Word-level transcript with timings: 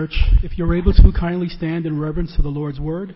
Church, 0.00 0.24
if 0.42 0.56
you're 0.56 0.74
able 0.74 0.94
to 0.94 1.12
kindly 1.12 1.50
stand 1.50 1.84
in 1.84 2.00
reverence 2.00 2.34
to 2.34 2.40
the 2.40 2.48
Lord's 2.48 2.80
Word, 2.80 3.14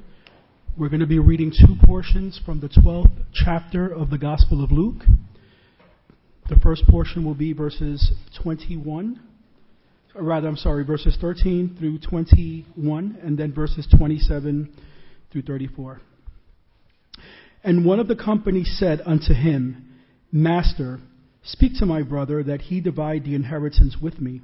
we're 0.77 0.90
going 0.90 1.00
to 1.00 1.06
be 1.06 1.18
reading 1.18 1.50
two 1.50 1.76
portions 1.82 2.38
from 2.44 2.60
the 2.60 2.68
12th 2.68 3.24
chapter 3.32 3.88
of 3.88 4.10
the 4.10 4.18
Gospel 4.18 4.62
of 4.62 4.71
Luke. 4.71 5.02
The 6.50 6.56
first 6.56 6.86
portion 6.86 7.24
will 7.24 7.34
be 7.34 7.54
verses 7.54 8.12
21, 8.42 9.18
or 10.14 10.24
rather, 10.24 10.46
I'm 10.46 10.58
sorry, 10.58 10.84
verses 10.84 11.16
13 11.18 11.76
through 11.78 12.00
21, 12.00 13.19
and 13.23 13.39
then 13.39 13.55
verses 13.55 13.89
27 13.96 14.77
through 15.32 15.43
34. 15.43 16.03
And 17.62 17.87
one 17.87 17.98
of 17.98 18.09
the 18.09 18.16
company 18.16 18.62
said 18.62 19.01
unto 19.07 19.32
him, 19.32 20.01
Master, 20.30 21.01
speak 21.45 21.79
to 21.79 21.87
my 21.87 22.03
brother 22.03 22.43
that 22.43 22.61
he 22.61 22.82
divide 22.82 23.25
the 23.25 23.35
inheritance 23.35 23.96
with 24.03 24.21
me. 24.21 24.43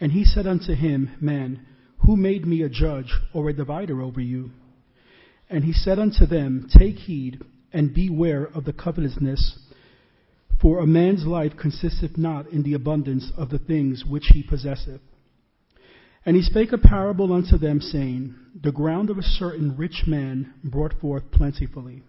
And 0.00 0.12
he 0.12 0.24
said 0.24 0.46
unto 0.46 0.74
him, 0.74 1.16
Man, 1.20 1.66
who 2.06 2.16
made 2.16 2.46
me 2.46 2.62
a 2.62 2.68
judge 2.68 3.12
or 3.32 3.48
a 3.48 3.52
divider 3.54 4.00
over 4.00 4.20
you? 4.20 4.50
And 5.50 5.64
he 5.64 5.72
said 5.72 5.98
unto 5.98 6.26
them, 6.26 6.68
Take 6.70 6.96
heed 6.96 7.42
and 7.72 7.94
beware 7.94 8.46
of 8.46 8.64
the 8.64 8.72
covetousness, 8.72 9.58
for 10.60 10.78
a 10.78 10.86
man's 10.86 11.26
life 11.26 11.52
consisteth 11.60 12.16
not 12.16 12.48
in 12.48 12.62
the 12.62 12.74
abundance 12.74 13.30
of 13.36 13.50
the 13.50 13.58
things 13.58 14.04
which 14.08 14.30
he 14.32 14.42
possesseth. 14.42 15.00
And 16.26 16.36
he 16.36 16.42
spake 16.42 16.72
a 16.72 16.78
parable 16.78 17.32
unto 17.32 17.56
them, 17.56 17.80
saying, 17.80 18.34
The 18.60 18.72
ground 18.72 19.08
of 19.08 19.18
a 19.18 19.22
certain 19.22 19.76
rich 19.76 20.04
man 20.06 20.52
brought 20.64 21.00
forth 21.00 21.30
plentifully. 21.30 22.02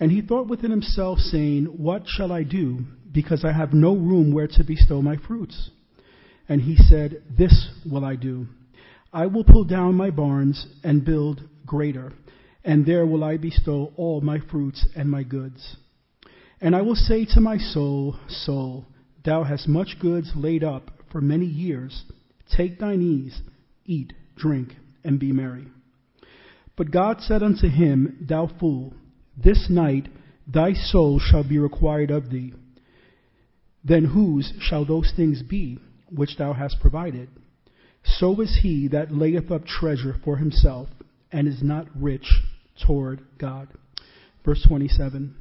And 0.00 0.10
he 0.10 0.20
thought 0.20 0.48
within 0.48 0.70
himself, 0.70 1.18
saying, 1.18 1.66
What 1.66 2.04
shall 2.06 2.32
I 2.32 2.42
do, 2.42 2.84
because 3.12 3.44
I 3.44 3.52
have 3.52 3.72
no 3.72 3.94
room 3.94 4.32
where 4.32 4.48
to 4.48 4.64
bestow 4.64 5.00
my 5.00 5.16
fruits? 5.16 5.70
And 6.48 6.60
he 6.60 6.76
said, 6.76 7.22
This 7.36 7.68
will 7.90 8.04
I 8.04 8.16
do. 8.16 8.46
I 9.12 9.26
will 9.26 9.44
pull 9.44 9.64
down 9.64 9.94
my 9.94 10.10
barns 10.10 10.66
and 10.82 11.04
build 11.04 11.42
greater, 11.64 12.12
and 12.64 12.84
there 12.84 13.06
will 13.06 13.24
I 13.24 13.36
bestow 13.36 13.92
all 13.96 14.20
my 14.20 14.38
fruits 14.50 14.86
and 14.96 15.10
my 15.10 15.22
goods. 15.22 15.76
And 16.60 16.74
I 16.74 16.82
will 16.82 16.96
say 16.96 17.24
to 17.26 17.40
my 17.40 17.58
soul, 17.58 18.16
Soul, 18.28 18.86
thou 19.24 19.44
hast 19.44 19.68
much 19.68 19.96
goods 20.00 20.32
laid 20.34 20.64
up 20.64 20.90
for 21.10 21.20
many 21.20 21.46
years. 21.46 22.04
Take 22.56 22.78
thine 22.78 23.00
ease, 23.00 23.40
eat, 23.86 24.12
drink, 24.36 24.74
and 25.04 25.18
be 25.18 25.32
merry. 25.32 25.68
But 26.76 26.90
God 26.90 27.20
said 27.20 27.42
unto 27.42 27.68
him, 27.68 28.26
Thou 28.28 28.50
fool, 28.58 28.94
this 29.36 29.68
night 29.70 30.08
thy 30.46 30.72
soul 30.72 31.18
shall 31.20 31.44
be 31.44 31.58
required 31.58 32.10
of 32.10 32.30
thee. 32.30 32.52
Then 33.84 34.06
whose 34.06 34.52
shall 34.60 34.84
those 34.84 35.12
things 35.14 35.42
be 35.42 35.78
which 36.14 36.36
thou 36.36 36.52
hast 36.52 36.80
provided? 36.80 37.28
So 38.04 38.40
is 38.40 38.60
he 38.62 38.88
that 38.88 39.12
layeth 39.12 39.50
up 39.50 39.66
treasure 39.66 40.14
for 40.24 40.36
himself 40.36 40.88
and 41.32 41.48
is 41.48 41.62
not 41.62 41.88
rich 41.94 42.40
toward 42.86 43.20
God. 43.38 43.68
Verse 44.44 44.64
27. 44.68 45.34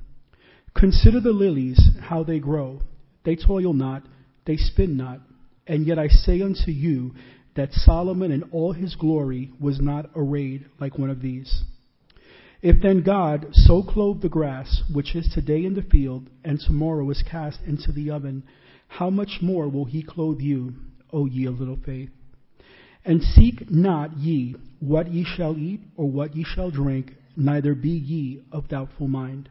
Consider 0.75 1.19
the 1.19 1.31
lilies, 1.31 1.79
how 2.01 2.23
they 2.23 2.39
grow. 2.39 2.81
They 3.25 3.35
toil 3.35 3.73
not, 3.73 4.03
they 4.45 4.57
spin 4.57 4.97
not. 4.97 5.19
And 5.67 5.85
yet 5.85 5.99
I 5.99 6.07
say 6.07 6.41
unto 6.41 6.71
you 6.71 7.13
that 7.55 7.71
Solomon 7.71 8.31
in 8.31 8.43
all 8.51 8.73
his 8.73 8.95
glory 8.95 9.51
was 9.59 9.79
not 9.79 10.09
arrayed 10.15 10.65
like 10.79 10.97
one 10.97 11.09
of 11.09 11.21
these. 11.21 11.63
If 12.61 12.81
then 12.81 13.03
God 13.03 13.47
so 13.51 13.83
clothe 13.83 14.21
the 14.21 14.29
grass, 14.29 14.81
which 14.91 15.15
is 15.15 15.29
today 15.33 15.63
in 15.63 15.75
the 15.75 15.81
field, 15.83 16.29
and 16.43 16.59
tomorrow 16.59 17.09
is 17.11 17.23
cast 17.29 17.59
into 17.67 17.91
the 17.91 18.09
oven, 18.09 18.43
how 18.97 19.09
much 19.09 19.39
more 19.41 19.67
will 19.67 19.85
he 19.85 20.03
clothe 20.03 20.39
you, 20.39 20.71
O 21.11 21.25
ye 21.25 21.47
of 21.47 21.59
little 21.59 21.79
faith? 21.83 22.11
And 23.03 23.23
seek 23.23 23.71
not 23.71 24.17
ye 24.17 24.55
what 24.79 25.11
ye 25.11 25.25
shall 25.25 25.57
eat 25.57 25.81
or 25.97 26.09
what 26.09 26.35
ye 26.35 26.43
shall 26.43 26.69
drink, 26.69 27.15
neither 27.35 27.73
be 27.73 27.89
ye 27.89 28.43
of 28.51 28.67
doubtful 28.67 29.07
mind. 29.07 29.49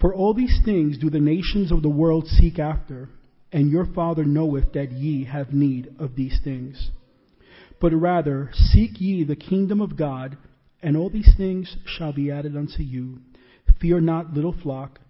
For 0.00 0.14
all 0.14 0.34
these 0.34 0.60
things 0.64 0.98
do 0.98 1.10
the 1.10 1.18
nations 1.18 1.72
of 1.72 1.82
the 1.82 1.88
world 1.88 2.28
seek 2.28 2.60
after, 2.60 3.08
and 3.50 3.72
your 3.72 3.86
Father 3.86 4.24
knoweth 4.24 4.72
that 4.74 4.92
ye 4.92 5.24
have 5.24 5.52
need 5.52 5.92
of 5.98 6.14
these 6.14 6.38
things. 6.44 6.90
But 7.80 7.92
rather 7.92 8.50
seek 8.52 9.00
ye 9.00 9.24
the 9.24 9.34
kingdom 9.34 9.80
of 9.80 9.96
God, 9.96 10.36
and 10.80 10.96
all 10.96 11.10
these 11.10 11.34
things 11.36 11.76
shall 11.86 12.12
be 12.12 12.30
added 12.30 12.56
unto 12.56 12.84
you. 12.84 13.18
Fear 13.80 14.02
not, 14.02 14.32
little 14.32 14.54
flock, 14.62 15.00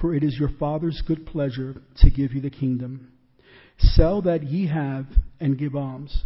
for 0.00 0.14
it 0.14 0.22
is 0.22 0.36
your 0.38 0.50
Father's 0.58 1.02
good 1.06 1.26
pleasure 1.26 1.76
to 1.98 2.10
give 2.10 2.32
you 2.32 2.40
the 2.40 2.50
kingdom. 2.50 3.12
Sell 3.78 4.22
that 4.22 4.42
ye 4.44 4.68
have, 4.68 5.06
and 5.40 5.58
give 5.58 5.74
alms. 5.74 6.24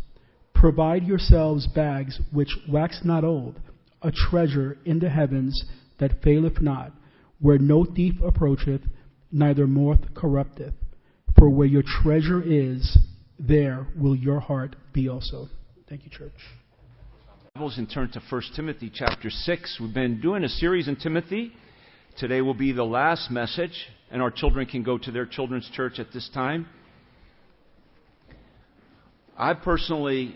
Provide 0.55 1.05
yourselves 1.05 1.67
bags 1.67 2.21
which 2.33 2.57
wax 2.69 3.01
not 3.05 3.25
old, 3.25 3.61
a 4.03 4.11
treasure 4.11 4.77
in 4.85 4.99
the 4.99 5.09
heavens 5.09 5.65
that 5.99 6.23
faileth 6.23 6.61
not, 6.61 6.93
where 7.41 7.59
no 7.59 7.85
thief 7.85 8.15
approacheth, 8.23 8.83
neither 9.31 9.67
moth 9.67 10.15
corrupteth. 10.15 10.75
For 11.39 11.49
where 11.49 11.67
your 11.67 11.85
treasure 12.03 12.43
is, 12.43 12.99
there 13.39 13.87
will 13.97 14.17
your 14.17 14.41
heart 14.41 14.75
be 14.93 15.09
also. 15.09 15.49
Thank 15.89 16.05
you, 16.05 16.11
church. 16.11 16.33
And 17.55 17.91
turn 17.91 18.11
to 18.13 18.21
1 18.29 18.43
Timothy 18.55 18.91
chapter 18.93 19.31
6. 19.31 19.79
We've 19.81 19.95
been 19.95 20.21
doing 20.21 20.45
a 20.45 20.49
series 20.49 20.87
in 20.87 20.97
Timothy. 20.97 21.53
Today 22.19 22.41
will 22.41 22.53
be 22.53 22.73
the 22.73 22.85
last 22.85 23.31
message, 23.31 23.87
and 24.11 24.21
our 24.21 24.33
children 24.33 24.67
can 24.67 24.83
go 24.83 24.99
to 24.99 25.13
their 25.13 25.25
children's 25.25 25.71
church 25.75 26.01
at 26.01 26.09
this 26.13 26.29
time. 26.35 26.67
I 29.37 29.55
personally 29.55 30.35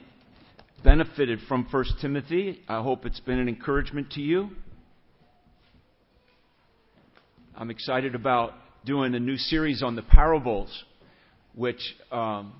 benefited 0.84 1.41
from 1.48 1.66
1 1.69 1.84
Timothy. 2.00 2.60
I 2.69 2.81
hope 2.82 3.04
it's 3.04 3.19
been 3.19 3.41
an 3.41 3.48
encouragement 3.48 4.12
to 4.12 4.21
you. 4.21 4.50
I'm 7.56 7.69
excited 7.69 8.15
about 8.15 8.53
doing 8.84 9.16
a 9.16 9.21
new 9.21 9.37
series 9.37 9.82
on 9.82 9.97
the 9.97 10.03
parables, 10.03 10.84
which, 11.56 11.81
um, 12.12 12.53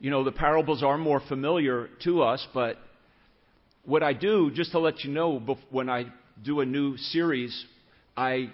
you 0.00 0.08
know, 0.10 0.24
the 0.24 0.32
parables 0.32 0.82
are 0.82 0.96
more 0.96 1.20
familiar 1.28 1.90
to 2.04 2.22
us, 2.22 2.46
but 2.54 2.78
what 3.84 4.02
I 4.02 4.14
do, 4.14 4.50
just 4.50 4.72
to 4.72 4.78
let 4.78 5.04
you 5.04 5.12
know, 5.12 5.38
when 5.68 5.90
I 5.90 6.06
do 6.42 6.60
a 6.60 6.64
new 6.64 6.96
series, 6.96 7.66
I 8.20 8.50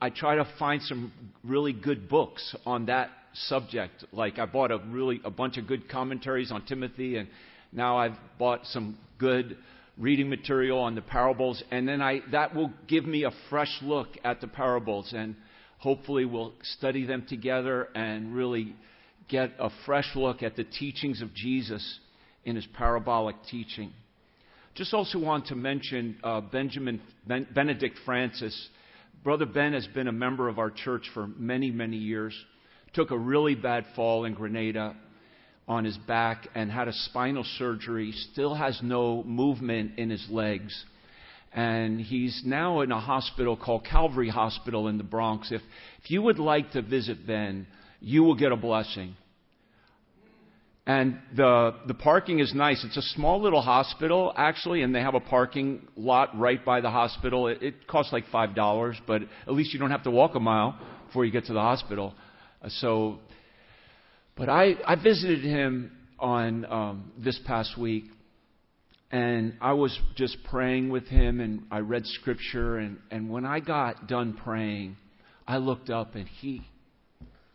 I 0.00 0.10
try 0.10 0.36
to 0.36 0.46
find 0.60 0.80
some 0.80 1.12
really 1.42 1.72
good 1.72 2.08
books 2.08 2.54
on 2.64 2.86
that 2.86 3.10
subject. 3.34 4.04
Like 4.12 4.38
I 4.38 4.46
bought 4.46 4.70
a 4.70 4.78
really 4.78 5.20
a 5.24 5.30
bunch 5.30 5.58
of 5.58 5.66
good 5.66 5.88
commentaries 5.88 6.52
on 6.52 6.64
Timothy, 6.66 7.16
and 7.16 7.26
now 7.72 7.98
I've 7.98 8.16
bought 8.38 8.64
some 8.66 8.96
good 9.18 9.56
reading 9.98 10.28
material 10.30 10.78
on 10.78 10.94
the 10.94 11.02
parables, 11.02 11.64
and 11.72 11.88
then 11.88 12.00
I 12.00 12.20
that 12.30 12.54
will 12.54 12.72
give 12.86 13.04
me 13.04 13.24
a 13.24 13.32
fresh 13.50 13.76
look 13.82 14.06
at 14.22 14.40
the 14.40 14.46
parables, 14.46 15.12
and 15.12 15.34
hopefully 15.78 16.24
we'll 16.24 16.52
study 16.62 17.04
them 17.04 17.26
together 17.28 17.88
and 17.96 18.36
really 18.36 18.72
get 19.28 19.50
a 19.58 19.70
fresh 19.84 20.10
look 20.14 20.44
at 20.44 20.54
the 20.54 20.62
teachings 20.62 21.22
of 21.22 21.34
Jesus 21.34 21.98
in 22.44 22.54
his 22.54 22.66
parabolic 22.66 23.34
teaching. 23.50 23.92
Just 24.76 24.94
also 24.94 25.18
want 25.18 25.46
to 25.46 25.56
mention 25.56 26.18
uh, 26.22 26.40
Benjamin 26.40 27.00
ben, 27.26 27.48
Benedict 27.52 27.98
Francis. 28.04 28.68
Brother 29.24 29.46
Ben 29.46 29.72
has 29.72 29.86
been 29.86 30.08
a 30.08 30.12
member 30.12 30.48
of 30.48 30.58
our 30.58 30.70
church 30.70 31.08
for 31.14 31.28
many, 31.28 31.70
many 31.70 31.96
years. 31.96 32.34
Took 32.92 33.12
a 33.12 33.18
really 33.18 33.54
bad 33.54 33.86
fall 33.94 34.24
in 34.24 34.34
Grenada 34.34 34.96
on 35.68 35.84
his 35.84 35.96
back 35.96 36.48
and 36.56 36.72
had 36.72 36.88
a 36.88 36.92
spinal 36.92 37.44
surgery. 37.56 38.10
Still 38.32 38.54
has 38.54 38.80
no 38.82 39.22
movement 39.22 39.96
in 39.96 40.10
his 40.10 40.26
legs. 40.28 40.84
And 41.52 42.00
he's 42.00 42.42
now 42.44 42.80
in 42.80 42.90
a 42.90 42.98
hospital 42.98 43.56
called 43.56 43.84
Calvary 43.84 44.28
Hospital 44.28 44.88
in 44.88 44.98
the 44.98 45.04
Bronx. 45.04 45.52
If, 45.52 45.62
if 46.02 46.10
you 46.10 46.22
would 46.22 46.40
like 46.40 46.72
to 46.72 46.82
visit 46.82 47.24
Ben, 47.24 47.68
you 48.00 48.24
will 48.24 48.34
get 48.34 48.50
a 48.50 48.56
blessing. 48.56 49.14
And 50.84 51.20
the, 51.36 51.76
the 51.86 51.94
parking 51.94 52.40
is 52.40 52.52
nice. 52.54 52.84
It's 52.84 52.96
a 52.96 53.02
small 53.02 53.40
little 53.40 53.62
hospital, 53.62 54.32
actually, 54.36 54.82
and 54.82 54.92
they 54.92 55.00
have 55.00 55.14
a 55.14 55.20
parking 55.20 55.86
lot 55.96 56.36
right 56.36 56.62
by 56.64 56.80
the 56.80 56.90
hospital. 56.90 57.46
It, 57.46 57.62
it 57.62 57.86
costs 57.86 58.12
like 58.12 58.26
$5, 58.32 58.96
but 59.06 59.22
at 59.46 59.52
least 59.52 59.72
you 59.72 59.78
don't 59.78 59.92
have 59.92 60.02
to 60.04 60.10
walk 60.10 60.34
a 60.34 60.40
mile 60.40 60.76
before 61.06 61.24
you 61.24 61.30
get 61.30 61.44
to 61.46 61.52
the 61.52 61.60
hospital. 61.60 62.14
Uh, 62.60 62.68
so, 62.68 63.20
but 64.36 64.48
I, 64.48 64.74
I 64.84 64.96
visited 64.96 65.44
him 65.44 65.92
on 66.18 66.64
um, 66.64 67.12
this 67.16 67.38
past 67.46 67.78
week, 67.78 68.04
and 69.12 69.54
I 69.60 69.74
was 69.74 69.96
just 70.16 70.36
praying 70.50 70.88
with 70.88 71.06
him, 71.06 71.38
and 71.38 71.62
I 71.70 71.78
read 71.78 72.06
scripture, 72.06 72.78
and, 72.78 72.98
and 73.12 73.30
when 73.30 73.44
I 73.44 73.60
got 73.60 74.08
done 74.08 74.32
praying, 74.32 74.96
I 75.46 75.58
looked 75.58 75.90
up, 75.90 76.16
and 76.16 76.26
he, 76.26 76.66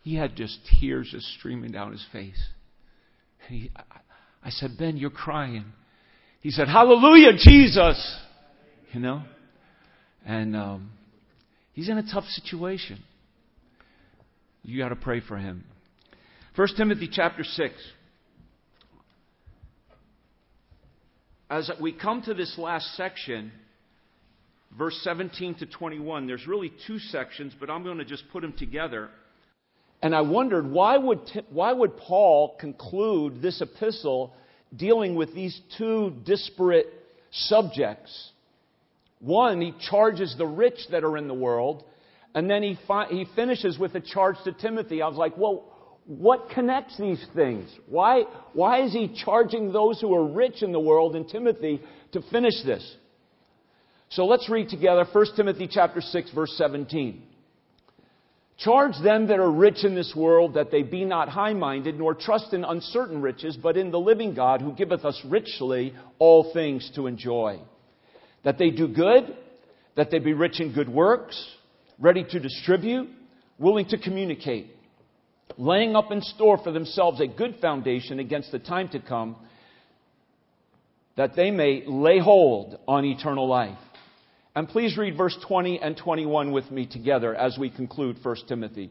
he 0.02 0.14
had 0.14 0.34
just 0.34 0.60
tears 0.80 1.10
just 1.12 1.26
streaming 1.38 1.72
down 1.72 1.92
his 1.92 2.06
face 2.10 2.42
he, 3.48 3.70
I 4.42 4.50
said, 4.50 4.76
Ben, 4.78 4.96
you're 4.96 5.10
crying. 5.10 5.64
He 6.40 6.50
said, 6.50 6.68
Hallelujah, 6.68 7.32
Jesus. 7.36 8.18
You 8.92 9.00
know? 9.00 9.22
And 10.24 10.56
um, 10.56 10.90
he's 11.72 11.88
in 11.88 11.98
a 11.98 12.12
tough 12.12 12.24
situation. 12.24 13.02
You 14.62 14.78
got 14.78 14.90
to 14.90 14.96
pray 14.96 15.20
for 15.20 15.38
him. 15.38 15.64
1 16.56 16.68
Timothy 16.76 17.08
chapter 17.10 17.44
6. 17.44 17.74
as 21.50 21.70
we 21.80 21.92
come 21.92 22.22
to 22.22 22.34
this 22.34 22.56
last 22.58 22.94
section, 22.96 23.52
verse 24.76 24.98
17 25.02 25.56
to 25.56 25.66
21, 25.66 26.26
there's 26.26 26.46
really 26.46 26.72
two 26.86 26.98
sections, 26.98 27.54
but 27.58 27.70
I'm 27.70 27.82
going 27.84 27.98
to 27.98 28.04
just 28.04 28.24
put 28.30 28.42
them 28.42 28.52
together. 28.52 29.08
And 30.02 30.14
I 30.14 30.20
wondered 30.20 30.70
why 30.70 30.96
would, 30.96 31.20
why 31.50 31.72
would 31.72 31.96
Paul 31.96 32.56
conclude 32.60 33.42
this 33.42 33.60
epistle 33.60 34.34
dealing 34.74 35.14
with 35.14 35.34
these 35.34 35.60
two 35.76 36.14
disparate 36.24 36.86
subjects? 37.30 38.30
One, 39.20 39.60
he 39.60 39.74
charges 39.90 40.34
the 40.38 40.46
rich 40.46 40.78
that 40.92 41.02
are 41.02 41.16
in 41.16 41.26
the 41.26 41.34
world, 41.34 41.84
and 42.34 42.48
then 42.48 42.62
he, 42.62 42.78
fi- 42.86 43.08
he 43.08 43.26
finishes 43.34 43.78
with 43.78 43.94
a 43.96 44.00
charge 44.00 44.36
to 44.44 44.52
Timothy. 44.52 45.02
I 45.02 45.08
was 45.08 45.16
like, 45.16 45.36
well, 45.36 45.64
what 46.06 46.50
connects 46.50 46.96
these 46.96 47.24
things? 47.34 47.68
Why, 47.86 48.22
why 48.52 48.84
is 48.84 48.92
he 48.92 49.20
charging 49.24 49.72
those 49.72 50.00
who 50.00 50.14
are 50.14 50.24
rich 50.24 50.62
in 50.62 50.72
the 50.72 50.80
world 50.80 51.16
and 51.16 51.28
Timothy 51.28 51.82
to 52.12 52.22
finish 52.30 52.54
this? 52.64 52.96
So 54.10 54.24
let's 54.24 54.48
read 54.48 54.68
together 54.68 55.04
1 55.10 55.26
Timothy 55.36 55.68
chapter 55.70 56.00
6 56.00 56.30
verse 56.32 56.54
17. 56.56 57.22
Charge 58.58 58.94
them 59.04 59.28
that 59.28 59.38
are 59.38 59.50
rich 59.50 59.84
in 59.84 59.94
this 59.94 60.12
world 60.16 60.54
that 60.54 60.72
they 60.72 60.82
be 60.82 61.04
not 61.04 61.28
high 61.28 61.52
minded, 61.52 61.96
nor 61.96 62.12
trust 62.12 62.52
in 62.52 62.64
uncertain 62.64 63.22
riches, 63.22 63.56
but 63.56 63.76
in 63.76 63.92
the 63.92 64.00
living 64.00 64.34
God 64.34 64.60
who 64.60 64.72
giveth 64.72 65.04
us 65.04 65.20
richly 65.24 65.94
all 66.18 66.52
things 66.52 66.90
to 66.96 67.06
enjoy. 67.06 67.60
That 68.42 68.58
they 68.58 68.70
do 68.70 68.88
good, 68.88 69.36
that 69.94 70.10
they 70.10 70.18
be 70.18 70.32
rich 70.32 70.60
in 70.60 70.72
good 70.72 70.88
works, 70.88 71.40
ready 72.00 72.24
to 72.30 72.40
distribute, 72.40 73.08
willing 73.60 73.86
to 73.90 73.98
communicate, 73.98 74.74
laying 75.56 75.94
up 75.94 76.10
in 76.10 76.20
store 76.20 76.58
for 76.58 76.72
themselves 76.72 77.20
a 77.20 77.28
good 77.28 77.56
foundation 77.60 78.18
against 78.18 78.50
the 78.50 78.58
time 78.58 78.88
to 78.88 78.98
come, 78.98 79.36
that 81.16 81.36
they 81.36 81.52
may 81.52 81.84
lay 81.86 82.18
hold 82.18 82.76
on 82.88 83.04
eternal 83.04 83.46
life. 83.46 83.78
And 84.58 84.68
please 84.68 84.98
read 84.98 85.16
verse 85.16 85.38
20 85.46 85.78
and 85.78 85.96
21 85.96 86.50
with 86.50 86.68
me 86.72 86.84
together 86.84 87.32
as 87.32 87.56
we 87.56 87.70
conclude 87.70 88.16
1 88.20 88.36
Timothy. 88.48 88.90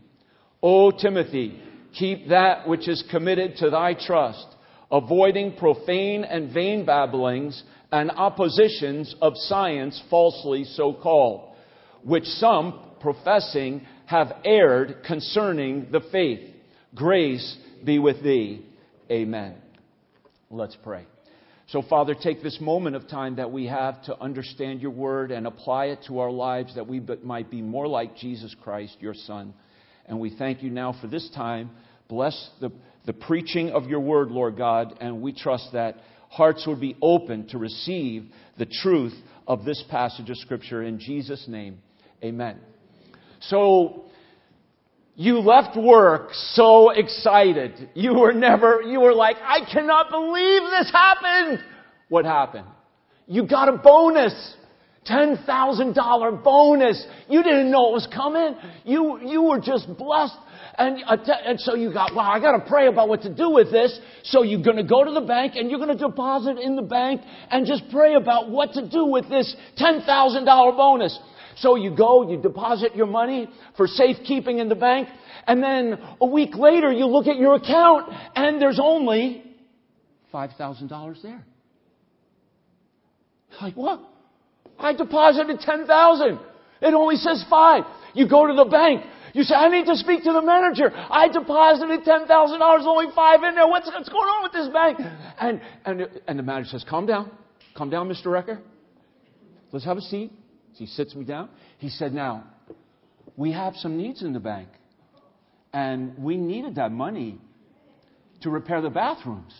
O 0.63 0.91
Timothy, 0.91 1.61
keep 1.93 2.29
that 2.29 2.69
which 2.69 2.87
is 2.87 3.03
committed 3.11 3.57
to 3.57 3.69
thy 3.69 3.93
trust, 3.93 4.47
avoiding 4.89 5.57
profane 5.57 6.23
and 6.23 6.53
vain 6.53 6.85
babblings 6.85 7.61
and 7.91 8.11
oppositions 8.11 9.13
of 9.21 9.33
science 9.35 10.01
falsely 10.09 10.63
so 10.63 10.93
called, 10.93 11.53
which 12.01 12.23
some 12.23 12.79
professing 13.01 13.85
have 14.05 14.37
erred 14.45 15.03
concerning 15.05 15.87
the 15.91 16.01
faith. 16.13 16.49
Grace 16.95 17.57
be 17.83 17.99
with 17.99 18.23
thee. 18.23 18.65
Amen. 19.11 19.55
Let's 20.49 20.77
pray. 20.77 21.07
So, 21.67 21.81
Father, 21.81 22.15
take 22.15 22.41
this 22.41 22.61
moment 22.61 22.95
of 22.95 23.09
time 23.09 23.35
that 23.35 23.51
we 23.51 23.65
have 23.65 24.01
to 24.03 24.17
understand 24.21 24.81
your 24.81 24.91
word 24.91 25.31
and 25.31 25.45
apply 25.45 25.87
it 25.87 25.99
to 26.07 26.19
our 26.19 26.31
lives 26.31 26.75
that 26.75 26.87
we 26.87 27.01
might 27.23 27.51
be 27.51 27.61
more 27.61 27.87
like 27.87 28.15
Jesus 28.15 28.55
Christ, 28.63 28.95
your 29.01 29.13
Son. 29.13 29.53
And 30.05 30.21
we 30.21 30.33
thank 30.37 30.63
you 30.63 30.69
now 30.69 30.95
for 31.01 31.07
this 31.07 31.29
time. 31.35 31.71
Bless 32.07 32.51
the, 32.61 32.71
the 33.05 33.11
preaching 33.11 33.71
of 33.71 33.87
your 33.87 33.99
word, 33.99 34.31
Lord 34.31 34.55
God, 34.55 34.97
and 35.01 35.21
we 35.21 35.33
trust 35.33 35.71
that 35.73 35.97
hearts 36.29 36.65
would 36.67 36.79
be 36.79 36.95
open 37.01 37.47
to 37.49 37.57
receive 37.57 38.31
the 38.57 38.67
truth 38.81 39.13
of 39.45 39.65
this 39.65 39.83
passage 39.89 40.29
of 40.29 40.37
Scripture. 40.37 40.83
In 40.83 40.99
Jesus' 40.99 41.49
name, 41.49 41.79
amen. 42.23 42.61
So, 43.41 44.05
you 45.19 45.39
left 45.39 45.75
work 45.75 46.29
so 46.53 46.91
excited. 46.91 47.89
You 47.95 48.13
were 48.13 48.33
never, 48.33 48.83
you 48.83 48.99
were 48.99 49.15
like, 49.15 49.37
I 49.43 49.61
cannot 49.69 50.11
believe 50.11 50.61
this 50.69 50.91
happened. 50.91 51.63
What 52.07 52.23
happened? 52.23 52.67
You 53.25 53.47
got 53.47 53.67
a 53.67 53.77
bonus. 53.77 54.53
$10,000 55.09 56.43
bonus. 56.43 57.07
You 57.29 57.41
didn't 57.41 57.71
know 57.71 57.89
it 57.89 57.93
was 57.93 58.07
coming. 58.13 58.57
You, 58.83 59.19
you 59.25 59.41
were 59.41 59.59
just 59.59 59.87
blessed. 59.97 60.37
And, 60.77 61.03
uh, 61.07 61.17
and 61.45 61.59
so 61.59 61.73
you 61.73 61.91
got, 61.91 62.13
wow, 62.13 62.29
I 62.29 62.39
got 62.39 62.51
to 62.51 62.69
pray 62.69 62.87
about 62.87 63.09
what 63.09 63.23
to 63.23 63.33
do 63.33 63.49
with 63.49 63.71
this. 63.71 63.99
So 64.23 64.43
you're 64.43 64.61
to 64.77 64.83
go 64.83 65.03
to 65.03 65.11
the 65.11 65.21
bank 65.21 65.53
and 65.55 65.71
you're 65.71 65.79
to 65.97 66.07
deposit 66.07 66.59
in 66.59 66.75
the 66.75 66.83
bank 66.83 67.21
and 67.49 67.65
just 67.65 67.83
pray 67.89 68.13
about 68.13 68.51
what 68.51 68.73
to 68.73 68.87
do 68.87 69.05
with 69.05 69.27
this 69.29 69.55
$10,000 69.79 70.77
bonus. 70.77 71.17
So 71.59 71.75
you 71.75 71.95
go, 71.95 72.29
you 72.29 72.41
deposit 72.41 72.95
your 72.95 73.07
money 73.07 73.47
for 73.75 73.87
safekeeping 73.87 74.59
in 74.59 74.69
the 74.69 74.75
bank, 74.75 75.09
and 75.47 75.63
then 75.63 75.97
a 76.21 76.25
week 76.25 76.55
later 76.55 76.91
you 76.91 77.05
look 77.05 77.27
at 77.27 77.37
your 77.37 77.55
account 77.55 78.13
and 78.35 78.61
there's 78.61 78.79
only 78.81 79.43
$5,000 80.33 81.21
there. 81.21 81.45
Like 83.61 83.75
what? 83.75 84.01
I 84.77 84.93
deposited 84.93 85.59
10,000. 85.59 86.39
It 86.81 86.93
only 86.93 87.15
says 87.15 87.43
5. 87.49 87.83
You 88.13 88.29
go 88.29 88.45
to 88.45 88.53
the 88.53 88.65
bank. 88.65 89.03
You 89.33 89.43
say, 89.43 89.55
I 89.55 89.69
need 89.69 89.85
to 89.85 89.95
speak 89.95 90.23
to 90.23 90.33
the 90.33 90.41
manager. 90.41 90.91
I 90.93 91.27
deposited 91.27 92.03
$10,000, 92.03 92.85
only 92.85 93.05
5 93.15 93.43
in 93.43 93.55
there. 93.55 93.67
What's, 93.67 93.87
what's 93.87 94.09
going 94.09 94.27
on 94.27 94.43
with 94.43 94.51
this 94.51 94.67
bank? 94.69 94.99
And, 95.39 95.61
and, 95.85 96.21
and 96.27 96.39
the 96.39 96.43
manager 96.43 96.69
says, 96.69 96.85
calm 96.87 97.05
down. 97.05 97.31
Calm 97.75 97.89
down, 97.89 98.09
Mr. 98.09 98.27
Recker. 98.27 98.59
Let's 99.71 99.85
have 99.85 99.97
a 99.97 100.01
seat. 100.01 100.31
He 100.77 100.85
sits 100.85 101.15
me 101.15 101.23
down. 101.23 101.49
He 101.77 101.89
said, 101.89 102.13
Now, 102.13 102.43
we 103.35 103.51
have 103.51 103.75
some 103.75 103.97
needs 103.97 104.21
in 104.21 104.33
the 104.33 104.39
bank, 104.39 104.69
and 105.73 106.17
we 106.17 106.37
needed 106.37 106.75
that 106.75 106.91
money 106.91 107.39
to 108.41 108.49
repair 108.49 108.81
the 108.81 108.89
bathrooms. 108.89 109.53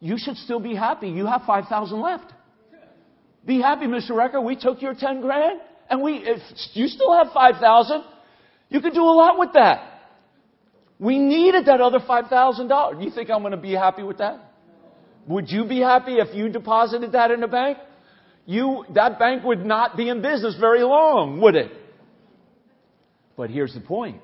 You 0.00 0.16
should 0.18 0.36
still 0.36 0.60
be 0.60 0.74
happy. 0.74 1.08
You 1.08 1.26
have 1.26 1.42
5,000 1.46 2.00
left. 2.00 2.32
Be 3.44 3.60
happy, 3.60 3.86
Mr. 3.86 4.10
Recker. 4.10 4.44
We 4.44 4.56
took 4.56 4.82
your 4.82 4.94
10 4.94 5.20
grand, 5.20 5.60
and 5.88 6.02
we, 6.02 6.14
if 6.16 6.40
you 6.74 6.88
still 6.88 7.12
have 7.12 7.32
5,000, 7.32 8.02
you 8.68 8.80
could 8.80 8.92
do 8.92 9.02
a 9.02 9.16
lot 9.16 9.38
with 9.38 9.52
that. 9.54 9.92
We 10.98 11.18
needed 11.18 11.66
that 11.66 11.80
other 11.80 12.00
$5,000. 12.00 13.04
You 13.04 13.10
think 13.10 13.30
I'm 13.30 13.40
going 13.40 13.52
to 13.52 13.56
be 13.56 13.72
happy 13.72 14.02
with 14.02 14.18
that? 14.18 14.40
Would 15.26 15.50
you 15.50 15.64
be 15.64 15.80
happy 15.80 16.14
if 16.14 16.34
you 16.34 16.48
deposited 16.48 17.12
that 17.12 17.30
in 17.30 17.40
the 17.40 17.48
bank? 17.48 17.78
You, 18.46 18.84
that 18.94 19.18
bank 19.18 19.44
would 19.44 19.66
not 19.66 19.96
be 19.96 20.08
in 20.08 20.22
business 20.22 20.56
very 20.58 20.82
long, 20.82 21.40
would 21.40 21.56
it? 21.56 21.72
But 23.36 23.50
here's 23.50 23.74
the 23.74 23.80
point. 23.80 24.22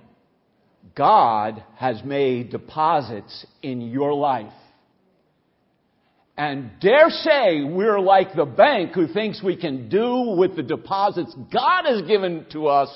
God 0.94 1.62
has 1.76 2.02
made 2.04 2.50
deposits 2.50 3.46
in 3.62 3.80
your 3.80 4.14
life. 4.14 4.52
And 6.36 6.70
dare 6.80 7.10
say 7.10 7.62
we're 7.62 8.00
like 8.00 8.34
the 8.34 8.46
bank 8.46 8.92
who 8.94 9.06
thinks 9.06 9.42
we 9.42 9.56
can 9.56 9.88
do 9.88 10.34
with 10.36 10.56
the 10.56 10.62
deposits 10.62 11.34
God 11.52 11.84
has 11.84 12.02
given 12.02 12.46
to 12.52 12.68
us, 12.68 12.88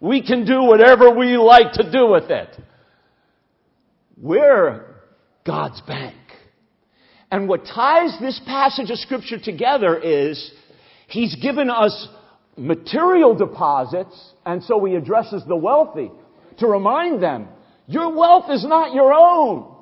we 0.00 0.22
can 0.24 0.44
do 0.44 0.62
whatever 0.62 1.10
we 1.14 1.36
like 1.36 1.72
to 1.74 1.90
do 1.90 2.08
with 2.08 2.30
it. 2.30 2.48
We're 4.16 4.84
God's 5.44 5.80
bank. 5.82 6.16
And 7.30 7.48
what 7.48 7.66
ties 7.66 8.16
this 8.20 8.40
passage 8.46 8.90
of 8.90 8.98
scripture 8.98 9.38
together 9.38 9.98
is 9.98 10.50
He's 11.08 11.34
given 11.36 11.70
us 11.70 12.08
material 12.56 13.34
deposits, 13.34 14.14
and 14.44 14.62
so 14.62 14.84
he 14.84 14.94
addresses 14.94 15.42
the 15.48 15.56
wealthy 15.56 16.10
to 16.58 16.66
remind 16.66 17.22
them, 17.22 17.48
your 17.86 18.14
wealth 18.14 18.50
is 18.50 18.64
not 18.64 18.94
your 18.94 19.12
own. 19.12 19.74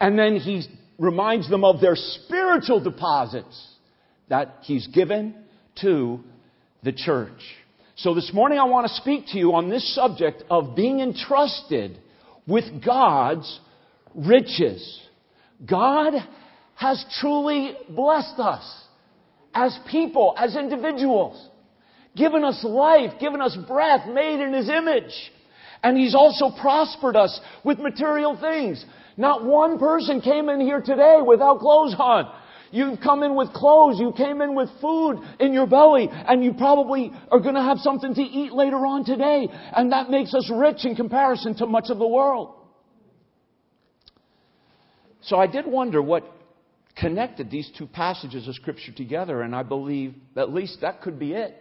And 0.00 0.18
then 0.18 0.36
he 0.36 0.66
reminds 0.98 1.50
them 1.50 1.62
of 1.62 1.80
their 1.80 1.94
spiritual 1.94 2.82
deposits 2.82 3.74
that 4.28 4.56
he's 4.62 4.86
given 4.88 5.34
to 5.82 6.20
the 6.82 6.92
church. 6.92 7.40
So 7.96 8.14
this 8.14 8.32
morning 8.32 8.58
I 8.58 8.64
want 8.64 8.86
to 8.86 8.94
speak 8.94 9.26
to 9.28 9.38
you 9.38 9.54
on 9.54 9.68
this 9.68 9.94
subject 9.94 10.42
of 10.48 10.74
being 10.74 11.00
entrusted 11.00 11.98
with 12.46 12.82
God's 12.84 13.60
riches. 14.14 15.02
God 15.68 16.14
has 16.76 17.04
truly 17.20 17.76
blessed 17.90 18.38
us 18.38 18.83
as 19.54 19.78
people, 19.90 20.34
as 20.36 20.56
individuals, 20.56 21.48
given 22.16 22.44
us 22.44 22.62
life, 22.64 23.12
given 23.20 23.40
us 23.40 23.56
breath, 23.66 24.06
made 24.08 24.40
in 24.40 24.52
His 24.52 24.68
image. 24.68 25.12
And 25.82 25.96
He's 25.96 26.14
also 26.14 26.50
prospered 26.60 27.16
us 27.16 27.40
with 27.64 27.78
material 27.78 28.38
things. 28.40 28.84
Not 29.16 29.44
one 29.44 29.78
person 29.78 30.20
came 30.20 30.48
in 30.48 30.60
here 30.60 30.80
today 30.80 31.20
without 31.24 31.60
clothes 31.60 31.94
on. 31.98 32.32
You've 32.72 32.98
come 33.00 33.22
in 33.22 33.36
with 33.36 33.52
clothes, 33.52 34.00
you 34.00 34.12
came 34.16 34.40
in 34.40 34.56
with 34.56 34.68
food 34.80 35.20
in 35.38 35.52
your 35.52 35.68
belly, 35.68 36.08
and 36.10 36.44
you 36.44 36.54
probably 36.54 37.12
are 37.30 37.38
going 37.38 37.54
to 37.54 37.62
have 37.62 37.78
something 37.78 38.12
to 38.12 38.20
eat 38.20 38.52
later 38.52 38.78
on 38.78 39.04
today. 39.04 39.46
And 39.76 39.92
that 39.92 40.10
makes 40.10 40.34
us 40.34 40.50
rich 40.52 40.84
in 40.84 40.96
comparison 40.96 41.54
to 41.58 41.66
much 41.66 41.84
of 41.90 41.98
the 41.98 42.08
world. 42.08 42.54
So 45.22 45.36
I 45.36 45.46
did 45.46 45.66
wonder 45.66 46.02
what 46.02 46.24
connected 46.96 47.50
these 47.50 47.70
two 47.76 47.86
passages 47.86 48.46
of 48.48 48.54
Scripture 48.54 48.92
together, 48.92 49.42
and 49.42 49.54
I 49.54 49.62
believe 49.62 50.14
at 50.36 50.52
least 50.52 50.80
that 50.82 51.00
could 51.02 51.18
be 51.18 51.32
it. 51.32 51.60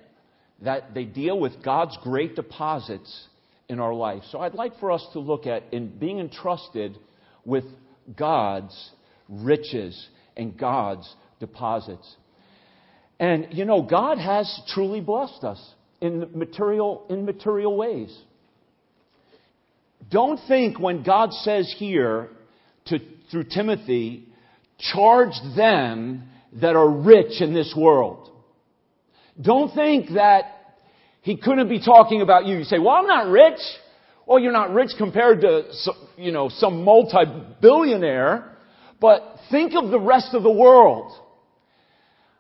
That 0.62 0.94
they 0.94 1.04
deal 1.04 1.40
with 1.40 1.64
God's 1.64 1.98
great 2.04 2.36
deposits 2.36 3.28
in 3.68 3.80
our 3.80 3.94
life. 3.94 4.24
So 4.32 4.40
I'd 4.40 4.54
like 4.54 4.80
for 4.80 4.92
us 4.92 5.06
to 5.14 5.20
look 5.20 5.46
at 5.46 5.64
in 5.74 5.90
being 5.98 6.20
entrusted 6.20 6.98
with 7.44 7.66
God's 8.16 8.92
riches 9.28 10.08
and 10.38 10.58
God's 10.58 11.12
deposits. 11.40 12.16
And 13.20 13.48
you 13.52 13.66
know, 13.66 13.82
God 13.82 14.18
has 14.18 14.62
truly 14.74 15.02
blessed 15.02 15.44
us 15.44 15.74
in 16.02 16.30
material, 16.34 17.06
in 17.10 17.26
material 17.26 17.76
ways. 17.76 18.16
Don't 20.10 20.40
think 20.48 20.80
when 20.80 21.04
God 21.04 21.32
says 21.32 21.74
here 21.78 22.30
to, 22.86 23.00
through 23.32 23.46
Timothy, 23.46 24.28
charge 24.92 25.34
them 25.56 26.24
that 26.62 26.76
are 26.76 26.90
rich 26.90 27.42
in 27.42 27.54
this 27.54 27.74
world. 27.76 28.30
Don't 29.42 29.74
think 29.74 30.14
that 30.14 30.76
he 31.22 31.38
couldn't 31.38 31.70
be 31.70 31.80
talking 31.80 32.22
about 32.22 32.46
you. 32.46 32.58
You 32.58 32.64
say, 32.66 32.80
well, 32.80 32.96
I'm 32.96 33.08
not 33.08 33.28
rich. 33.28 33.60
Well, 34.26 34.40
you're 34.40 34.52
not 34.52 34.74
rich 34.74 34.92
compared 34.98 35.42
to, 35.42 35.64
you 36.18 36.32
know, 36.32 36.50
some 36.50 36.84
multi-billionaire, 36.84 38.56
but 39.02 39.38
think 39.52 39.74
of 39.76 39.90
the 39.90 40.00
rest 40.00 40.34
of 40.34 40.44
the 40.44 40.52
world. 40.52 41.12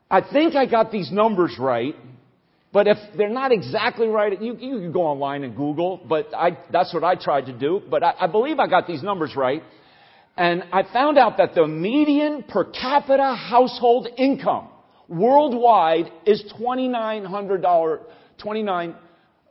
I 0.10 0.22
think 0.22 0.56
I 0.56 0.66
got 0.66 0.92
these 0.92 1.12
numbers 1.12 1.56
right, 1.60 1.96
but 2.72 2.88
if 2.88 2.98
they're 3.18 3.30
not 3.30 3.52
exactly 3.52 4.08
right, 4.08 4.40
you, 4.42 4.56
you 4.58 4.80
can 4.80 4.92
go 4.92 5.02
online 5.02 5.44
and 5.44 5.56
Google, 5.56 6.00
but 6.08 6.34
I, 6.36 6.58
that's 6.72 6.94
what 6.94 7.04
I 7.04 7.16
tried 7.16 7.48
to 7.48 7.54
do, 7.54 7.82
but 7.90 8.04
I, 8.04 8.14
I 8.22 8.28
believe 8.28 8.60
I 8.60 8.68
got 8.68 8.86
these 8.88 9.02
numbers 9.02 9.36
right. 9.36 9.64
And 10.36 10.64
I 10.72 10.84
found 10.92 11.18
out 11.18 11.38
that 11.38 11.54
the 11.54 11.68
median 11.68 12.44
per 12.44 12.66
capita 12.66 13.36
household 13.36 14.08
income 14.18 14.70
worldwide 15.08 16.12
is 16.26 16.44
$2,900, 16.60 17.62
$2,900, 18.44 18.96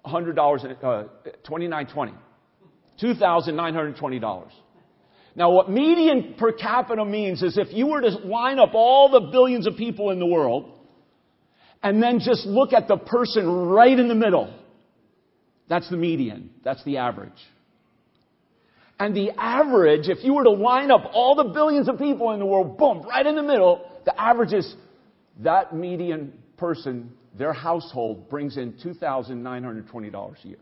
uh, 0.05 1.05
$2,920. 1.49 2.15
$2,920. 3.01 4.49
Now 5.35 5.51
what 5.51 5.71
median 5.71 6.35
per 6.37 6.53
capita 6.53 7.05
means 7.05 7.43
is 7.43 7.57
if 7.57 7.69
you 7.73 7.87
were 7.87 8.01
to 8.01 8.09
line 8.09 8.59
up 8.59 8.75
all 8.75 9.09
the 9.09 9.31
billions 9.31 9.67
of 9.67 9.77
people 9.77 10.11
in 10.11 10.19
the 10.19 10.27
world, 10.27 10.71
and 11.83 12.03
then 12.03 12.21
just 12.21 12.47
look 12.47 12.73
at 12.73 12.87
the 12.87 12.97
person 12.97 13.47
right 13.49 13.99
in 13.99 14.09
the 14.09 14.15
middle, 14.15 14.55
that's 15.69 15.89
the 15.91 15.97
median. 15.97 16.51
That's 16.63 16.85
the 16.85 16.99
average. 16.99 17.33
And 19.03 19.17
the 19.17 19.33
average, 19.37 20.09
if 20.09 20.23
you 20.23 20.35
were 20.35 20.45
to 20.45 20.51
line 20.51 20.93
up 20.93 21.11
all 21.13 21.35
the 21.35 21.53
billions 21.53 21.89
of 21.89 21.99
people 21.99 22.31
in 22.31 22.39
the 22.39 22.47
world, 22.47 22.79
boom, 22.79 23.03
right 23.03 23.27
in 23.27 23.35
the 23.35 23.43
middle, 23.43 23.85
the 24.05 24.19
average 24.19 24.53
is 24.53 24.77
that 25.41 25.75
median 25.75 26.33
person, 26.57 27.11
their 27.37 27.53
household 27.53 28.31
brings 28.31 28.57
in 28.57 28.75
$2,920 28.75 30.45
a 30.45 30.49
year. 30.49 30.57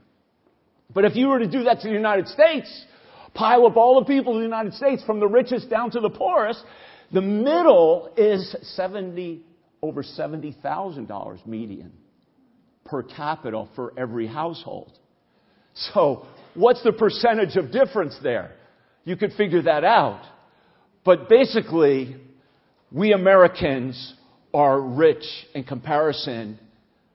But 0.94 1.04
if 1.04 1.16
you 1.16 1.28
were 1.28 1.40
to 1.40 1.48
do 1.48 1.64
that 1.64 1.80
to 1.80 1.88
the 1.88 1.92
United 1.92 2.28
States, 2.28 2.86
pile 3.34 3.66
up 3.66 3.76
all 3.76 4.00
the 4.00 4.06
people 4.06 4.32
in 4.32 4.38
the 4.38 4.46
United 4.46 4.72
States 4.72 5.04
from 5.04 5.20
the 5.20 5.28
richest 5.28 5.68
down 5.68 5.90
to 5.90 6.00
the 6.00 6.08
poorest, 6.08 6.64
the 7.12 7.20
middle 7.20 8.10
is 8.16 8.56
70, 8.74 9.42
over 9.82 10.02
$70,000 10.02 11.46
median 11.46 11.92
per 12.86 13.02
capita 13.02 13.66
for 13.76 13.92
every 13.98 14.26
household. 14.26 14.92
So, 15.74 16.26
what's 16.54 16.82
the 16.82 16.92
percentage 16.92 17.56
of 17.56 17.72
difference 17.72 18.16
there? 18.22 18.52
You 19.04 19.16
could 19.16 19.32
figure 19.32 19.62
that 19.62 19.84
out. 19.84 20.22
But 21.04 21.28
basically, 21.28 22.16
we 22.92 23.12
Americans 23.12 24.14
are 24.52 24.80
rich 24.80 25.24
in 25.54 25.64
comparison 25.64 26.58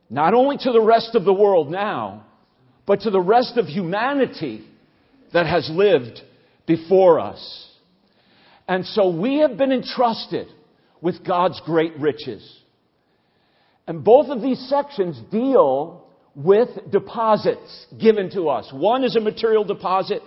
not 0.10 0.34
only 0.34 0.58
to 0.58 0.72
the 0.72 0.82
rest 0.82 1.15
of 1.15 1.25
the 1.25 1.34
world 1.34 1.72
now, 1.72 2.25
but 2.86 3.01
to 3.01 3.10
the 3.10 3.22
rest 3.22 3.58
of 3.58 3.65
humanity 3.65 4.65
that 5.34 5.48
has 5.48 5.70
lived 5.74 6.22
before 6.68 7.20
us. 7.20 7.70
And 8.68 8.86
so 8.86 9.10
we 9.10 9.39
have 9.39 9.58
been 9.58 9.72
entrusted 9.72 10.48
with 11.01 11.25
God's 11.25 11.60
great 11.65 11.98
riches. 12.00 12.60
And 13.88 14.04
both 14.04 14.30
of 14.30 14.42
these 14.42 14.60
sections 14.70 15.20
deal 15.32 16.04
with 16.36 16.70
deposits 16.92 17.88
given 18.00 18.30
to 18.32 18.50
us. 18.50 18.70
One 18.74 19.04
is 19.04 19.15
a 19.15 19.22
material 19.22 19.63
deposit, 19.63 20.22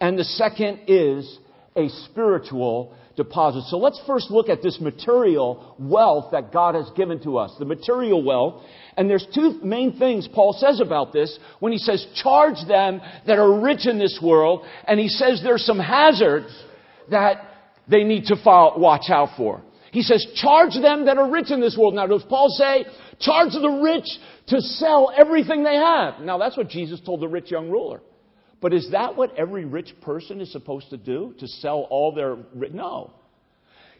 and 0.00 0.18
the 0.18 0.24
second 0.24 0.80
is 0.86 1.38
a 1.76 1.88
spiritual 2.10 2.94
deposit. 3.16 3.62
So 3.68 3.78
let's 3.78 4.00
first 4.06 4.30
look 4.30 4.48
at 4.48 4.62
this 4.62 4.80
material 4.80 5.76
wealth 5.78 6.32
that 6.32 6.52
God 6.52 6.74
has 6.74 6.90
given 6.96 7.22
to 7.22 7.38
us. 7.38 7.54
The 7.58 7.64
material 7.64 8.22
wealth. 8.22 8.62
And 8.96 9.08
there's 9.08 9.26
two 9.34 9.60
main 9.62 9.98
things 9.98 10.28
Paul 10.32 10.52
says 10.52 10.80
about 10.80 11.12
this 11.12 11.36
when 11.60 11.72
he 11.72 11.78
says 11.78 12.06
charge 12.22 12.56
them 12.68 13.00
that 13.26 13.38
are 13.38 13.60
rich 13.60 13.86
in 13.86 13.98
this 13.98 14.18
world. 14.22 14.64
And 14.86 15.00
he 15.00 15.08
says 15.08 15.40
there's 15.42 15.64
some 15.64 15.78
hazards 15.78 16.48
that 17.10 17.42
they 17.88 18.04
need 18.04 18.24
to 18.26 18.36
follow, 18.42 18.78
watch 18.78 19.10
out 19.10 19.30
for. 19.36 19.62
He 19.94 20.02
says, 20.02 20.26
charge 20.34 20.72
them 20.74 21.04
that 21.06 21.18
are 21.18 21.30
rich 21.30 21.52
in 21.52 21.60
this 21.60 21.76
world. 21.78 21.94
Now, 21.94 22.08
does 22.08 22.24
Paul 22.28 22.48
say, 22.48 22.84
charge 23.20 23.52
the 23.52 23.80
rich 23.82 24.06
to 24.48 24.60
sell 24.60 25.12
everything 25.16 25.64
they 25.64 25.76
have? 25.76 26.20
Now, 26.20 26.38
that's 26.38 26.56
what 26.56 26.68
Jesus 26.68 27.00
told 27.00 27.20
the 27.20 27.28
rich 27.28 27.50
young 27.50 27.70
ruler. 27.70 28.00
But 28.60 28.72
is 28.72 28.90
that 28.92 29.16
what 29.16 29.36
every 29.36 29.64
rich 29.64 29.92
person 30.00 30.40
is 30.40 30.50
supposed 30.50 30.90
to 30.90 30.96
do? 30.96 31.34
To 31.38 31.46
sell 31.46 31.86
all 31.90 32.12
their. 32.12 32.36
No. 32.72 33.12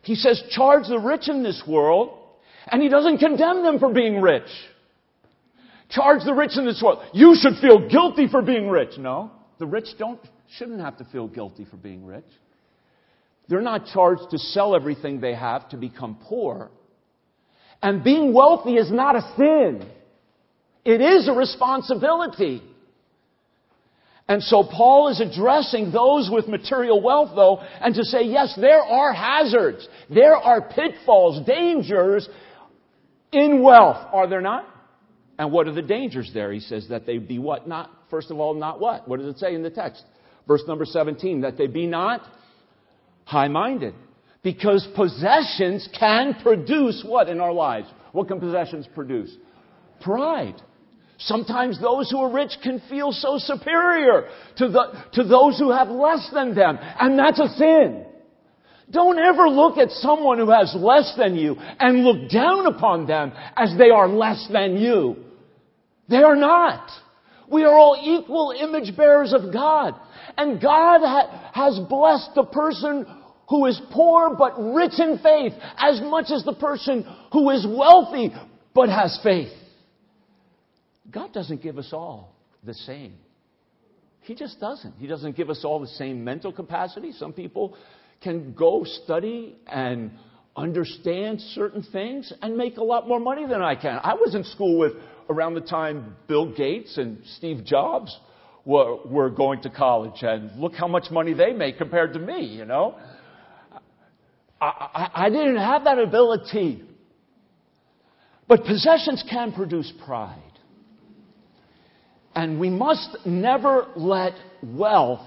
He 0.02 0.14
says, 0.14 0.42
charge 0.50 0.87
the 0.88 0.99
rich 0.99 1.28
in 1.28 1.42
this 1.42 1.62
world, 1.66 2.18
and 2.71 2.83
he 2.83 2.88
doesn't 2.88 3.18
condemn 3.18 3.62
them 3.62 3.78
for 3.78 3.92
being 3.92 4.21
rich. 4.21 4.49
Charge 5.90 6.25
the 6.25 6.35
rich 6.35 6.52
in 6.56 6.64
this 6.64 6.80
world. 6.83 7.02
You 7.12 7.37
should 7.38 7.54
feel 7.61 7.88
guilty 7.88 8.26
for 8.28 8.42
being 8.42 8.68
rich. 8.68 8.99
No. 8.99 9.30
The 9.59 9.66
rich 9.66 9.87
don't, 9.99 10.21
shouldn't 10.56 10.80
have 10.80 10.99
to 10.99 11.04
feel 11.04 11.28
guilty 11.28 11.66
for 11.71 11.76
being 11.76 12.04
rich. 12.04 12.25
They're 13.49 13.61
not 13.61 13.87
charged 13.92 14.30
to 14.30 14.38
sell 14.38 14.75
everything 14.75 15.21
they 15.21 15.35
have 15.35 15.68
to 15.71 15.76
become 15.76 16.18
poor. 16.23 16.71
And 17.84 18.02
being 18.02 18.32
wealthy 18.32 18.76
is 18.76 18.90
not 18.90 19.14
a 19.14 19.20
sin. 19.36 19.86
It 20.86 21.02
is 21.02 21.28
a 21.28 21.32
responsibility. 21.32 22.62
And 24.26 24.42
so 24.42 24.64
Paul 24.64 25.08
is 25.08 25.20
addressing 25.20 25.92
those 25.92 26.30
with 26.32 26.48
material 26.48 27.02
wealth 27.02 27.32
though, 27.36 27.58
and 27.58 27.94
to 27.94 28.02
say, 28.04 28.22
yes, 28.22 28.58
there 28.58 28.80
are 28.80 29.12
hazards. 29.12 29.86
There 30.08 30.34
are 30.34 30.62
pitfalls, 30.62 31.46
dangers 31.46 32.26
in 33.32 33.62
wealth, 33.62 33.98
are 34.14 34.28
there 34.28 34.40
not? 34.40 34.64
And 35.38 35.52
what 35.52 35.68
are 35.68 35.72
the 35.72 35.82
dangers 35.82 36.30
there? 36.32 36.52
He 36.52 36.60
says 36.60 36.86
that 36.88 37.04
they 37.04 37.18
be 37.18 37.38
what? 37.38 37.68
Not, 37.68 37.90
first 38.08 38.30
of 38.30 38.38
all, 38.38 38.54
not 38.54 38.80
what? 38.80 39.06
What 39.06 39.20
does 39.20 39.28
it 39.28 39.38
say 39.38 39.54
in 39.54 39.62
the 39.62 39.68
text? 39.68 40.02
Verse 40.48 40.62
number 40.66 40.86
17, 40.86 41.42
that 41.42 41.58
they 41.58 41.66
be 41.66 41.86
not 41.86 42.22
high-minded. 43.26 43.92
Because 44.44 44.86
possessions 44.94 45.88
can 45.98 46.36
produce 46.42 47.02
what 47.04 47.30
in 47.30 47.40
our 47.40 47.52
lives? 47.52 47.88
What 48.12 48.28
can 48.28 48.38
possessions 48.38 48.86
produce? 48.94 49.34
Pride. 50.02 50.60
Sometimes 51.18 51.80
those 51.80 52.10
who 52.10 52.18
are 52.18 52.30
rich 52.30 52.52
can 52.62 52.82
feel 52.90 53.10
so 53.10 53.38
superior 53.38 54.28
to, 54.58 54.68
the, 54.68 55.04
to 55.14 55.24
those 55.24 55.58
who 55.58 55.72
have 55.72 55.88
less 55.88 56.28
than 56.32 56.54
them. 56.54 56.78
And 56.80 57.18
that's 57.18 57.40
a 57.40 57.48
sin. 57.56 58.04
Don't 58.90 59.18
ever 59.18 59.48
look 59.48 59.78
at 59.78 59.90
someone 59.90 60.38
who 60.38 60.50
has 60.50 60.76
less 60.78 61.14
than 61.16 61.36
you 61.36 61.56
and 61.58 62.04
look 62.04 62.30
down 62.30 62.66
upon 62.66 63.06
them 63.06 63.32
as 63.56 63.74
they 63.78 63.88
are 63.88 64.06
less 64.06 64.46
than 64.52 64.76
you. 64.76 65.16
They 66.10 66.22
are 66.22 66.36
not. 66.36 66.90
We 67.50 67.64
are 67.64 67.72
all 67.74 67.98
equal 68.02 68.52
image 68.52 68.94
bearers 68.94 69.32
of 69.32 69.54
God. 69.54 69.94
And 70.36 70.60
God 70.60 71.00
ha- 71.00 71.50
has 71.54 71.78
blessed 71.88 72.30
the 72.34 72.44
person 72.44 73.06
who 73.48 73.66
is 73.66 73.80
poor 73.92 74.34
but 74.36 74.58
rich 74.58 74.98
in 74.98 75.18
faith 75.22 75.52
as 75.76 76.00
much 76.02 76.26
as 76.30 76.44
the 76.44 76.54
person 76.54 77.04
who 77.32 77.50
is 77.50 77.66
wealthy 77.68 78.32
but 78.74 78.88
has 78.88 79.18
faith. 79.22 79.52
God 81.10 81.32
doesn't 81.32 81.62
give 81.62 81.78
us 81.78 81.90
all 81.92 82.34
the 82.64 82.74
same. 82.74 83.14
He 84.22 84.34
just 84.34 84.58
doesn't. 84.58 84.94
He 84.98 85.06
doesn't 85.06 85.36
give 85.36 85.50
us 85.50 85.64
all 85.64 85.80
the 85.80 85.86
same 85.86 86.24
mental 86.24 86.52
capacity. 86.52 87.12
Some 87.12 87.32
people 87.32 87.76
can 88.22 88.54
go 88.54 88.84
study 88.84 89.56
and 89.66 90.12
understand 90.56 91.40
certain 91.40 91.82
things 91.92 92.32
and 92.40 92.56
make 92.56 92.78
a 92.78 92.82
lot 92.82 93.06
more 93.06 93.20
money 93.20 93.46
than 93.46 93.60
I 93.60 93.74
can. 93.74 94.00
I 94.02 94.14
was 94.14 94.34
in 94.34 94.44
school 94.44 94.78
with 94.78 94.92
around 95.28 95.54
the 95.54 95.60
time 95.60 96.16
Bill 96.26 96.54
Gates 96.54 96.96
and 96.96 97.18
Steve 97.36 97.64
Jobs 97.64 98.16
were, 98.64 98.96
were 99.04 99.30
going 99.30 99.60
to 99.62 99.70
college, 99.70 100.22
and 100.22 100.58
look 100.58 100.74
how 100.74 100.88
much 100.88 101.10
money 101.10 101.34
they 101.34 101.52
make 101.52 101.76
compared 101.76 102.14
to 102.14 102.18
me, 102.18 102.46
you 102.46 102.64
know. 102.64 102.96
I, 104.64 105.11
I, 105.14 105.30
didn't 105.30 105.56
have 105.56 105.85
that 105.85 105.99
ability. 105.99 106.83
But 108.47 108.64
possessions 108.64 109.25
can 109.28 109.52
produce 109.52 109.92
pride. 110.04 110.40
And 112.35 112.59
we 112.59 112.71
must 112.71 113.16
never 113.25 113.88
let 113.97 114.33
wealth 114.62 115.26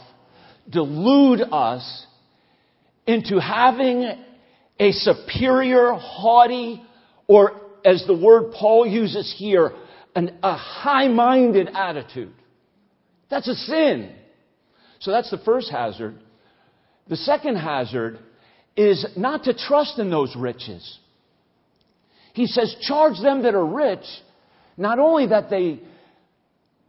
delude 0.69 1.41
us 1.51 2.05
into 3.05 3.39
having 3.39 4.03
a 4.79 4.91
superior, 4.91 5.93
haughty, 5.93 6.83
or 7.27 7.61
as 7.85 8.03
the 8.05 8.15
word 8.15 8.51
Paul 8.51 8.85
uses 8.85 9.33
here, 9.37 9.71
an, 10.15 10.37
a 10.43 10.55
high 10.55 11.07
minded 11.07 11.69
attitude. 11.73 12.33
That's 13.29 13.47
a 13.47 13.55
sin. 13.55 14.13
So 14.99 15.11
that's 15.11 15.31
the 15.31 15.37
first 15.39 15.71
hazard. 15.71 16.19
The 17.07 17.15
second 17.15 17.55
hazard 17.55 18.19
is 18.77 19.05
not 19.17 19.43
to 19.45 19.53
trust 19.53 19.99
in 19.99 20.09
those 20.09 20.35
riches. 20.35 20.99
He 22.33 22.45
says, 22.45 22.75
charge 22.81 23.19
them 23.19 23.41
that 23.43 23.55
are 23.55 23.65
rich, 23.65 24.05
not 24.77 24.99
only 24.99 25.27
that 25.27 25.49
they 25.49 25.79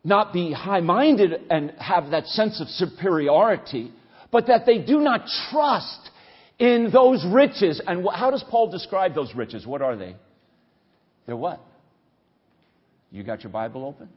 not 0.05 0.33
be 0.33 0.53
high 0.53 0.81
minded 0.81 1.33
and 1.51 1.73
have 1.79 2.11
that 2.11 2.27
sense 2.27 2.61
of 2.61 2.69
superiority, 2.69 3.91
but 4.31 4.47
that 4.49 4.67
they 4.67 4.79
do 4.79 5.01
not 5.01 5.23
trust 5.51 6.11
in 6.59 6.91
those 6.93 7.25
riches. 7.33 7.81
And 7.87 8.07
how 8.13 8.31
does 8.31 8.45
Paul 8.51 8.71
describe 8.71 9.15
those 9.15 9.35
riches? 9.35 9.67
What 9.67 9.81
are 9.81 9.97
they? 9.97 10.15
They're 11.27 11.37
what? 11.37 11.61
You 13.11 13.23
got 13.23 13.43
your 13.43 13.53
Bible 13.53 13.87
open? 13.87 14.11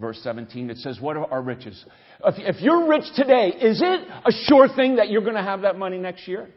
Verse 0.00 0.18
17, 0.22 0.70
it 0.70 0.78
says, 0.78 1.00
What 1.00 1.16
are 1.16 1.26
our 1.30 1.42
riches? 1.42 1.84
If, 2.24 2.56
if 2.56 2.62
you're 2.62 2.88
rich 2.88 3.04
today, 3.14 3.48
is 3.48 3.80
it 3.80 4.08
a 4.24 4.32
sure 4.46 4.68
thing 4.68 4.96
that 4.96 5.08
you're 5.08 5.22
going 5.22 5.34
to 5.34 5.42
have 5.42 5.62
that 5.62 5.76
money 5.78 5.98
next 5.98 6.26
year? 6.26 6.48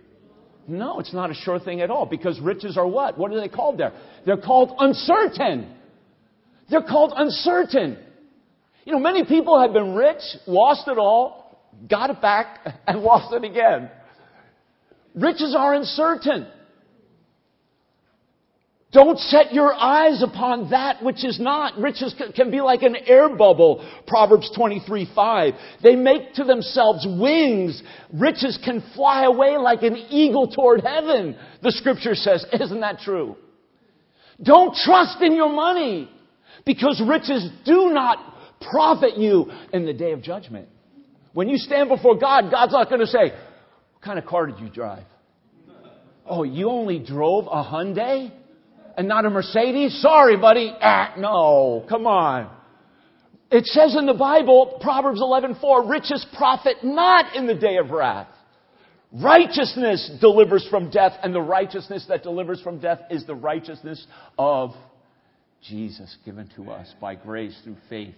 No, 0.68 1.00
it's 1.00 1.14
not 1.14 1.32
a 1.32 1.34
sure 1.34 1.60
thing 1.60 1.82
at 1.82 1.90
all 1.90 2.06
because 2.06 2.40
riches 2.42 2.78
are 2.78 2.86
what? 2.86 3.18
What 3.18 3.32
are 3.32 3.40
they 3.40 3.48
called 3.48 3.78
there? 3.78 3.94
They're 4.26 4.38
called 4.38 4.76
uncertain. 4.78 5.74
They're 6.70 6.82
called 6.82 7.14
uncertain. 7.16 7.98
You 8.84 8.94
know, 8.94 9.00
many 9.00 9.24
people 9.26 9.60
have 9.62 9.72
been 9.72 9.96
rich, 9.96 10.22
lost 10.46 10.88
it 10.88 10.98
all, 10.98 11.62
got 11.90 12.10
it 12.10 12.22
back, 12.22 12.60
and 12.88 13.02
lost 13.02 13.34
it 13.34 13.46
again. 13.46 13.90
Riches 15.16 15.56
are 15.58 15.74
uncertain. 15.74 16.48
Don't 18.94 19.20
set 19.20 19.54
your 19.54 19.74
eyes 19.74 20.24
upon 20.24 20.70
that 20.70 21.04
which 21.04 21.26
is 21.26 21.40
not. 21.42 21.78
Riches 21.78 22.16
can 22.36 22.50
be 22.50 22.62
like 22.62 22.84
an 22.84 22.96
air 23.06 23.28
bubble. 23.28 23.86
Proverbs 24.08 24.50
23, 24.56 25.12
5. 25.14 25.54
They 25.84 25.96
make 25.96 26.34
to 26.36 26.46
themselves 26.46 27.06
wings. 27.06 27.84
Riches 28.14 28.58
can 28.64 28.82
fly 28.96 29.26
away 29.26 29.58
like 29.58 29.84
an 29.84 29.98
eagle 29.98 30.48
toward 30.48 30.82
heaven. 30.82 31.36
The 31.62 31.74
scripture 31.74 32.16
says, 32.16 32.46
isn't 32.54 32.80
that 32.80 33.00
true? 33.00 33.36
Don't 34.42 34.74
trust 34.74 35.22
in 35.22 35.36
your 35.36 35.50
money 35.50 36.10
because 36.66 37.02
riches 37.06 37.50
do 37.66 37.90
not 37.92 38.20
profit 38.72 39.18
you 39.18 39.52
in 39.74 39.86
the 39.86 39.94
day 39.94 40.14
of 40.14 40.22
judgment. 40.22 40.70
When 41.34 41.50
you 41.50 41.58
stand 41.58 41.90
before 41.90 42.18
God, 42.18 42.50
God's 42.50 42.72
not 42.72 42.88
going 42.88 43.02
to 43.02 43.08
say, 43.08 43.32
what 43.94 44.02
kind 44.02 44.18
of 44.18 44.26
car 44.26 44.48
did 44.48 44.60
you 44.60 44.70
drive? 44.70 45.04
Oh, 46.30 46.44
you 46.44 46.70
only 46.70 47.00
drove 47.00 47.46
a 47.46 47.64
Hyundai? 47.64 48.37
And 48.98 49.08
not 49.08 49.26
a 49.26 49.30
Mercedes? 49.30 50.02
Sorry, 50.02 50.36
buddy. 50.36 50.74
Ah, 50.82 51.14
no, 51.18 51.86
come 51.88 52.08
on. 52.08 52.50
It 53.50 53.66
says 53.68 53.96
in 53.96 54.06
the 54.06 54.14
Bible, 54.14 54.80
Proverbs 54.82 55.22
11:4, 55.22 55.90
riches 55.90 56.26
profit 56.36 56.84
not 56.84 57.36
in 57.36 57.48
the 57.48 57.54
day 57.54 57.78
of 57.78 57.92
wrath. 57.92 58.28
Righteousness 59.14 60.12
delivers 60.20 60.68
from 60.70 60.90
death, 60.90 61.14
and 61.24 61.34
the 61.34 61.42
righteousness 61.42 62.06
that 62.10 62.24
delivers 62.24 62.62
from 62.62 62.80
death 62.80 63.00
is 63.10 63.26
the 63.26 63.36
righteousness 63.36 64.06
of 64.38 64.72
Jesus 65.62 66.18
given 66.26 66.50
to 66.56 66.72
us 66.72 66.94
by 67.00 67.16
grace 67.16 67.58
through 67.64 67.78
faith. 67.90 68.16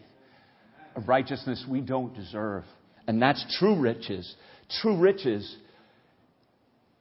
A 0.95 1.01
righteousness 1.01 1.63
we 1.69 1.81
don't 1.81 2.15
deserve. 2.15 2.63
And 3.07 3.21
that's 3.21 3.45
true 3.59 3.79
riches. 3.79 4.35
True 4.81 4.97
riches 4.97 5.55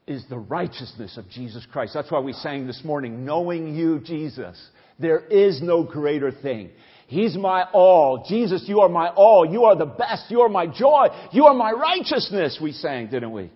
is 0.08 0.24
the 0.28 0.38
righteousness 0.38 1.16
of 1.16 1.28
Jesus 1.28 1.66
Christ. 1.70 1.94
That's 1.94 2.10
why 2.10 2.20
we 2.20 2.32
sang 2.32 2.66
this 2.66 2.82
morning, 2.82 3.24
knowing 3.24 3.74
you, 3.74 4.00
Jesus. 4.00 4.58
There 4.98 5.20
is 5.20 5.62
no 5.62 5.84
greater 5.84 6.32
thing. 6.32 6.70
He's 7.06 7.36
my 7.36 7.64
all. 7.72 8.24
Jesus, 8.28 8.64
you 8.66 8.80
are 8.80 8.88
my 8.88 9.08
all. 9.10 9.46
You 9.50 9.64
are 9.64 9.76
the 9.76 9.86
best. 9.86 10.30
You 10.30 10.40
are 10.40 10.48
my 10.48 10.66
joy. 10.66 11.06
You 11.32 11.46
are 11.46 11.54
my 11.54 11.72
righteousness, 11.72 12.58
we 12.60 12.72
sang, 12.72 13.08
didn't 13.08 13.32
we? 13.32 13.50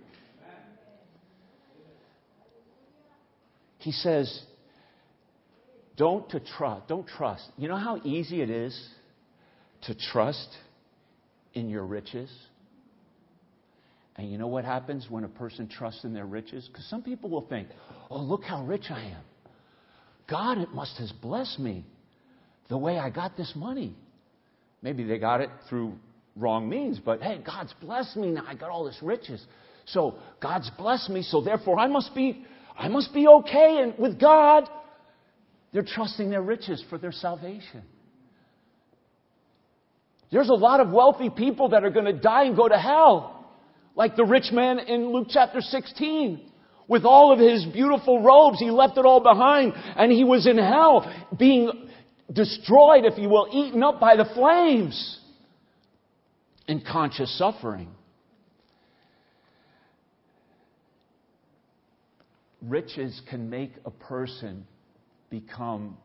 He 3.78 3.90
says, 3.90 4.42
don't 5.96 6.28
to 6.30 6.40
trust, 6.40 6.88
don't 6.88 7.06
trust. 7.06 7.44
You 7.58 7.68
know 7.68 7.76
how 7.76 8.00
easy 8.04 8.40
it 8.40 8.48
is 8.48 8.88
to 9.82 9.94
trust 9.94 10.48
in 11.52 11.68
your 11.68 11.84
riches? 11.84 12.30
And 14.22 14.30
you 14.30 14.38
know 14.38 14.46
what 14.46 14.64
happens 14.64 15.06
when 15.10 15.24
a 15.24 15.28
person 15.28 15.66
trusts 15.66 16.04
in 16.04 16.14
their 16.14 16.26
riches? 16.26 16.68
Because 16.68 16.86
some 16.86 17.02
people 17.02 17.28
will 17.28 17.44
think, 17.48 17.66
oh, 18.08 18.20
look 18.20 18.44
how 18.44 18.64
rich 18.64 18.84
I 18.88 19.02
am. 19.02 19.22
God 20.30 20.58
it 20.58 20.70
must 20.70 20.96
has 20.98 21.10
blessed 21.10 21.58
me 21.58 21.84
the 22.68 22.78
way 22.78 22.98
I 22.98 23.10
got 23.10 23.36
this 23.36 23.52
money. 23.56 23.96
Maybe 24.80 25.02
they 25.02 25.18
got 25.18 25.40
it 25.40 25.50
through 25.68 25.94
wrong 26.36 26.68
means, 26.68 27.00
but 27.04 27.20
hey, 27.20 27.40
God's 27.44 27.74
blessed 27.80 28.16
me 28.16 28.30
now. 28.30 28.44
I 28.46 28.54
got 28.54 28.70
all 28.70 28.84
this 28.84 28.96
riches. 29.02 29.44
So 29.86 30.14
God's 30.40 30.70
blessed 30.78 31.10
me, 31.10 31.22
so 31.22 31.40
therefore 31.40 31.80
I 31.80 31.88
must 31.88 32.14
be 32.14 32.46
I 32.78 32.86
must 32.86 33.12
be 33.12 33.26
okay 33.26 33.80
and 33.82 33.98
with 33.98 34.20
God. 34.20 34.68
They're 35.72 35.82
trusting 35.82 36.30
their 36.30 36.42
riches 36.42 36.82
for 36.88 36.96
their 36.96 37.12
salvation. 37.12 37.82
There's 40.30 40.48
a 40.48 40.54
lot 40.54 40.78
of 40.78 40.90
wealthy 40.90 41.28
people 41.28 41.70
that 41.70 41.82
are 41.82 41.90
going 41.90 42.06
to 42.06 42.12
die 42.12 42.44
and 42.44 42.56
go 42.56 42.68
to 42.68 42.78
hell. 42.78 43.40
Like 43.94 44.16
the 44.16 44.24
rich 44.24 44.50
man 44.52 44.78
in 44.78 45.12
Luke 45.12 45.28
chapter 45.30 45.60
16. 45.60 46.48
With 46.88 47.04
all 47.04 47.32
of 47.32 47.38
his 47.38 47.64
beautiful 47.66 48.22
robes, 48.22 48.58
he 48.58 48.70
left 48.70 48.98
it 48.98 49.04
all 49.04 49.20
behind 49.20 49.72
and 49.96 50.10
he 50.10 50.24
was 50.24 50.46
in 50.46 50.58
hell 50.58 51.10
being 51.38 51.88
destroyed, 52.32 53.04
if 53.04 53.18
you 53.18 53.28
will, 53.28 53.48
eaten 53.52 53.82
up 53.82 54.00
by 54.00 54.16
the 54.16 54.24
flames 54.34 55.20
in 56.66 56.80
conscious 56.80 57.36
suffering. 57.38 57.88
Riches 62.62 63.20
can 63.28 63.50
make 63.50 63.72
a 63.84 63.90
person 63.90 64.66
become 65.30 65.96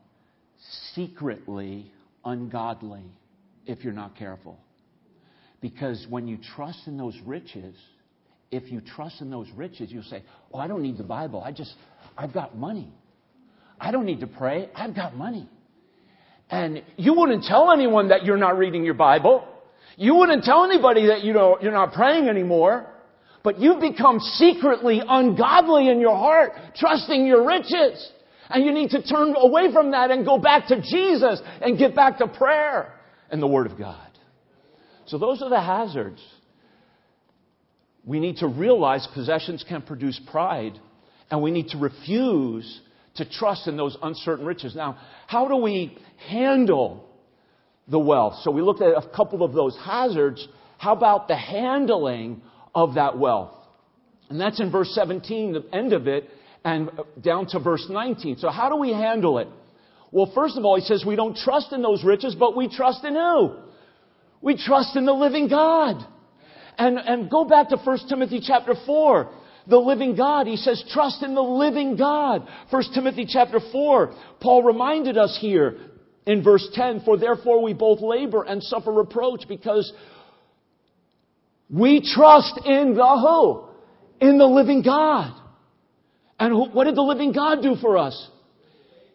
secretly 0.94 1.92
ungodly 2.24 3.04
if 3.66 3.84
you're 3.84 3.92
not 3.92 4.16
careful. 4.16 4.58
Because 5.60 6.06
when 6.08 6.28
you 6.28 6.38
trust 6.56 6.86
in 6.86 6.96
those 6.96 7.16
riches, 7.26 7.74
if 8.50 8.70
you 8.70 8.80
trust 8.80 9.20
in 9.20 9.30
those 9.30 9.48
riches, 9.56 9.90
you'll 9.90 10.04
say, 10.04 10.22
Oh, 10.52 10.58
I 10.58 10.68
don't 10.68 10.82
need 10.82 10.98
the 10.98 11.04
Bible. 11.04 11.42
I 11.42 11.52
just, 11.52 11.74
I've 12.16 12.32
got 12.32 12.56
money. 12.56 12.92
I 13.80 13.90
don't 13.90 14.06
need 14.06 14.20
to 14.20 14.26
pray. 14.26 14.70
I've 14.74 14.94
got 14.94 15.16
money. 15.16 15.48
And 16.50 16.82
you 16.96 17.14
wouldn't 17.14 17.44
tell 17.44 17.70
anyone 17.70 18.08
that 18.08 18.24
you're 18.24 18.38
not 18.38 18.56
reading 18.56 18.84
your 18.84 18.94
Bible. 18.94 19.46
You 19.96 20.14
wouldn't 20.14 20.44
tell 20.44 20.64
anybody 20.64 21.08
that 21.08 21.22
you 21.22 21.32
know, 21.32 21.58
you're 21.60 21.72
not 21.72 21.92
praying 21.92 22.28
anymore. 22.28 22.86
But 23.42 23.60
you've 23.60 23.80
become 23.80 24.18
secretly 24.20 25.00
ungodly 25.06 25.88
in 25.88 26.00
your 26.00 26.16
heart, 26.16 26.52
trusting 26.76 27.26
your 27.26 27.46
riches. 27.46 28.10
And 28.50 28.64
you 28.64 28.72
need 28.72 28.90
to 28.90 29.02
turn 29.02 29.34
away 29.36 29.72
from 29.72 29.90
that 29.92 30.10
and 30.10 30.24
go 30.24 30.38
back 30.38 30.68
to 30.68 30.80
Jesus 30.80 31.40
and 31.60 31.78
get 31.78 31.94
back 31.94 32.18
to 32.18 32.26
prayer 32.26 32.94
and 33.30 33.42
the 33.42 33.46
Word 33.46 33.70
of 33.70 33.78
God. 33.78 34.07
So 35.08 35.18
those 35.18 35.42
are 35.42 35.50
the 35.50 35.60
hazards. 35.60 36.22
We 38.04 38.20
need 38.20 38.38
to 38.38 38.46
realize 38.46 39.06
possessions 39.12 39.64
can 39.68 39.82
produce 39.82 40.20
pride, 40.30 40.78
and 41.30 41.42
we 41.42 41.50
need 41.50 41.68
to 41.68 41.78
refuse 41.78 42.80
to 43.16 43.28
trust 43.28 43.66
in 43.66 43.76
those 43.76 43.96
uncertain 44.02 44.46
riches. 44.46 44.74
Now, 44.74 44.98
how 45.26 45.48
do 45.48 45.56
we 45.56 45.98
handle 46.28 47.04
the 47.88 47.98
wealth? 47.98 48.34
So 48.42 48.50
we 48.50 48.62
looked 48.62 48.82
at 48.82 48.88
a 48.88 49.08
couple 49.14 49.42
of 49.42 49.52
those 49.52 49.76
hazards. 49.84 50.46
How 50.78 50.92
about 50.92 51.28
the 51.28 51.36
handling 51.36 52.42
of 52.74 52.94
that 52.94 53.18
wealth? 53.18 53.52
And 54.30 54.40
that's 54.40 54.60
in 54.60 54.70
verse 54.70 54.94
17, 54.94 55.52
the 55.54 55.74
end 55.74 55.92
of 55.92 56.06
it, 56.06 56.28
and 56.64 56.90
down 57.22 57.46
to 57.48 57.58
verse 57.58 57.86
19. 57.88 58.38
So 58.38 58.50
how 58.50 58.68
do 58.68 58.76
we 58.76 58.92
handle 58.92 59.38
it? 59.38 59.48
Well, 60.10 60.30
first 60.34 60.56
of 60.56 60.64
all, 60.64 60.76
he 60.76 60.82
says 60.82 61.04
we 61.06 61.16
don't 61.16 61.36
trust 61.36 61.72
in 61.72 61.82
those 61.82 62.04
riches, 62.04 62.34
but 62.34 62.56
we 62.56 62.68
trust 62.68 63.04
in 63.04 63.14
who? 63.14 63.56
We 64.40 64.56
trust 64.56 64.96
in 64.96 65.04
the 65.04 65.12
living 65.12 65.48
God. 65.48 66.04
And, 66.76 66.98
and 66.98 67.30
go 67.30 67.44
back 67.44 67.70
to 67.70 67.76
1 67.76 67.98
Timothy 68.08 68.40
chapter 68.44 68.74
4. 68.86 69.30
The 69.66 69.78
living 69.78 70.16
God. 70.16 70.46
He 70.46 70.56
says, 70.56 70.82
trust 70.92 71.22
in 71.22 71.34
the 71.34 71.42
living 71.42 71.96
God. 71.96 72.46
1 72.70 72.82
Timothy 72.94 73.26
chapter 73.28 73.60
4. 73.72 74.14
Paul 74.40 74.62
reminded 74.62 75.18
us 75.18 75.36
here 75.40 75.78
in 76.26 76.42
verse 76.42 76.68
10, 76.74 77.02
for 77.04 77.16
therefore 77.16 77.62
we 77.62 77.72
both 77.72 78.00
labor 78.00 78.42
and 78.42 78.62
suffer 78.62 78.92
reproach 78.92 79.48
because 79.48 79.92
we 81.70 82.00
trust 82.14 82.60
in 82.64 82.94
the 82.94 83.06
who? 83.06 84.26
In 84.26 84.38
the 84.38 84.46
living 84.46 84.82
God. 84.82 85.34
And 86.38 86.72
what 86.72 86.84
did 86.84 86.94
the 86.94 87.02
living 87.02 87.32
God 87.32 87.62
do 87.62 87.74
for 87.80 87.98
us? 87.98 88.30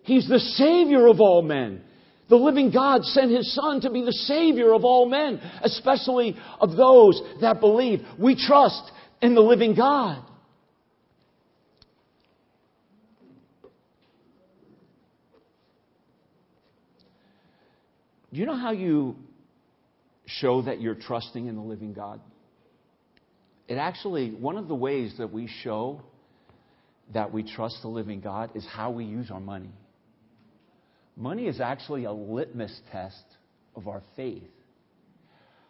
He's 0.03 0.27
the 0.27 0.39
Savior 0.39 1.07
of 1.07 1.21
all 1.21 1.41
men. 1.41 1.81
The 2.29 2.35
living 2.35 2.71
God 2.71 3.03
sent 3.03 3.31
His 3.31 3.53
Son 3.53 3.81
to 3.81 3.89
be 3.89 4.03
the 4.03 4.13
Savior 4.13 4.73
of 4.73 4.85
all 4.85 5.07
men, 5.07 5.41
especially 5.61 6.37
of 6.59 6.75
those 6.75 7.21
that 7.41 7.59
believe. 7.59 8.01
We 8.17 8.35
trust 8.35 8.91
in 9.21 9.35
the 9.35 9.41
living 9.41 9.75
God. 9.75 10.23
Do 18.31 18.39
you 18.39 18.47
know 18.47 18.57
how 18.57 18.71
you 18.71 19.15
show 20.25 20.63
that 20.63 20.81
you're 20.81 20.95
trusting 20.95 21.45
in 21.45 21.55
the 21.55 21.61
living 21.61 21.93
God? 21.93 22.19
It 23.67 23.75
actually, 23.75 24.31
one 24.31 24.57
of 24.57 24.67
the 24.67 24.75
ways 24.75 25.13
that 25.19 25.31
we 25.31 25.47
show 25.61 26.01
that 27.13 27.31
we 27.31 27.43
trust 27.43 27.77
the 27.83 27.89
living 27.89 28.21
God 28.21 28.49
is 28.55 28.65
how 28.65 28.89
we 28.89 29.05
use 29.05 29.29
our 29.29 29.39
money. 29.39 29.69
Money 31.15 31.47
is 31.47 31.59
actually 31.59 32.05
a 32.05 32.11
litmus 32.11 32.77
test 32.91 33.23
of 33.75 33.87
our 33.87 34.01
faith. 34.15 34.43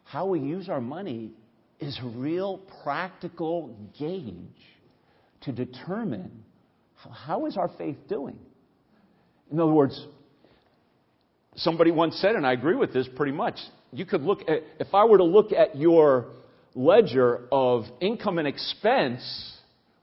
How 0.04 0.26
we 0.28 0.40
use 0.40 0.70
our 0.70 0.82
money 0.82 1.32
is 1.80 2.00
a 2.02 2.08
real 2.08 2.60
practical 2.84 3.76
gauge 4.00 4.36
to 5.42 5.52
determine 5.52 6.44
how 6.96 7.46
is 7.46 7.58
our 7.58 7.70
faith 7.78 7.98
doing. 8.08 8.38
In 9.52 9.60
other 9.60 9.72
words, 9.72 10.08
somebody 11.56 11.92
once 11.92 12.16
said, 12.18 12.36
and 12.36 12.48
I 12.48 12.54
agree 12.54 12.76
with 12.76 12.94
this 12.94 13.08
pretty 13.16 13.34
much, 13.34 13.56
you 13.92 14.06
could 14.06 14.22
look 14.22 14.42
at, 14.48 14.64
if 14.80 14.94
I 14.94 15.06
were 15.06 15.18
to 15.18 15.24
look 15.24 15.52
at 15.52 15.76
your 15.76 16.28
ledger 16.74 17.48
of 17.52 17.84
income 18.00 18.40
and 18.40 18.48
expense, 18.48 19.22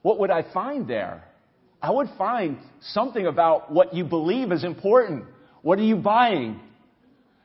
what 0.03 0.19
would 0.21 0.31
I 0.31 0.45
find 0.53 0.89
there? 0.89 1.25
I 1.83 1.91
would 1.91 2.09
find 2.19 2.59
something 2.81 3.27
about 3.27 3.73
what 3.73 3.95
you 3.95 4.05
believe 4.05 4.53
is 4.53 4.65
important. 4.65 5.25
What 5.63 5.79
are 5.79 5.85
you 5.85 5.97
buying? 5.97 6.61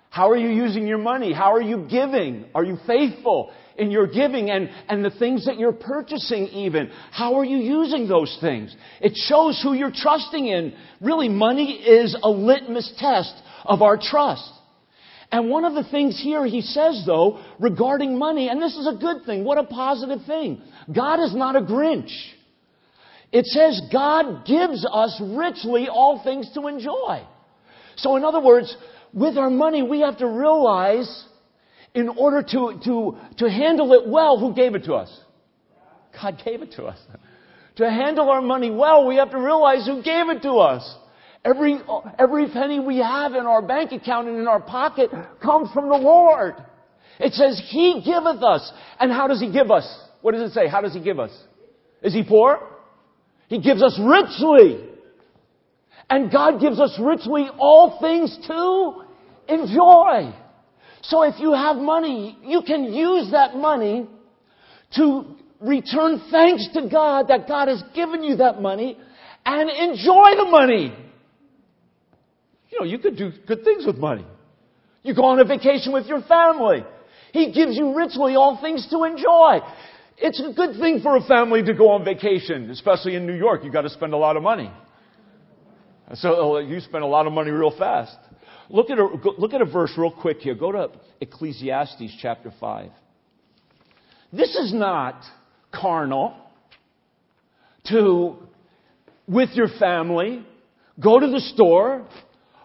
How 0.09 0.29
are 0.29 0.37
you 0.37 0.49
using 0.49 0.87
your 0.87 0.97
money? 0.97 1.33
How 1.33 1.53
are 1.53 1.61
you 1.61 1.87
giving? 1.89 2.45
Are 2.53 2.63
you 2.63 2.77
faithful 2.87 3.51
in 3.77 3.91
your 3.91 4.07
giving 4.07 4.49
and, 4.49 4.69
and 4.87 5.03
the 5.03 5.09
things 5.09 5.45
that 5.45 5.57
you're 5.57 5.73
purchasing 5.73 6.47
even? 6.47 6.89
How 7.11 7.35
are 7.35 7.45
you 7.45 7.57
using 7.57 8.07
those 8.07 8.37
things? 8.41 8.75
It 9.01 9.13
shows 9.15 9.59
who 9.61 9.73
you're 9.73 9.91
trusting 9.93 10.47
in. 10.47 10.73
Really, 11.01 11.29
money 11.29 11.73
is 11.73 12.17
a 12.21 12.29
litmus 12.29 12.93
test 12.97 13.33
of 13.65 13.81
our 13.81 13.97
trust. 13.97 14.49
And 15.31 15.49
one 15.49 15.65
of 15.65 15.73
the 15.73 15.89
things 15.89 16.19
here 16.21 16.45
he 16.45 16.61
says 16.61 17.03
though, 17.05 17.43
regarding 17.59 18.17
money, 18.17 18.47
and 18.47 18.61
this 18.61 18.75
is 18.75 18.87
a 18.87 18.97
good 18.97 19.25
thing, 19.25 19.43
what 19.43 19.57
a 19.57 19.63
positive 19.63 20.19
thing. 20.25 20.61
God 20.93 21.23
is 21.23 21.35
not 21.35 21.55
a 21.55 21.61
Grinch. 21.61 22.11
It 23.35 23.47
says 23.47 23.81
God 23.91 24.45
gives 24.45 24.87
us 24.89 25.21
richly 25.21 25.89
all 25.89 26.23
things 26.23 26.49
to 26.53 26.67
enjoy. 26.67 27.21
So 27.97 28.15
in 28.15 28.23
other 28.23 28.39
words, 28.39 28.73
with 29.11 29.37
our 29.37 29.49
money, 29.49 29.83
we 29.83 29.99
have 29.99 30.19
to 30.19 30.25
realize 30.25 31.25
in 31.93 32.07
order 32.07 32.41
to, 32.41 32.79
to, 32.85 33.17
to 33.39 33.49
handle 33.49 33.91
it 33.91 34.07
well, 34.07 34.39
who 34.39 34.55
gave 34.55 34.73
it 34.73 34.85
to 34.85 34.93
us? 34.93 35.19
God 36.13 36.41
gave 36.45 36.61
it 36.61 36.71
to 36.77 36.85
us. 36.85 36.97
to 37.75 37.91
handle 37.91 38.29
our 38.29 38.41
money 38.41 38.71
well, 38.71 39.05
we 39.05 39.17
have 39.17 39.31
to 39.31 39.37
realize 39.37 39.85
who 39.85 40.01
gave 40.01 40.29
it 40.29 40.41
to 40.43 40.53
us. 40.53 40.95
Every, 41.43 41.77
every 42.17 42.49
penny 42.49 42.79
we 42.79 42.99
have 42.99 43.33
in 43.33 43.45
our 43.45 43.61
bank 43.61 43.91
account 43.91 44.29
and 44.29 44.37
in 44.37 44.47
our 44.47 44.61
pocket 44.61 45.09
comes 45.43 45.69
from 45.73 45.89
the 45.89 45.97
Lord. 45.97 46.55
It 47.19 47.33
says, 47.33 47.61
He 47.69 48.01
giveth 48.05 48.41
us. 48.41 48.71
And 48.97 49.11
how 49.11 49.27
does 49.27 49.41
He 49.41 49.51
give 49.51 49.71
us? 49.71 49.85
What 50.21 50.35
does 50.35 50.49
it 50.49 50.53
say? 50.53 50.69
How 50.69 50.79
does 50.79 50.93
He 50.93 51.01
give 51.01 51.19
us? 51.19 51.31
Is 52.01 52.13
He 52.13 52.23
poor? 52.23 52.71
He 53.47 53.59
gives 53.61 53.81
us 53.81 53.99
richly. 54.01 54.83
And 56.09 56.31
God 56.31 56.59
gives 56.59 56.79
us 56.79 56.97
richly 56.99 57.47
all 57.57 57.99
things 57.99 58.37
to 58.47 59.53
enjoy. 59.53 60.33
So 61.01 61.23
if 61.23 61.39
you 61.39 61.53
have 61.53 61.77
money, 61.77 62.37
you 62.43 62.61
can 62.65 62.85
use 62.85 63.31
that 63.31 63.55
money 63.55 64.07
to 64.95 65.25
return 65.61 66.21
thanks 66.31 66.67
to 66.73 66.89
God 66.89 67.27
that 67.29 67.47
God 67.47 67.67
has 67.67 67.83
given 67.93 68.23
you 68.23 68.37
that 68.37 68.61
money 68.61 68.97
and 69.45 69.69
enjoy 69.69 70.35
the 70.37 70.47
money. 70.49 70.95
You 72.71 72.79
know, 72.79 72.85
you 72.85 72.99
could 72.99 73.17
do 73.17 73.31
good 73.47 73.63
things 73.63 73.85
with 73.85 73.97
money. 73.97 74.25
You 75.03 75.13
go 75.13 75.25
on 75.25 75.39
a 75.39 75.45
vacation 75.45 75.93
with 75.93 76.07
your 76.07 76.21
family. 76.23 76.83
He 77.31 77.51
gives 77.51 77.77
you 77.77 77.95
richly 77.95 78.35
all 78.35 78.59
things 78.61 78.87
to 78.89 79.03
enjoy. 79.03 79.59
It's 80.17 80.41
a 80.41 80.53
good 80.53 80.79
thing 80.79 81.01
for 81.01 81.17
a 81.17 81.21
family 81.21 81.63
to 81.63 81.73
go 81.73 81.89
on 81.89 82.05
vacation, 82.05 82.69
especially 82.69 83.15
in 83.15 83.25
New 83.25 83.35
York. 83.35 83.61
You've 83.63 83.73
got 83.73 83.81
to 83.81 83.89
spend 83.89 84.13
a 84.13 84.17
lot 84.17 84.37
of 84.37 84.43
money. 84.43 84.71
So 86.13 86.35
oh, 86.35 86.57
you 86.59 86.79
spend 86.79 87.03
a 87.03 87.07
lot 87.07 87.27
of 87.27 87.33
money 87.33 87.51
real 87.51 87.75
fast. 87.75 88.15
Look 88.69 88.89
at 88.89 88.97
a, 88.97 89.07
look 89.37 89.53
at 89.53 89.61
a 89.61 89.65
verse 89.65 89.91
real 89.97 90.11
quick 90.11 90.39
here. 90.39 90.55
Go 90.55 90.71
to 90.71 90.91
Ecclesiastes 91.19 92.17
chapter 92.21 92.51
5. 92.59 92.91
This 94.31 94.55
is 94.55 94.73
not 94.73 95.21
carnal 95.71 96.35
to, 97.89 98.37
with 99.27 99.49
your 99.53 99.67
family, 99.79 100.45
go 100.99 101.19
to 101.19 101.27
the 101.27 101.39
store, 101.39 102.07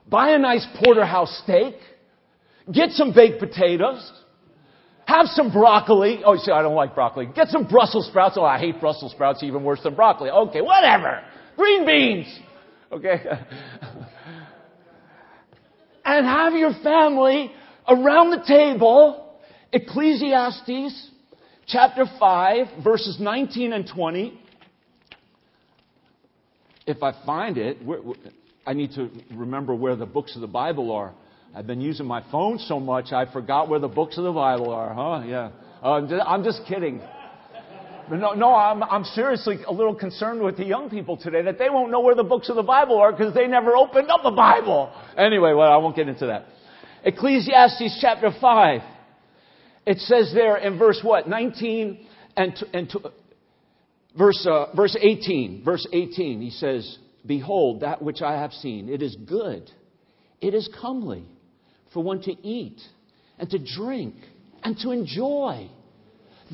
buy 0.08 0.30
a 0.30 0.38
nice 0.38 0.66
porterhouse 0.82 1.42
steak, 1.44 1.74
get 2.72 2.90
some 2.90 3.12
baked 3.12 3.40
potatoes, 3.40 4.10
have 5.10 5.26
some 5.26 5.52
broccoli. 5.52 6.22
Oh, 6.24 6.34
you 6.34 6.38
say, 6.40 6.52
I 6.52 6.62
don't 6.62 6.74
like 6.74 6.94
broccoli. 6.94 7.26
Get 7.34 7.48
some 7.48 7.66
Brussels 7.66 8.06
sprouts. 8.06 8.36
Oh, 8.38 8.44
I 8.44 8.58
hate 8.58 8.80
Brussels 8.80 9.12
sprouts 9.12 9.42
even 9.42 9.64
worse 9.64 9.82
than 9.82 9.94
broccoli. 9.94 10.30
Okay, 10.30 10.60
whatever. 10.60 11.22
Green 11.56 11.84
beans. 11.84 12.26
Okay. 12.92 13.22
and 16.04 16.26
have 16.26 16.54
your 16.54 16.72
family 16.82 17.52
around 17.88 18.30
the 18.30 18.42
table. 18.46 19.38
Ecclesiastes 19.72 21.10
chapter 21.66 22.04
5, 22.18 22.82
verses 22.82 23.18
19 23.20 23.72
and 23.72 23.88
20. 23.92 24.40
If 26.86 27.02
I 27.02 27.12
find 27.24 27.56
it, 27.56 27.78
I 28.66 28.72
need 28.72 28.92
to 28.92 29.10
remember 29.32 29.74
where 29.74 29.94
the 29.96 30.06
books 30.06 30.34
of 30.34 30.40
the 30.40 30.48
Bible 30.48 30.90
are. 30.90 31.14
I've 31.54 31.66
been 31.66 31.80
using 31.80 32.06
my 32.06 32.22
phone 32.30 32.58
so 32.58 32.78
much, 32.78 33.12
I 33.12 33.30
forgot 33.32 33.68
where 33.68 33.80
the 33.80 33.88
books 33.88 34.16
of 34.16 34.24
the 34.24 34.32
Bible 34.32 34.70
are, 34.70 34.94
huh? 34.94 35.26
Yeah. 35.26 35.50
Uh, 35.82 36.22
I'm 36.24 36.44
just 36.44 36.62
kidding. 36.68 37.00
No, 38.08 38.34
no, 38.34 38.54
I'm, 38.54 38.82
I'm 38.82 39.04
seriously 39.04 39.58
a 39.66 39.72
little 39.72 39.94
concerned 39.94 40.42
with 40.42 40.56
the 40.56 40.64
young 40.64 40.90
people 40.90 41.16
today 41.16 41.42
that 41.42 41.58
they 41.58 41.68
won't 41.70 41.90
know 41.90 42.00
where 42.00 42.14
the 42.14 42.24
books 42.24 42.48
of 42.48 42.56
the 42.56 42.62
Bible 42.62 42.98
are 42.98 43.12
because 43.12 43.34
they 43.34 43.46
never 43.46 43.76
opened 43.76 44.10
up 44.10 44.22
the 44.22 44.30
Bible. 44.30 44.92
Anyway, 45.16 45.52
well, 45.52 45.72
I 45.72 45.76
won't 45.76 45.96
get 45.96 46.08
into 46.08 46.26
that. 46.26 46.46
Ecclesiastes 47.04 47.98
chapter 48.00 48.30
5. 48.40 48.80
It 49.86 49.98
says 49.98 50.32
there 50.34 50.56
in 50.56 50.78
verse 50.78 51.00
what? 51.02 51.28
19 51.28 52.06
and, 52.36 52.64
and 52.72 52.92
verse, 54.16 54.46
uh, 54.48 54.74
verse 54.74 54.96
18. 55.00 55.62
Verse 55.64 55.86
18, 55.92 56.40
he 56.40 56.50
says, 56.50 56.98
Behold, 57.26 57.80
that 57.80 58.02
which 58.02 58.22
I 58.22 58.40
have 58.40 58.52
seen, 58.52 58.88
it 58.88 59.02
is 59.02 59.16
good, 59.16 59.70
it 60.40 60.54
is 60.54 60.68
comely 60.80 61.26
for 61.92 62.02
one 62.02 62.20
to 62.22 62.32
eat 62.46 62.80
and 63.38 63.48
to 63.50 63.58
drink 63.58 64.14
and 64.62 64.76
to 64.78 64.90
enjoy 64.90 65.68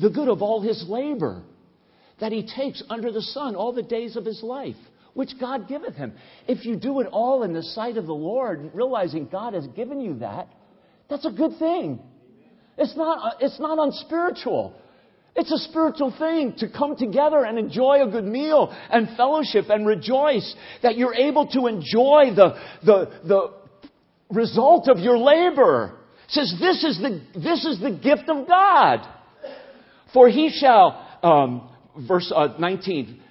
the 0.01 0.09
good 0.09 0.27
of 0.27 0.41
all 0.41 0.61
his 0.61 0.85
labor 0.87 1.43
that 2.19 2.31
he 2.31 2.47
takes 2.55 2.83
under 2.89 3.11
the 3.11 3.21
sun 3.21 3.55
all 3.55 3.73
the 3.73 3.83
days 3.83 4.15
of 4.15 4.25
his 4.25 4.41
life, 4.41 4.75
which 5.13 5.31
God 5.39 5.67
giveth 5.67 5.95
him. 5.95 6.13
If 6.47 6.65
you 6.65 6.75
do 6.75 6.99
it 6.99 7.07
all 7.07 7.43
in 7.43 7.53
the 7.53 7.63
sight 7.63 7.97
of 7.97 8.05
the 8.05 8.13
Lord, 8.13 8.71
realizing 8.73 9.27
God 9.27 9.53
has 9.53 9.67
given 9.67 10.01
you 10.01 10.19
that, 10.19 10.47
that's 11.09 11.25
a 11.25 11.31
good 11.31 11.57
thing. 11.59 11.99
It's 12.77 12.95
not, 12.95 13.17
uh, 13.23 13.37
it's 13.39 13.59
not 13.59 13.79
unspiritual. 13.79 14.75
It's 15.35 15.51
a 15.51 15.69
spiritual 15.69 16.13
thing 16.17 16.55
to 16.57 16.69
come 16.69 16.95
together 16.95 17.43
and 17.45 17.59
enjoy 17.59 18.03
a 18.03 18.09
good 18.09 18.25
meal 18.25 18.75
and 18.89 19.15
fellowship 19.15 19.65
and 19.69 19.85
rejoice 19.85 20.55
that 20.81 20.97
you're 20.97 21.13
able 21.13 21.47
to 21.49 21.67
enjoy 21.67 22.33
the, 22.35 22.55
the, 22.83 23.11
the 23.27 23.53
result 24.29 24.87
of 24.87 24.99
your 24.99 25.17
labor. 25.17 25.97
It 26.27 26.31
says 26.31 26.55
this 26.59 26.83
is 26.83 26.99
the, 26.99 27.21
this 27.39 27.65
is 27.65 27.79
the 27.79 27.91
gift 27.91 28.29
of 28.29 28.47
God. 28.47 29.07
For 30.13 30.29
he 30.29 30.49
shall, 30.49 31.07
um, 31.23 31.69
verse 32.07 32.31
uh, 32.35 32.55
19, 32.59 33.21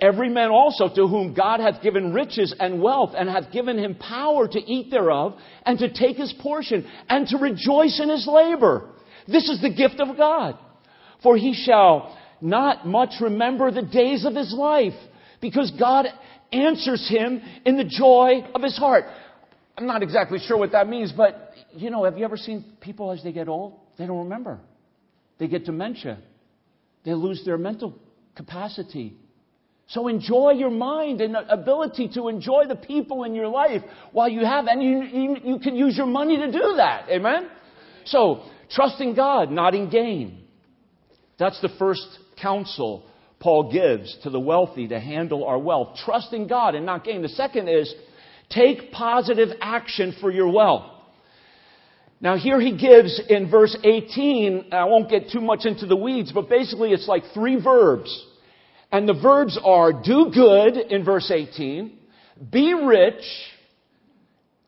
every 0.00 0.28
man 0.28 0.50
also 0.50 0.88
to 0.94 1.08
whom 1.08 1.34
God 1.34 1.60
hath 1.60 1.82
given 1.82 2.12
riches 2.12 2.54
and 2.58 2.80
wealth 2.80 3.14
and 3.16 3.28
hath 3.28 3.52
given 3.52 3.78
him 3.78 3.96
power 3.96 4.46
to 4.46 4.58
eat 4.58 4.90
thereof 4.90 5.34
and 5.66 5.78
to 5.78 5.92
take 5.92 6.16
his 6.16 6.32
portion 6.40 6.88
and 7.08 7.26
to 7.28 7.38
rejoice 7.38 8.00
in 8.00 8.08
his 8.08 8.26
labor. 8.30 8.90
This 9.26 9.48
is 9.48 9.60
the 9.60 9.74
gift 9.74 10.00
of 10.00 10.16
God. 10.16 10.58
For 11.22 11.36
he 11.36 11.54
shall 11.54 12.16
not 12.40 12.86
much 12.86 13.14
remember 13.20 13.70
the 13.70 13.82
days 13.82 14.24
of 14.24 14.34
his 14.34 14.52
life 14.56 14.94
because 15.40 15.72
God 15.78 16.06
answers 16.52 17.08
him 17.08 17.40
in 17.64 17.76
the 17.76 17.84
joy 17.84 18.44
of 18.54 18.62
his 18.62 18.76
heart. 18.76 19.04
I'm 19.76 19.86
not 19.86 20.02
exactly 20.02 20.38
sure 20.38 20.58
what 20.58 20.72
that 20.72 20.88
means, 20.88 21.12
but 21.12 21.52
you 21.74 21.90
know, 21.90 22.04
have 22.04 22.18
you 22.18 22.24
ever 22.24 22.36
seen 22.36 22.64
people 22.80 23.10
as 23.10 23.22
they 23.22 23.32
get 23.32 23.48
old? 23.48 23.80
They 23.98 24.06
don't 24.06 24.24
remember. 24.24 24.60
They 25.38 25.48
get 25.48 25.64
dementia. 25.64 26.18
They 27.04 27.14
lose 27.14 27.42
their 27.44 27.58
mental 27.58 27.98
capacity. 28.36 29.16
So 29.88 30.08
enjoy 30.08 30.52
your 30.52 30.70
mind 30.70 31.20
and 31.20 31.36
ability 31.36 32.10
to 32.14 32.28
enjoy 32.28 32.64
the 32.68 32.76
people 32.76 33.24
in 33.24 33.34
your 33.34 33.48
life 33.48 33.82
while 34.12 34.28
you 34.28 34.44
have, 34.44 34.66
and 34.66 34.82
you, 34.82 35.02
you, 35.02 35.36
you 35.42 35.58
can 35.58 35.74
use 35.74 35.96
your 35.96 36.06
money 36.06 36.36
to 36.36 36.50
do 36.50 36.74
that. 36.76 37.08
Amen? 37.10 37.48
So, 38.06 38.42
trusting 38.70 39.14
God, 39.14 39.50
not 39.50 39.74
in 39.74 39.90
gain. 39.90 40.44
That's 41.38 41.60
the 41.60 41.70
first 41.78 42.06
counsel 42.40 43.04
Paul 43.40 43.72
gives 43.72 44.16
to 44.22 44.30
the 44.30 44.38
wealthy 44.38 44.86
to 44.88 45.00
handle 45.00 45.44
our 45.44 45.58
wealth. 45.58 45.98
Trusting 46.04 46.46
God 46.46 46.76
and 46.76 46.86
not 46.86 47.04
gain. 47.04 47.22
The 47.22 47.28
second 47.28 47.68
is 47.68 47.92
take 48.54 48.92
positive 48.92 49.48
action 49.60 50.14
for 50.20 50.30
your 50.30 50.50
wealth. 50.50 50.90
Now, 52.20 52.36
here 52.36 52.60
he 52.60 52.76
gives 52.76 53.20
in 53.28 53.50
verse 53.50 53.76
18, 53.82 54.68
I 54.72 54.84
won't 54.84 55.10
get 55.10 55.30
too 55.30 55.40
much 55.40 55.64
into 55.64 55.86
the 55.86 55.96
weeds, 55.96 56.30
but 56.32 56.48
basically 56.48 56.90
it's 56.90 57.08
like 57.08 57.24
three 57.34 57.60
verbs. 57.60 58.26
And 58.92 59.08
the 59.08 59.14
verbs 59.20 59.58
are 59.62 59.92
do 59.92 60.30
good 60.32 60.76
in 60.76 61.04
verse 61.04 61.32
18, 61.34 61.98
be 62.52 62.74
rich, 62.74 63.24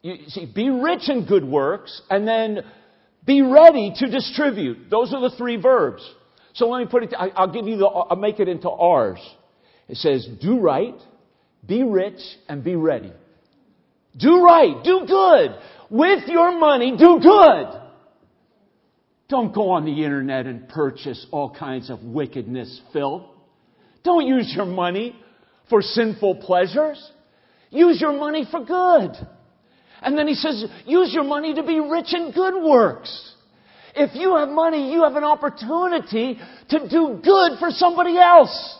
you 0.03 0.17
see, 0.29 0.47
be 0.53 0.69
rich 0.69 1.09
in 1.09 1.27
good 1.27 1.45
works, 1.45 2.03
and 2.11 2.27
then 2.27 2.61
be 3.25 3.43
ready 3.43 3.93
to 3.99 4.11
distribute. 4.11 4.91
Those 4.91 5.15
are 5.15 5.21
the 5.21 5.37
three 5.37 5.57
verbs. 5.57 6.03
So 6.55 6.69
let 6.69 6.81
me 6.81 6.87
put 6.91 7.05
it, 7.05 7.15
I'll 7.17 7.53
give 7.53 7.69
you 7.69 7.77
the, 7.77 7.87
I'll 7.87 8.17
make 8.17 8.41
it 8.41 8.49
into 8.49 8.69
ours. 8.69 9.21
It 9.89 9.99
says, 9.99 10.27
do 10.41 10.59
right, 10.59 10.97
be 11.67 11.85
rich, 11.85 12.21
and 12.49 12.65
be 12.65 12.75
ready. 12.75 13.13
Do 14.17 14.43
right, 14.45 14.83
do 14.85 15.05
good. 15.07 15.57
With 15.91 16.29
your 16.29 16.59
money, 16.59 16.97
do 16.97 17.19
good. 17.21 17.81
Don't 19.29 19.55
go 19.55 19.71
on 19.71 19.85
the 19.85 20.05
internet 20.05 20.47
and 20.47 20.69
purchase 20.69 21.27
all 21.31 21.55
kinds 21.55 21.91
of 21.91 22.03
wickedness, 22.03 22.81
Phil. 22.93 23.29
Don't 24.03 24.27
use 24.27 24.53
your 24.55 24.67
money 24.67 25.17
for 25.71 25.83
sinful 25.83 26.37
pleasures. 26.37 27.11
Use 27.71 28.01
your 28.01 28.13
money 28.13 28.47
for 28.51 28.65
good. 28.65 29.13
And 30.03 30.19
then 30.19 30.29
he 30.29 30.35
says, 30.35 30.65
use 30.85 31.13
your 31.13 31.25
money 31.25 31.55
to 31.55 31.63
be 31.63 31.81
rich 31.81 32.15
in 32.15 32.33
good 32.33 32.63
works. 32.63 33.35
If 33.97 34.15
you 34.15 34.37
have 34.37 34.49
money, 34.49 34.93
you 34.93 35.05
have 35.05 35.17
an 35.17 35.25
opportunity 35.25 36.39
to 36.69 36.89
do 36.89 37.21
good 37.25 37.59
for 37.59 37.71
somebody 37.71 38.19
else. 38.19 38.79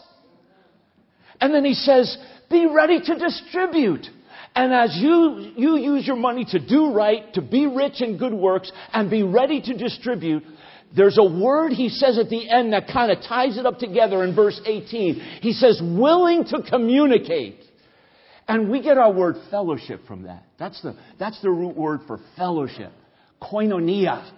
And 1.41 1.55
then 1.55 1.65
he 1.65 1.75
says, 1.75 2.17
be 2.51 2.67
ready 2.67 3.01
to 3.01 3.19
distribute. 3.19 4.07
And 4.55 4.73
as 4.73 4.97
you, 4.97 5.53
you 5.57 5.77
use 5.77 6.07
your 6.07 6.17
money 6.17 6.45
to 6.51 6.65
do 6.65 6.93
right, 6.93 7.33
to 7.35 7.43
be 7.43 7.67
rich 7.67 8.01
in 8.01 8.19
good 8.19 8.33
works, 8.33 8.71
and 8.93 9.11
be 9.11 9.23
ready 9.23 9.61
to 9.61 9.77
distribute, 9.77 10.45
there's 10.97 11.19
a 11.19 11.25
word 11.25 11.73
he 11.73 11.89
says 11.89 12.19
at 12.19 12.31
the 12.31 12.49
end 12.49 12.73
that 12.73 12.87
kind 12.87 13.11
of 13.11 13.19
ties 13.25 13.59
it 13.59 13.67
up 13.67 13.79
together 13.79 14.23
in 14.23 14.35
verse 14.35 14.61
18. 14.65 15.15
He 15.41 15.53
says, 15.53 15.81
willing 15.83 16.45
to 16.45 16.63
communicate. 16.71 17.59
And 18.47 18.71
we 18.71 18.81
get 18.81 18.97
our 18.97 19.13
word 19.13 19.37
fellowship 19.51 20.07
from 20.07 20.23
that. 20.23 20.45
That's 20.59 20.81
the, 20.83 20.97
that's 21.19 21.41
the 21.43 21.51
root 21.51 21.77
word 21.77 22.03
for 22.07 22.21
fellowship. 22.37 22.93
Koinonia. 23.43 24.31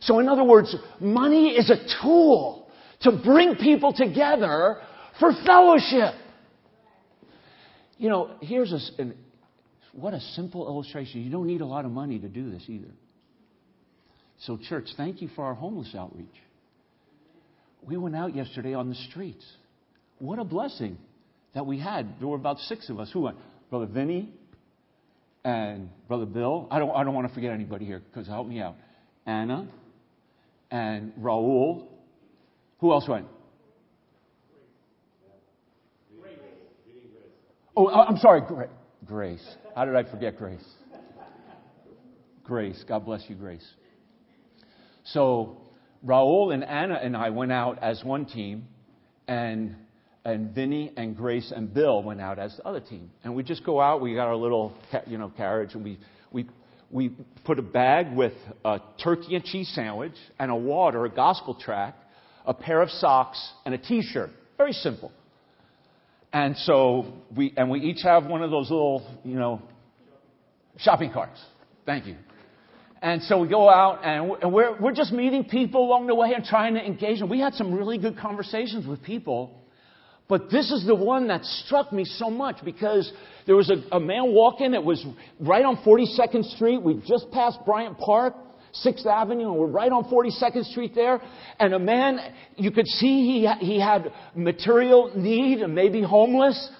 So 0.00 0.20
in 0.20 0.28
other 0.28 0.44
words, 0.44 0.74
money 1.00 1.48
is 1.48 1.70
a 1.70 1.76
tool 2.00 2.68
to 3.00 3.20
bring 3.24 3.56
people 3.56 3.92
together 3.92 4.78
for 5.18 5.32
fellowship. 5.44 6.14
You 7.98 8.08
know, 8.08 8.30
here's 8.40 8.72
a, 8.72 9.00
an, 9.02 9.14
what 9.92 10.14
a 10.14 10.20
simple 10.34 10.66
illustration. 10.66 11.22
You 11.22 11.30
don't 11.30 11.46
need 11.46 11.60
a 11.60 11.66
lot 11.66 11.84
of 11.84 11.90
money 11.90 12.18
to 12.18 12.28
do 12.28 12.50
this 12.50 12.62
either. 12.66 12.90
So, 14.40 14.58
church, 14.68 14.86
thank 14.96 15.22
you 15.22 15.28
for 15.36 15.44
our 15.44 15.54
homeless 15.54 15.94
outreach. 15.96 16.26
We 17.82 17.96
went 17.96 18.16
out 18.16 18.34
yesterday 18.34 18.74
on 18.74 18.88
the 18.88 18.94
streets. 19.10 19.44
What 20.18 20.38
a 20.38 20.44
blessing 20.44 20.98
that 21.54 21.66
we 21.66 21.78
had. 21.78 22.18
There 22.18 22.28
were 22.28 22.36
about 22.36 22.58
six 22.60 22.88
of 22.88 22.98
us. 22.98 23.10
Who 23.12 23.20
went? 23.22 23.36
Brother 23.70 23.86
Vinny 23.86 24.30
and 25.44 25.90
Brother 26.08 26.26
Bill. 26.26 26.68
I 26.70 26.78
don't, 26.78 26.90
I 26.90 27.04
don't 27.04 27.14
want 27.14 27.28
to 27.28 27.34
forget 27.34 27.52
anybody 27.52 27.84
here 27.84 28.00
because 28.00 28.26
help 28.26 28.46
me 28.46 28.60
out. 28.60 28.76
Anna 29.26 29.68
and 30.70 31.12
Raul. 31.20 31.86
Who 32.78 32.92
else 32.92 33.08
went? 33.08 33.26
Oh, 37.74 37.88
I'm 37.88 38.18
sorry, 38.18 38.42
Grace. 39.12 39.46
How 39.76 39.84
did 39.84 39.94
I 39.94 40.04
forget 40.04 40.38
Grace? 40.38 40.64
Grace. 42.44 42.82
God 42.88 43.04
bless 43.04 43.22
you, 43.28 43.36
Grace. 43.36 43.66
So 45.04 45.58
Raul 46.02 46.54
and 46.54 46.64
Anna 46.64 46.94
and 46.94 47.14
I 47.14 47.28
went 47.28 47.52
out 47.52 47.78
as 47.82 48.02
one 48.02 48.24
team, 48.24 48.66
and 49.28 49.76
and 50.24 50.54
Vinny 50.54 50.94
and 50.96 51.14
Grace 51.14 51.52
and 51.54 51.74
Bill 51.74 52.02
went 52.02 52.22
out 52.22 52.38
as 52.38 52.56
the 52.56 52.66
other 52.66 52.80
team. 52.80 53.10
And 53.22 53.34
we 53.34 53.42
just 53.42 53.66
go 53.66 53.82
out. 53.82 54.00
We 54.00 54.14
got 54.14 54.28
our 54.28 54.36
little 54.36 54.72
you 55.06 55.18
know 55.18 55.30
carriage, 55.36 55.74
and 55.74 55.84
we 55.84 55.98
we 56.30 56.48
we 56.90 57.10
put 57.44 57.58
a 57.58 57.62
bag 57.62 58.16
with 58.16 58.32
a 58.64 58.80
turkey 59.04 59.34
and 59.34 59.44
cheese 59.44 59.70
sandwich 59.74 60.16
and 60.38 60.50
a 60.50 60.56
water, 60.56 61.04
a 61.04 61.10
gospel 61.10 61.54
tract, 61.54 62.02
a 62.46 62.54
pair 62.54 62.80
of 62.80 62.88
socks, 62.88 63.52
and 63.66 63.74
a 63.74 63.78
T-shirt. 63.78 64.30
Very 64.56 64.72
simple. 64.72 65.12
And 66.32 66.56
so 66.58 67.12
we 67.36 67.52
and 67.56 67.70
we 67.70 67.80
each 67.80 68.02
have 68.02 68.24
one 68.26 68.42
of 68.42 68.50
those 68.50 68.70
little 68.70 69.06
you 69.24 69.34
know 69.34 69.62
shopping 70.78 71.12
carts. 71.12 71.40
Thank 71.84 72.06
you. 72.06 72.16
And 73.02 73.20
so 73.24 73.38
we 73.38 73.48
go 73.48 73.68
out 73.68 74.04
and 74.04 74.52
we're, 74.52 74.80
we're 74.80 74.94
just 74.94 75.12
meeting 75.12 75.44
people 75.44 75.84
along 75.84 76.06
the 76.06 76.14
way 76.14 76.34
and 76.34 76.44
trying 76.44 76.74
to 76.74 76.80
engage 76.80 77.18
them. 77.18 77.28
We 77.28 77.40
had 77.40 77.52
some 77.54 77.74
really 77.74 77.98
good 77.98 78.16
conversations 78.16 78.86
with 78.86 79.02
people. 79.02 79.58
But 80.28 80.50
this 80.50 80.70
is 80.70 80.86
the 80.86 80.94
one 80.94 81.26
that 81.26 81.44
struck 81.44 81.92
me 81.92 82.04
so 82.04 82.30
much 82.30 82.64
because 82.64 83.12
there 83.44 83.56
was 83.56 83.70
a, 83.70 83.96
a 83.96 84.00
man 84.00 84.32
walking. 84.32 84.72
It 84.72 84.84
was 84.84 85.04
right 85.40 85.64
on 85.64 85.78
42nd 85.78 86.54
Street. 86.54 86.78
We 86.80 87.02
just 87.06 87.28
passed 87.32 87.58
Bryant 87.66 87.98
Park, 87.98 88.34
6th 88.84 89.06
Avenue, 89.06 89.50
and 89.50 89.58
we're 89.58 89.66
right 89.66 89.92
on 89.92 90.04
42nd 90.04 90.64
Street 90.64 90.94
there. 90.94 91.20
And 91.58 91.74
a 91.74 91.78
man, 91.78 92.18
you 92.56 92.70
could 92.70 92.86
see 92.86 93.46
he, 93.60 93.66
he 93.66 93.80
had 93.80 94.12
material 94.34 95.12
need 95.14 95.60
and 95.60 95.74
maybe 95.74 96.02
homeless. 96.02 96.70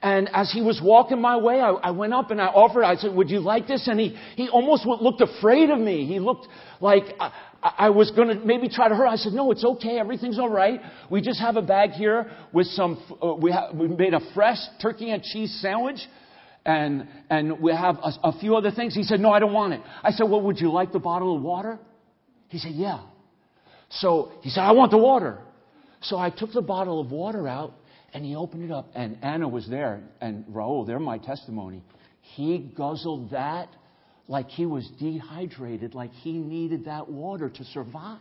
And 0.00 0.28
as 0.32 0.52
he 0.52 0.60
was 0.60 0.80
walking 0.82 1.20
my 1.20 1.36
way, 1.38 1.60
I, 1.60 1.70
I, 1.70 1.90
went 1.90 2.14
up 2.14 2.30
and 2.30 2.40
I 2.40 2.46
offered, 2.46 2.84
I 2.84 2.94
said, 2.94 3.12
would 3.14 3.30
you 3.30 3.40
like 3.40 3.66
this? 3.66 3.88
And 3.88 3.98
he, 3.98 4.16
he 4.36 4.48
almost 4.48 4.86
looked 4.86 5.20
afraid 5.20 5.70
of 5.70 5.78
me. 5.80 6.06
He 6.06 6.20
looked 6.20 6.46
like 6.80 7.02
I, 7.18 7.32
I 7.62 7.90
was 7.90 8.12
going 8.12 8.28
to 8.28 8.34
maybe 8.36 8.68
try 8.68 8.88
to 8.88 8.94
hurt. 8.94 9.08
I 9.08 9.16
said, 9.16 9.32
no, 9.32 9.50
it's 9.50 9.64
okay. 9.64 9.98
Everything's 9.98 10.38
all 10.38 10.50
right. 10.50 10.80
We 11.10 11.20
just 11.20 11.40
have 11.40 11.56
a 11.56 11.62
bag 11.62 11.90
here 11.90 12.30
with 12.52 12.68
some, 12.68 13.02
uh, 13.20 13.34
we, 13.34 13.50
ha- 13.50 13.70
we 13.74 13.88
made 13.88 14.14
a 14.14 14.20
fresh 14.34 14.58
turkey 14.80 15.10
and 15.10 15.20
cheese 15.20 15.58
sandwich. 15.60 15.98
And, 16.64 17.08
and 17.30 17.60
we 17.60 17.72
have 17.72 17.96
a, 17.96 18.12
a 18.24 18.38
few 18.38 18.56
other 18.56 18.70
things. 18.70 18.94
He 18.94 19.02
said, 19.02 19.20
no, 19.20 19.30
I 19.30 19.38
don't 19.38 19.52
want 19.52 19.72
it. 19.72 19.80
I 20.02 20.10
said, 20.10 20.24
well, 20.24 20.42
would 20.42 20.60
you 20.60 20.70
like 20.70 20.92
the 20.92 20.98
bottle 20.98 21.36
of 21.36 21.42
water? 21.42 21.78
He 22.48 22.58
said, 22.58 22.72
yeah. 22.72 23.00
So 23.90 24.32
he 24.42 24.50
said, 24.50 24.60
I 24.60 24.72
want 24.72 24.90
the 24.90 24.98
water. 24.98 25.38
So 26.02 26.18
I 26.18 26.30
took 26.30 26.52
the 26.52 26.62
bottle 26.62 27.00
of 27.00 27.10
water 27.10 27.48
out 27.48 27.72
and 28.12 28.24
he 28.24 28.36
opened 28.36 28.64
it 28.64 28.70
up, 28.70 28.88
and 28.94 29.18
Anna 29.22 29.46
was 29.46 29.68
there, 29.68 30.00
and 30.22 30.46
Raul, 30.46 30.86
they're 30.86 30.98
my 30.98 31.18
testimony. 31.18 31.82
He 32.22 32.58
guzzled 32.74 33.30
that 33.32 33.68
like 34.28 34.48
he 34.48 34.66
was 34.66 34.88
dehydrated, 34.98 35.94
like 35.94 36.12
he 36.12 36.32
needed 36.32 36.84
that 36.84 37.08
water 37.08 37.48
to 37.48 37.64
survive. 37.64 38.18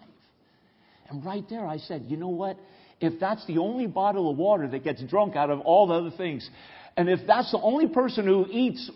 And 1.10 1.24
right 1.24 1.44
there, 1.50 1.66
I 1.66 1.78
said, 1.78 2.06
you 2.08 2.18
know 2.18 2.30
what? 2.30 2.58
If 3.00 3.20
that's 3.20 3.46
the 3.46 3.60
only 3.60 3.88
bottle 3.88 4.30
of 4.30 4.38
water 4.38 4.68
that 4.68 4.84
gets 4.84 5.04
drunk 5.04 5.36
out 5.36 5.50
of 5.50 5.60
all 5.62 5.88
the 5.88 5.94
other 5.94 6.12
things, 6.18 6.50
and 6.98 7.08
if 7.08 7.20
that's 7.28 7.52
the 7.52 7.60
only 7.60 7.88
person 7.88 8.26
who 8.26 8.48
eats 8.50 8.90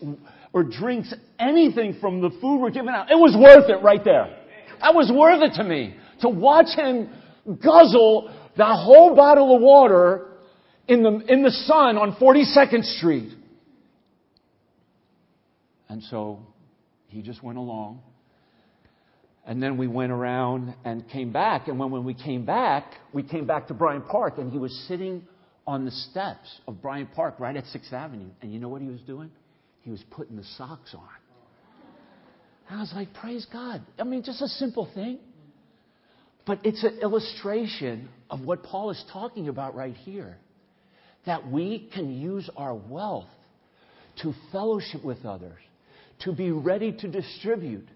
or 0.54 0.64
drinks 0.64 1.14
anything 1.40 1.98
from 2.02 2.20
the 2.20 2.32
food 2.42 2.60
we're 2.60 2.72
giving 2.72 2.90
out, 2.90 3.12
it 3.12 3.16
was 3.16 3.38
worth 3.40 3.70
it 3.70 3.82
right 3.84 4.04
there. 4.04 4.38
That 4.82 4.96
was 4.96 5.12
worth 5.14 5.44
it 5.44 5.56
to 5.58 5.64
me. 5.64 5.96
To 6.22 6.30
watch 6.30 6.76
him 6.76 7.10
guzzle 7.46 8.34
that 8.58 8.84
whole 8.84 9.16
bottle 9.16 9.56
of 9.56 9.62
water 9.62 10.28
in 10.88 11.04
the, 11.04 11.20
in 11.28 11.44
the 11.44 11.52
sun 11.52 11.98
on 11.98 12.16
42nd 12.16 12.84
Street. 12.98 13.34
And 15.88 16.02
so 16.04 16.40
he 17.08 17.22
just 17.22 17.44
went 17.44 17.60
along. 17.60 18.02
And 19.46 19.62
then 19.62 19.78
we 19.78 19.88
went 19.88 20.12
around 20.12 20.74
and 20.86 21.08
came 21.10 21.32
back. 21.32 21.68
And 21.68 21.78
when, 21.78 21.92
when 21.92 22.04
we 22.04 22.14
came 22.14 22.46
back, 22.46 22.94
we 23.14 23.24
came 23.24 23.46
back 23.46 23.68
to 23.68 23.74
Bryant 23.74 24.08
Park, 24.08 24.38
and 24.38 24.52
he 24.52 24.58
was 24.58 24.74
sitting 24.88 25.24
on 25.68 25.86
the 25.86 25.92
steps 25.92 26.60
of 26.68 26.82
Bryant 26.82 27.14
Park 27.14 27.36
right 27.40 27.56
at 27.56 27.66
6th 27.66 27.94
Avenue. 27.94 28.30
And 28.42 28.54
you 28.54 28.60
know 28.60 28.70
what 28.70 28.82
he 28.82 28.88
was 28.88 29.02
doing? 29.02 29.32
He 29.82 29.92
was 29.92 30.04
putting 30.12 30.36
the 30.36 30.44
socks 30.58 30.94
on. 30.96 31.08
And 32.70 32.78
I 32.78 32.82
was 32.82 32.92
like, 32.96 33.14
praise 33.14 33.46
God. 33.52 33.82
I 34.00 34.04
mean, 34.04 34.24
just 34.24 34.42
a 34.42 34.48
simple 34.48 34.90
thing. 34.94 35.20
But 36.46 36.60
it's 36.64 36.84
an 36.84 37.00
illustration 37.02 38.10
of 38.30 38.42
what 38.42 38.64
Paul 38.64 38.90
is 38.90 39.04
talking 39.12 39.48
about 39.48 39.76
right 39.76 39.96
here 39.96 40.38
that 41.26 41.52
we 41.52 41.90
can 41.94 42.20
use 42.20 42.50
our 42.58 42.74
wealth 42.74 43.30
to 44.24 44.34
fellowship 44.52 45.04
with 45.04 45.24
others, 45.24 45.60
to 46.20 46.34
be 46.34 46.52
ready 46.52 46.92
to 46.92 47.08
distribute, 47.08 47.88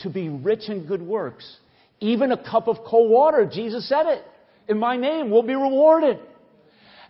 to 0.00 0.10
be 0.10 0.28
rich 0.28 0.68
in 0.68 0.86
good 0.86 1.02
works. 1.02 1.56
Even 2.00 2.32
a 2.32 2.36
cup 2.50 2.68
of 2.68 2.76
cold 2.86 3.10
water, 3.10 3.48
Jesus 3.52 3.88
said 3.88 4.06
it, 4.06 4.24
in 4.68 4.78
my 4.78 4.96
name 4.96 5.30
will 5.30 5.42
be 5.42 5.54
rewarded. 5.54 6.18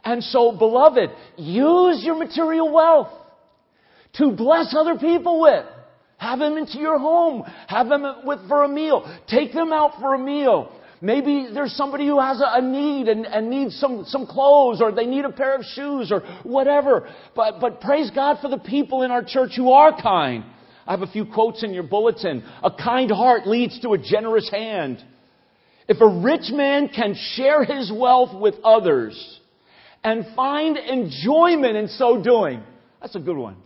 And 0.05 0.23
so, 0.23 0.53
beloved, 0.53 1.11
use 1.37 2.03
your 2.05 2.17
material 2.17 2.73
wealth 2.73 3.09
to 4.15 4.33
bless 4.33 4.75
other 4.77 4.99
people 4.99 5.41
with. 5.41 5.65
Have 6.19 6.39
them 6.39 6.57
into 6.57 6.79
your 6.79 6.99
home. 6.99 7.45
Have 7.67 7.89
them 7.89 8.05
with, 8.25 8.47
for 8.49 8.65
a 8.65 8.69
meal. 8.69 9.05
Take 9.29 9.53
them 9.53 9.73
out 9.73 10.01
for 10.01 10.15
a 10.15 10.19
meal. 10.19 10.73
Maybe 11.01 11.49
there's 11.53 11.73
somebody 11.73 12.07
who 12.07 12.21
has 12.21 12.41
a, 12.45 12.63
need 12.63 13.09
and, 13.09 13.27
and 13.27 13.51
needs 13.51 13.77
some, 13.81 14.05
some 14.07 14.25
clothes 14.25 14.81
or 14.81 14.93
they 14.93 15.07
need 15.07 15.25
a 15.25 15.33
pair 15.33 15.57
of 15.57 15.65
shoes 15.65 16.13
or 16.13 16.21
whatever. 16.45 17.09
But, 17.35 17.61
but 17.61 17.81
praise 17.81 18.11
God 18.15 18.39
for 18.41 18.49
the 18.49 18.59
people 18.59 19.03
in 19.03 19.11
our 19.11 19.25
church 19.25 19.51
who 19.57 19.73
are 19.73 20.01
kind. 20.01 20.45
I 20.87 20.93
have 20.93 21.03
a 21.03 21.09
few 21.09 21.27
quotes 21.27 21.65
in 21.65 21.75
your 21.75 21.83
bulletin. 21.83 22.45
A 22.63 22.71
kind 22.71 23.11
heart 23.11 23.49
leads 23.49 23.81
to 23.81 23.95
a 23.95 23.99
generous 23.99 24.49
hand. 24.49 25.03
If 25.89 26.01
a 26.01 26.07
rich 26.07 26.53
man 26.53 26.89
can 26.89 27.17
share 27.35 27.65
his 27.65 27.91
wealth 27.93 28.41
with 28.41 28.55
others 28.63 29.41
and 30.05 30.27
find 30.35 30.77
enjoyment 30.77 31.77
in 31.77 31.89
so 31.89 32.23
doing. 32.23 32.63
That's 33.01 33.15
a 33.15 33.21
good 33.21 33.37
one. 33.37 33.57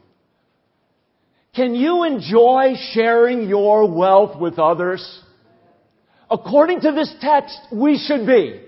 Can 1.54 1.74
you 1.74 2.04
enjoy 2.04 2.74
sharing 2.92 3.48
your 3.48 3.90
wealth 3.90 4.38
with 4.38 4.58
others? 4.58 5.22
According 6.30 6.80
to 6.80 6.92
this 6.92 7.14
text, 7.20 7.58
we 7.72 7.98
should 7.98 8.26
be. 8.26 8.60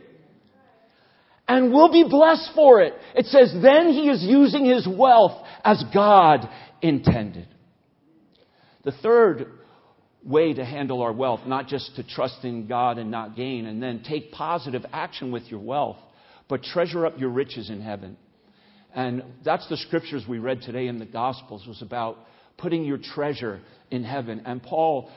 And 1.47 1.73
we'll 1.73 1.93
be 1.93 2.05
blessed 2.09 2.51
for 2.55 2.81
it. 2.81 2.95
It 3.15 3.27
says, 3.27 3.55
then 3.63 3.89
he 3.93 4.09
is 4.09 4.23
using 4.23 4.65
his 4.65 4.87
wealth 4.87 5.45
as 5.65 5.83
God 5.93 6.49
intended. 6.81 7.49
The 8.85 8.93
third 8.93 9.47
way 10.25 10.55
to 10.55 10.65
handle 10.65 11.03
our 11.03 11.13
wealth, 11.13 11.41
not 11.47 11.67
just 11.67 11.97
to 11.97 12.03
trust 12.03 12.45
in 12.45 12.67
God 12.67 12.99
and 12.99 13.11
not 13.11 13.37
gain, 13.37 13.67
and 13.67 13.83
then 13.83 14.03
take 14.03 14.33
positive 14.33 14.85
action 14.93 15.33
with 15.33 15.45
your 15.45 15.61
wealth, 15.61 15.97
but 16.49 16.63
treasure 16.63 17.07
up 17.07 17.19
your 17.19 17.31
riches 17.31 17.71
in 17.71 17.81
heaven. 17.81 18.17
And 18.95 19.23
that's 19.45 19.69
the 19.69 19.77
scriptures 19.77 20.25
we 20.29 20.39
read 20.39 20.63
today 20.63 20.87
in 20.87 20.99
the 20.99 21.07
Gospels 21.07 21.67
was 21.67 21.83
about 21.83 22.19
putting 22.57 22.85
your 22.85 22.99
treasure 22.99 23.61
in 23.91 24.03
heaven. 24.03 24.43
And 24.45 24.63
Paul 24.63 25.11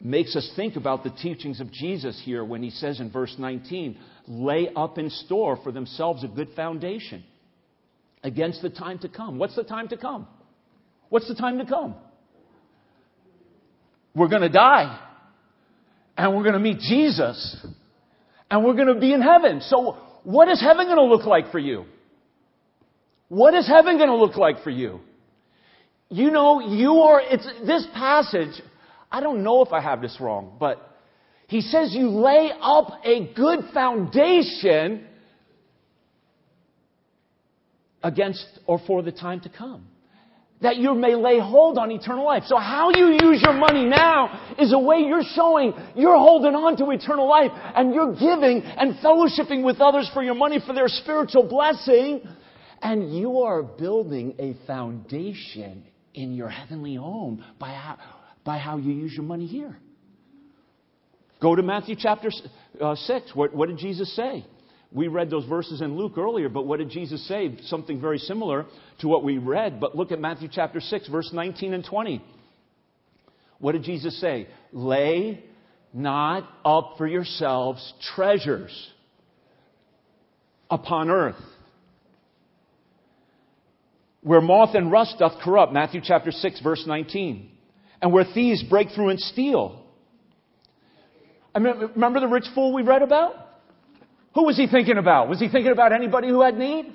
makes 0.00 0.36
us 0.36 0.50
think 0.54 0.76
about 0.76 1.02
the 1.02 1.10
teachings 1.10 1.60
of 1.60 1.72
Jesus 1.72 2.20
here 2.24 2.44
when 2.44 2.62
he 2.62 2.70
says 2.70 3.00
in 3.00 3.10
verse 3.10 3.34
19, 3.38 3.98
lay 4.28 4.68
up 4.76 4.98
in 4.98 5.10
store 5.10 5.58
for 5.62 5.72
themselves 5.72 6.22
a 6.24 6.28
good 6.28 6.50
foundation 6.54 7.24
against 8.22 8.60
the 8.60 8.70
time 8.70 8.98
to 8.98 9.08
come. 9.08 9.38
What's 9.38 9.56
the 9.56 9.64
time 9.64 9.88
to 9.88 9.96
come? 9.96 10.26
What's 11.08 11.28
the 11.28 11.34
time 11.34 11.58
to 11.58 11.64
come? 11.64 11.94
We're 14.14 14.28
going 14.28 14.42
to 14.42 14.48
die. 14.48 15.00
And 16.16 16.34
we're 16.34 16.42
going 16.42 16.54
to 16.54 16.58
meet 16.58 16.78
Jesus. 16.78 17.66
And 18.50 18.64
we're 18.64 18.74
going 18.74 18.94
to 18.94 19.00
be 19.00 19.12
in 19.12 19.20
heaven. 19.20 19.60
So, 19.60 19.98
what 20.26 20.48
is 20.48 20.60
heaven 20.60 20.86
going 20.86 20.96
to 20.96 21.04
look 21.04 21.24
like 21.24 21.52
for 21.52 21.60
you? 21.60 21.84
What 23.28 23.54
is 23.54 23.68
heaven 23.68 23.96
going 23.96 24.08
to 24.08 24.16
look 24.16 24.36
like 24.36 24.64
for 24.64 24.70
you? 24.70 24.98
You 26.08 26.32
know, 26.32 26.58
you 26.58 26.94
are, 26.94 27.20
it's, 27.20 27.46
this 27.64 27.86
passage, 27.94 28.60
I 29.10 29.20
don't 29.20 29.44
know 29.44 29.62
if 29.62 29.72
I 29.72 29.80
have 29.80 30.02
this 30.02 30.16
wrong, 30.18 30.56
but 30.58 30.98
he 31.46 31.60
says 31.60 31.94
you 31.94 32.08
lay 32.08 32.50
up 32.60 33.00
a 33.04 33.32
good 33.34 33.66
foundation 33.72 35.06
against 38.02 38.44
or 38.66 38.80
for 38.84 39.02
the 39.04 39.12
time 39.12 39.40
to 39.42 39.48
come 39.48 39.86
that 40.62 40.76
you 40.76 40.94
may 40.94 41.14
lay 41.14 41.38
hold 41.38 41.76
on 41.78 41.90
eternal 41.90 42.24
life. 42.24 42.44
So 42.46 42.56
how 42.56 42.90
you 42.90 43.18
use 43.22 43.42
your 43.42 43.52
money 43.52 43.84
now 43.84 44.54
is 44.58 44.72
a 44.72 44.78
way 44.78 44.98
you're 45.00 45.22
showing 45.34 45.74
you're 45.94 46.16
holding 46.16 46.54
on 46.54 46.76
to 46.78 46.90
eternal 46.90 47.28
life 47.28 47.50
and 47.74 47.94
you're 47.94 48.14
giving 48.14 48.62
and 48.62 48.94
fellowshipping 48.96 49.62
with 49.64 49.80
others 49.80 50.10
for 50.14 50.22
your 50.22 50.34
money 50.34 50.58
for 50.66 50.72
their 50.72 50.88
spiritual 50.88 51.46
blessing. 51.48 52.26
And 52.80 53.16
you 53.16 53.40
are 53.40 53.62
building 53.62 54.34
a 54.38 54.56
foundation 54.66 55.84
in 56.14 56.34
your 56.34 56.48
heavenly 56.48 56.94
home 56.94 57.44
by 57.58 57.68
how, 57.68 57.98
by 58.44 58.58
how 58.58 58.78
you 58.78 58.92
use 58.92 59.12
your 59.14 59.24
money 59.24 59.46
here. 59.46 59.76
Go 61.40 61.54
to 61.54 61.62
Matthew 61.62 61.96
chapter 61.98 62.30
uh, 62.80 62.94
6. 62.94 63.34
What, 63.34 63.54
what 63.54 63.68
did 63.68 63.78
Jesus 63.78 64.14
say? 64.16 64.46
We 64.96 65.08
read 65.08 65.28
those 65.28 65.44
verses 65.44 65.82
in 65.82 65.94
Luke 65.94 66.16
earlier, 66.16 66.48
but 66.48 66.66
what 66.66 66.78
did 66.78 66.88
Jesus 66.88 67.28
say? 67.28 67.54
Something 67.64 68.00
very 68.00 68.16
similar 68.16 68.64
to 69.00 69.08
what 69.08 69.22
we 69.22 69.36
read. 69.36 69.78
But 69.78 69.94
look 69.94 70.10
at 70.10 70.18
Matthew 70.18 70.48
chapter 70.50 70.80
6, 70.80 71.08
verse 71.08 71.28
19 71.34 71.74
and 71.74 71.84
20. 71.84 72.24
What 73.58 73.72
did 73.72 73.82
Jesus 73.82 74.18
say? 74.18 74.48
Lay 74.72 75.44
not 75.92 76.48
up 76.64 76.94
for 76.96 77.06
yourselves 77.06 77.92
treasures 78.14 78.72
upon 80.70 81.10
earth, 81.10 81.36
where 84.22 84.40
moth 84.40 84.74
and 84.74 84.90
rust 84.90 85.16
doth 85.18 85.42
corrupt. 85.42 85.74
Matthew 85.74 86.00
chapter 86.02 86.30
6, 86.30 86.60
verse 86.62 86.84
19. 86.86 87.50
And 88.00 88.14
where 88.14 88.24
thieves 88.24 88.62
break 88.62 88.88
through 88.94 89.10
and 89.10 89.20
steal. 89.20 89.84
I 91.54 91.58
mean, 91.58 91.74
remember 91.94 92.20
the 92.20 92.28
rich 92.28 92.46
fool 92.54 92.72
we 92.72 92.80
read 92.80 93.02
about? 93.02 93.45
Who 94.36 94.44
was 94.44 94.58
he 94.58 94.66
thinking 94.66 94.98
about? 94.98 95.30
Was 95.30 95.40
he 95.40 95.48
thinking 95.48 95.72
about 95.72 95.94
anybody 95.94 96.28
who 96.28 96.42
had 96.42 96.58
need? 96.58 96.92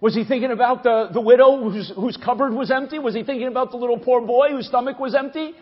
Was 0.00 0.12
he 0.12 0.24
thinking 0.24 0.50
about 0.50 0.82
the, 0.82 1.08
the 1.12 1.20
widow 1.20 1.70
whose, 1.70 1.92
whose 1.94 2.16
cupboard 2.16 2.52
was 2.52 2.72
empty? 2.72 2.98
Was 2.98 3.14
he 3.14 3.22
thinking 3.22 3.46
about 3.46 3.70
the 3.70 3.76
little 3.76 3.96
poor 3.96 4.20
boy 4.20 4.48
whose 4.50 4.66
stomach 4.66 4.98
was 4.98 5.14
empty? 5.14 5.52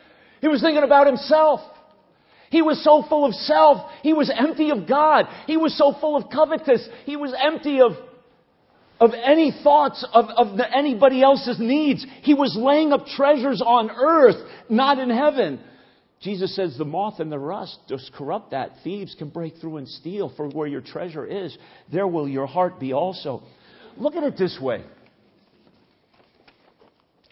He 0.41 0.49
was 0.49 0.63
thinking 0.63 0.83
about 0.83 1.07
himself. 1.07 1.61
He 2.49 2.63
was 2.63 2.83
so 2.83 3.05
full 3.11 3.27
of 3.27 3.35
self. 3.35 3.91
He 4.03 4.15
was 4.15 4.33
empty 4.35 4.71
of 4.71 4.89
God. 4.89 5.27
He 5.47 5.59
was 5.59 5.77
so 5.77 5.95
full 6.01 6.17
of 6.17 6.31
covetous. 6.33 6.89
He 7.05 7.17
was 7.17 7.35
empty 7.45 7.83
of, 7.83 7.93
of 8.99 9.11
any 9.13 9.53
thoughts 9.63 10.07
of, 10.15 10.31
of 10.31 10.57
the, 10.57 10.65
anybody 10.75 11.23
else's 11.23 11.59
needs. 11.61 12.07
He 12.23 12.33
was 12.33 12.57
laying 12.59 12.91
up 12.91 13.05
treasures 13.05 13.63
on 13.65 13.91
earth, 13.91 14.37
not 14.71 14.99
in 14.99 15.11
heaven. 15.11 15.61
Jesus 16.23 16.55
says 16.55 16.79
the 16.79 16.85
moth 16.85 17.19
and 17.19 17.33
the 17.33 17.39
rust 17.39 17.79
just 17.89 18.13
corrupt 18.15 18.53
that. 18.53 18.71
Thieves 18.85 19.15
can 19.19 19.29
break 19.29 19.57
through 19.57 19.79
and 19.79 19.89
steal. 19.89 20.33
For 20.37 20.49
where 20.49 20.69
your 20.69 20.81
treasure 20.81 21.27
is, 21.27 21.57
there 21.91 22.07
will 22.07 22.29
your 22.29 22.47
heart 22.47 22.79
be 22.79 22.93
also. 22.93 23.43
Look 23.97 24.15
at 24.15 24.23
it 24.23 24.39
this 24.39 24.57
way. 24.61 24.85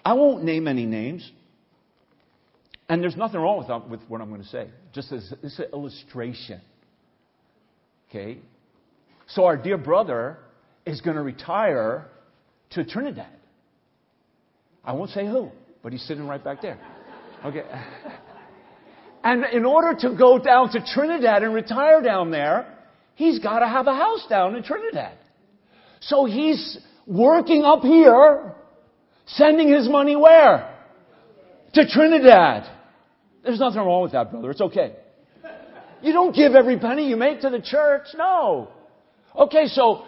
I 0.05 0.15
won't 0.15 0.45
name 0.45 0.67
any 0.67 0.87
names. 0.87 1.31
And 2.89 3.01
there's 3.01 3.17
nothing 3.17 3.41
wrong 3.41 3.59
with, 3.59 4.01
with 4.01 4.09
what 4.09 4.21
I'm 4.21 4.29
going 4.29 4.43
to 4.43 4.49
say. 4.49 4.69
Just 4.93 5.13
as 5.13 5.33
is 5.43 5.59
an 5.61 5.67
illustration. 5.73 6.61
Okay? 8.09 8.39
So 9.29 9.45
our 9.45 9.57
dear 9.57 9.79
brother 9.79 10.39
is 10.85 11.01
going 11.01 11.17
to 11.17 11.23
retire 11.23 12.09
to 12.71 12.85
Trinidad. 12.85 13.29
I 14.85 14.95
won't 14.95 15.11
say 15.11 15.27
who, 15.27 15.51
but 15.85 15.93
he's 15.93 16.03
sitting 16.03 16.27
right 16.27 16.43
back 16.43 16.61
there. 16.61 16.81
Okay. 17.45 17.63
And 19.23 19.45
in 19.53 19.65
order 19.65 19.95
to 20.01 20.17
go 20.17 20.39
down 20.39 20.71
to 20.73 20.85
Trinidad 20.95 21.43
and 21.43 21.53
retire 21.53 22.03
down 22.03 22.31
there, 22.31 22.67
he's 23.15 23.39
got 23.39 23.59
to 23.59 23.69
have 23.69 23.87
a 23.87 23.95
house 23.95 24.27
down 24.29 24.57
in 24.57 24.63
Trinidad. 24.63 25.17
So 26.01 26.25
he's 26.25 26.79
working 27.07 27.65
up 27.65 27.83
here, 27.83 28.55
sending 29.27 29.69
his 29.69 29.89
money 29.89 30.17
where? 30.17 30.75
To 31.75 31.87
Trinidad. 31.87 32.65
There's 33.45 33.61
nothing 33.61 33.81
wrong 33.81 34.03
with 34.03 34.13
that, 34.13 34.31
brother. 34.31 34.51
It's 34.51 34.61
okay. 34.61 34.97
You 36.03 36.13
don't 36.13 36.35
give 36.35 36.55
every 36.55 36.79
penny 36.79 37.09
you 37.09 37.17
make 37.17 37.43
to 37.43 37.51
the 37.51 37.61
church. 37.61 38.07
No. 38.17 38.69
Okay, 39.37 39.67
so 39.67 40.05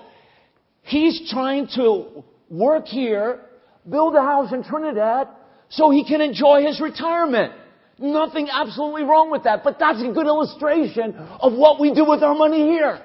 he's 0.82 1.30
trying 1.30 1.68
to 1.76 2.24
work 2.48 2.86
here, 2.86 3.40
build 3.88 4.14
a 4.14 4.22
house 4.22 4.52
in 4.52 4.64
Trinidad, 4.64 5.28
so 5.68 5.90
he 5.90 6.04
can 6.04 6.20
enjoy 6.20 6.64
his 6.66 6.80
retirement. 6.80 7.52
Nothing 7.98 8.48
absolutely 8.50 9.04
wrong 9.04 9.30
with 9.30 9.44
that, 9.44 9.62
but 9.62 9.78
that's 9.78 10.02
a 10.02 10.12
good 10.12 10.26
illustration 10.26 11.14
of 11.14 11.52
what 11.52 11.78
we 11.78 11.94
do 11.94 12.04
with 12.08 12.22
our 12.22 12.34
money 12.34 12.62
here. 12.62 13.00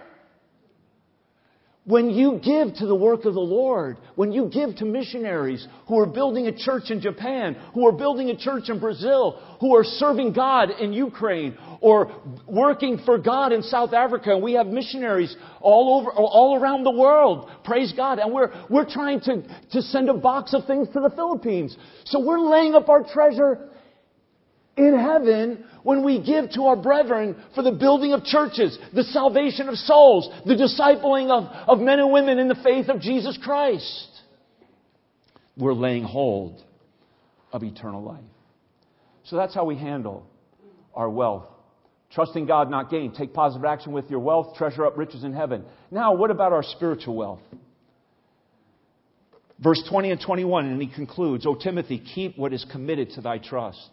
When 1.88 2.10
you 2.10 2.42
give 2.44 2.76
to 2.80 2.86
the 2.86 2.96
work 2.96 3.24
of 3.24 3.34
the 3.34 3.40
Lord, 3.40 3.96
when 4.16 4.34
you 4.34 4.50
give 4.50 4.76
to 4.78 4.86
missionaries 4.86 5.66
who 5.88 5.98
are 6.00 6.06
building 6.06 6.48
a 6.48 6.52
church 6.52 6.90
in 6.90 7.00
Japan, 7.00 7.56
who 7.74 7.88
are 7.88 7.94
building 7.94 8.30
a 8.30 8.36
church 8.36 8.68
in 8.68 8.78
Brazil, 8.78 9.42
who 9.62 9.74
are 9.74 9.86
serving 9.86 10.34
God 10.34 10.70
in 10.70 10.92
Ukraine, 10.92 11.58
or 11.80 12.12
working 12.46 13.00
for 13.06 13.18
God 13.18 13.54
in 13.54 13.64
South 13.64 13.94
Africa, 13.94 14.34
and 14.34 14.44
we 14.44 14.54
have 14.54 14.68
missionaries 14.68 15.34
all 15.62 16.02
over, 16.02 16.12
all 16.12 16.60
around 16.60 16.84
the 16.84 16.92
world, 16.92 17.50
praise 17.64 17.94
God, 17.96 18.20
and 18.20 18.34
we're, 18.34 18.52
we're 18.70 18.90
trying 18.90 19.22
to, 19.22 19.44
to 19.72 19.82
send 19.82 20.10
a 20.10 20.14
box 20.14 20.54
of 20.54 20.66
things 20.66 20.90
to 20.90 21.00
the 21.00 21.12
Philippines. 21.12 21.78
So 22.04 22.20
we're 22.20 22.42
laying 22.42 22.76
up 22.76 22.90
our 22.90 23.04
treasure 23.04 23.70
in 24.78 24.98
heaven 24.98 25.66
when 25.84 26.04
we 26.04 26.24
give 26.24 26.52
to 26.52 26.64
our 26.64 26.76
brethren 26.76 27.36
for 27.56 27.64
the 27.64 27.72
building 27.72 28.14
of 28.14 28.24
churches, 28.24 28.78
the 28.94 29.04
salvation 29.04 29.68
of 29.68 29.76
souls, 29.76 30.30
the 30.46 30.54
discipling 30.54 31.30
of, 31.30 31.46
of 31.68 31.80
men 31.80 32.00
and 32.00 32.12
women 32.12 32.38
in 32.38 32.48
the 32.48 32.56
faith 32.64 32.88
of 32.88 33.02
Jesus 33.02 33.38
Christ. 33.44 34.08
We're 35.58 35.74
laying 35.74 36.04
hold 36.04 36.64
of 37.52 37.64
eternal 37.64 38.04
life. 38.04 38.24
So 39.24 39.36
that's 39.36 39.54
how 39.54 39.66
we 39.66 39.76
handle 39.76 40.28
our 40.94 41.10
wealth. 41.10 41.48
Trusting 42.12 42.46
God, 42.46 42.70
not 42.70 42.90
gain. 42.90 43.14
Take 43.14 43.34
positive 43.34 43.66
action 43.66 43.92
with 43.92 44.10
your 44.10 44.20
wealth. 44.20 44.56
Treasure 44.56 44.86
up 44.86 44.98
riches 44.98 45.24
in 45.24 45.34
heaven. 45.34 45.66
Now, 45.92 46.14
what 46.14 46.32
about 46.32 46.54
our 46.54 46.64
spiritual 46.64 47.16
wealth? 47.16 47.42
Verse 49.60 49.84
20 49.90 50.12
and 50.12 50.22
21, 50.22 50.68
and 50.68 50.82
he 50.82 50.88
concludes, 50.88 51.46
O 51.48 51.56
Timothy, 51.56 52.02
keep 52.14 52.38
what 52.38 52.54
is 52.54 52.66
committed 52.72 53.10
to 53.12 53.22
thy 53.22 53.40
trust 53.40 53.90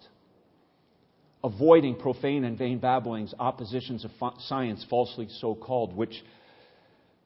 avoiding 1.44 1.94
profane 1.94 2.42
and 2.44 2.58
vain 2.58 2.78
babblings, 2.78 3.34
oppositions 3.38 4.04
of 4.04 4.10
science 4.48 4.84
falsely 4.88 5.28
so 5.40 5.54
called, 5.54 5.94
which 5.94 6.24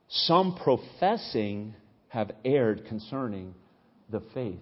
some 0.08 0.58
professing 0.62 1.74
have 2.08 2.32
erred 2.44 2.84
concerning 2.86 3.54
the 4.10 4.20
faith. 4.34 4.58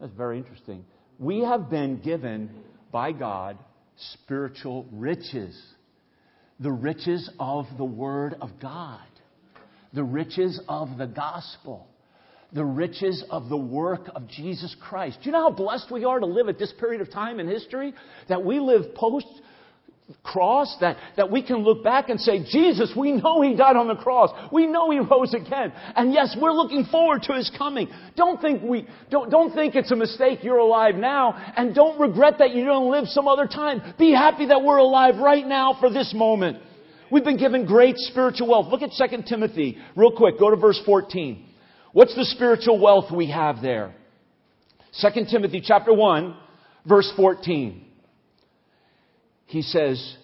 That's 0.00 0.12
very 0.12 0.36
interesting. 0.38 0.84
We 1.18 1.40
have 1.40 1.70
been 1.70 2.00
given 2.00 2.50
by 2.90 3.12
God 3.12 3.56
spiritual 3.96 4.86
riches, 4.90 5.56
the 6.58 6.72
riches 6.72 7.30
of 7.38 7.66
the 7.78 7.84
Word 7.84 8.34
of 8.40 8.50
God. 8.60 9.00
the 9.96 10.04
riches 10.04 10.60
of 10.68 10.98
the 10.98 11.06
gospel, 11.06 11.88
the 12.52 12.64
riches 12.64 13.24
of 13.30 13.48
the 13.48 13.56
work 13.56 14.08
of 14.14 14.28
Jesus 14.28 14.74
Christ. 14.80 15.18
Do 15.22 15.26
you 15.26 15.32
know 15.32 15.50
how 15.50 15.56
blessed 15.56 15.90
we 15.90 16.04
are 16.04 16.18
to 16.18 16.26
live 16.26 16.48
at 16.48 16.58
this 16.58 16.72
period 16.78 17.00
of 17.00 17.10
time 17.10 17.40
in 17.40 17.48
history? 17.48 17.92
That 18.28 18.44
we 18.44 18.60
live 18.60 18.94
post 18.94 19.26
cross 20.22 20.76
that, 20.80 20.96
that 21.16 21.30
we 21.30 21.42
can 21.42 21.58
look 21.58 21.82
back 21.82 22.08
and 22.08 22.20
say, 22.20 22.44
Jesus, 22.50 22.92
we 22.96 23.12
know 23.12 23.42
He 23.42 23.56
died 23.56 23.76
on 23.76 23.88
the 23.88 23.96
cross. 23.96 24.30
We 24.52 24.66
know 24.66 24.90
He 24.90 24.98
rose 24.98 25.34
again. 25.34 25.72
And 25.94 26.12
yes, 26.12 26.36
we're 26.40 26.52
looking 26.52 26.84
forward 26.84 27.22
to 27.24 27.34
His 27.34 27.50
coming. 27.58 27.88
Don't 28.16 28.40
think 28.40 28.62
we, 28.62 28.86
don't, 29.10 29.30
don't 29.30 29.52
think 29.54 29.74
it's 29.74 29.90
a 29.90 29.96
mistake 29.96 30.40
you're 30.42 30.58
alive 30.58 30.94
now 30.94 31.32
and 31.56 31.74
don't 31.74 31.98
regret 31.98 32.34
that 32.38 32.54
you 32.54 32.64
don't 32.64 32.90
live 32.90 33.06
some 33.08 33.26
other 33.26 33.46
time. 33.46 33.94
Be 33.98 34.12
happy 34.12 34.46
that 34.46 34.62
we're 34.62 34.78
alive 34.78 35.16
right 35.16 35.46
now 35.46 35.76
for 35.80 35.90
this 35.90 36.12
moment. 36.14 36.58
We've 37.10 37.24
been 37.24 37.38
given 37.38 37.66
great 37.66 37.96
spiritual 37.98 38.48
wealth. 38.48 38.66
Look 38.68 38.82
at 38.82 38.90
2 38.96 39.22
Timothy 39.28 39.78
real 39.94 40.12
quick. 40.12 40.38
Go 40.38 40.50
to 40.50 40.56
verse 40.56 40.80
14. 40.84 41.44
What's 41.96 42.14
the 42.14 42.26
spiritual 42.26 42.78
wealth 42.78 43.10
we 43.10 43.30
have 43.30 43.62
there? 43.62 43.94
2 45.00 45.08
Timothy 45.30 45.62
chapter 45.64 45.94
1 45.94 46.36
verse 46.86 47.10
14 47.16 47.82
he 49.46 49.62
says, 49.62 50.16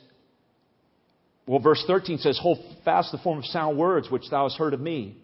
well, 1.46 1.60
verse 1.60 1.82
13 1.86 2.18
says, 2.18 2.38
Hold 2.42 2.58
fast 2.84 3.10
the 3.10 3.16
form 3.16 3.38
of 3.38 3.46
sound 3.46 3.78
words 3.78 4.10
which 4.10 4.28
thou 4.30 4.42
hast 4.42 4.58
heard 4.58 4.74
of 4.74 4.80
me, 4.80 5.16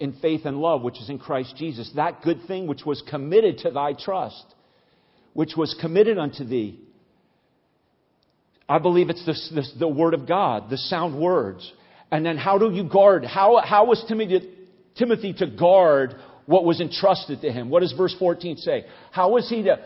in 0.00 0.14
faith 0.14 0.40
and 0.44 0.56
love 0.56 0.82
which 0.82 1.00
is 1.00 1.08
in 1.08 1.20
Christ 1.20 1.54
Jesus. 1.56 1.92
That 1.94 2.22
good 2.22 2.48
thing 2.48 2.66
which 2.66 2.84
was 2.84 3.00
committed 3.08 3.58
to 3.58 3.70
thy 3.70 3.92
trust, 3.92 4.44
which 5.34 5.52
was 5.56 5.72
committed 5.80 6.18
unto 6.18 6.42
thee. 6.42 6.80
I 8.68 8.80
believe 8.80 9.08
it's 9.08 9.24
the, 9.24 9.62
the 9.78 9.86
word 9.86 10.14
of 10.14 10.26
God, 10.26 10.68
the 10.68 10.78
sound 10.78 11.16
words. 11.16 11.72
And 12.10 12.26
then 12.26 12.38
how 12.38 12.58
do 12.58 12.72
you 12.72 12.88
guard? 12.88 13.24
How, 13.24 13.62
how 13.64 13.86
was 13.86 14.04
Timothy, 14.08 14.51
Timothy 14.96 15.32
to 15.34 15.46
guard 15.46 16.14
what 16.46 16.64
was 16.64 16.80
entrusted 16.80 17.40
to 17.42 17.52
him? 17.52 17.70
What 17.70 17.80
does 17.80 17.92
verse 17.92 18.14
14 18.18 18.56
say? 18.58 18.84
How 19.10 19.30
was 19.30 19.48
he 19.48 19.62
to 19.62 19.78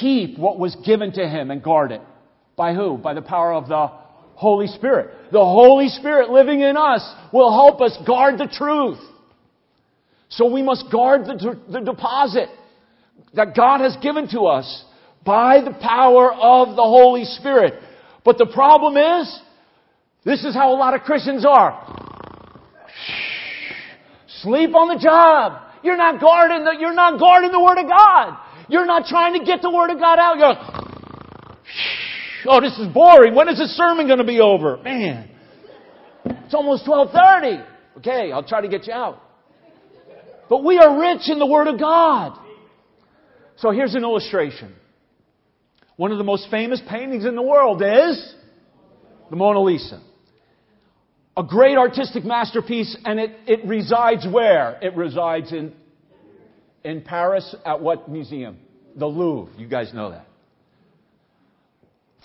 keep 0.00 0.38
what 0.38 0.58
was 0.58 0.76
given 0.84 1.12
to 1.12 1.28
him 1.28 1.50
and 1.50 1.62
guard 1.62 1.92
it? 1.92 2.00
By 2.56 2.74
who? 2.74 2.96
By 2.98 3.14
the 3.14 3.22
power 3.22 3.52
of 3.52 3.68
the 3.68 3.86
Holy 4.34 4.66
Spirit. 4.66 5.32
The 5.32 5.44
Holy 5.44 5.88
Spirit 5.88 6.30
living 6.30 6.60
in 6.60 6.76
us 6.76 7.08
will 7.32 7.52
help 7.52 7.80
us 7.80 7.96
guard 8.06 8.38
the 8.38 8.46
truth. 8.46 8.98
So 10.30 10.52
we 10.52 10.62
must 10.62 10.90
guard 10.90 11.24
the, 11.24 11.58
the 11.70 11.80
deposit 11.80 12.48
that 13.34 13.54
God 13.56 13.80
has 13.80 13.96
given 14.02 14.28
to 14.30 14.42
us 14.42 14.84
by 15.24 15.60
the 15.60 15.72
power 15.72 16.32
of 16.32 16.76
the 16.76 16.82
Holy 16.82 17.24
Spirit. 17.24 17.74
But 18.24 18.38
the 18.38 18.46
problem 18.46 18.96
is, 18.96 19.40
this 20.24 20.44
is 20.44 20.54
how 20.54 20.72
a 20.72 20.78
lot 20.78 20.94
of 20.94 21.02
Christians 21.02 21.44
are. 21.46 22.07
Sleep 24.42 24.74
on 24.74 24.88
the 24.88 25.02
job. 25.02 25.62
You're 25.82 25.96
not 25.96 26.20
guarding 26.20 26.64
the, 26.64 26.76
you're 26.78 26.94
not 26.94 27.18
guarding 27.18 27.52
the 27.52 27.60
Word 27.60 27.78
of 27.78 27.88
God. 27.88 28.38
You're 28.68 28.86
not 28.86 29.06
trying 29.06 29.38
to 29.38 29.44
get 29.44 29.62
the 29.62 29.70
Word 29.70 29.90
of 29.90 29.98
God 29.98 30.18
out. 30.18 30.38
You're 30.38 30.48
like, 30.48 30.88
Oh, 32.46 32.60
this 32.60 32.78
is 32.78 32.86
boring. 32.88 33.34
When 33.34 33.48
is 33.48 33.58
this 33.58 33.76
sermon 33.76 34.06
going 34.06 34.18
to 34.18 34.24
be 34.24 34.40
over? 34.40 34.78
Man, 34.78 35.28
it's 36.24 36.54
almost 36.54 36.88
1230. 36.88 37.64
Okay, 37.98 38.32
I'll 38.32 38.46
try 38.46 38.60
to 38.60 38.68
get 38.68 38.86
you 38.86 38.92
out. 38.92 39.22
But 40.48 40.64
we 40.64 40.78
are 40.78 41.00
rich 41.00 41.28
in 41.28 41.38
the 41.38 41.46
Word 41.46 41.68
of 41.68 41.78
God. 41.78 42.38
So 43.56 43.70
here's 43.70 43.94
an 43.94 44.02
illustration. 44.02 44.74
One 45.96 46.12
of 46.12 46.18
the 46.18 46.24
most 46.24 46.48
famous 46.50 46.80
paintings 46.88 47.24
in 47.24 47.34
the 47.34 47.42
world 47.42 47.82
is 47.82 48.34
the 49.30 49.36
Mona 49.36 49.60
Lisa. 49.60 50.00
A 51.38 51.44
great 51.44 51.78
artistic 51.78 52.24
masterpiece, 52.24 52.96
and 53.04 53.20
it, 53.20 53.30
it 53.46 53.64
resides 53.64 54.26
where? 54.28 54.76
It 54.82 54.96
resides 54.96 55.52
in, 55.52 55.72
in 56.82 57.00
Paris 57.00 57.54
at 57.64 57.80
what 57.80 58.10
museum? 58.10 58.58
The 58.96 59.06
Louvre. 59.06 59.52
You 59.56 59.68
guys 59.68 59.94
know 59.94 60.10
that. 60.10 60.26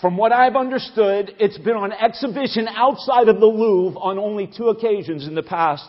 From 0.02 0.18
what 0.18 0.32
I've 0.32 0.56
understood, 0.56 1.36
it's 1.40 1.60
been 1.60 1.76
on 1.76 1.94
exhibition 1.94 2.68
outside 2.68 3.28
of 3.28 3.40
the 3.40 3.46
Louvre 3.46 4.00
on 4.00 4.18
only 4.18 4.52
two 4.58 4.70
occasions 4.70 5.28
in 5.28 5.36
the 5.36 5.44
past 5.44 5.88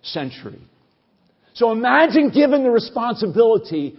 century. 0.00 0.58
So 1.52 1.70
imagine 1.70 2.30
given 2.30 2.62
the 2.62 2.70
responsibility 2.70 3.98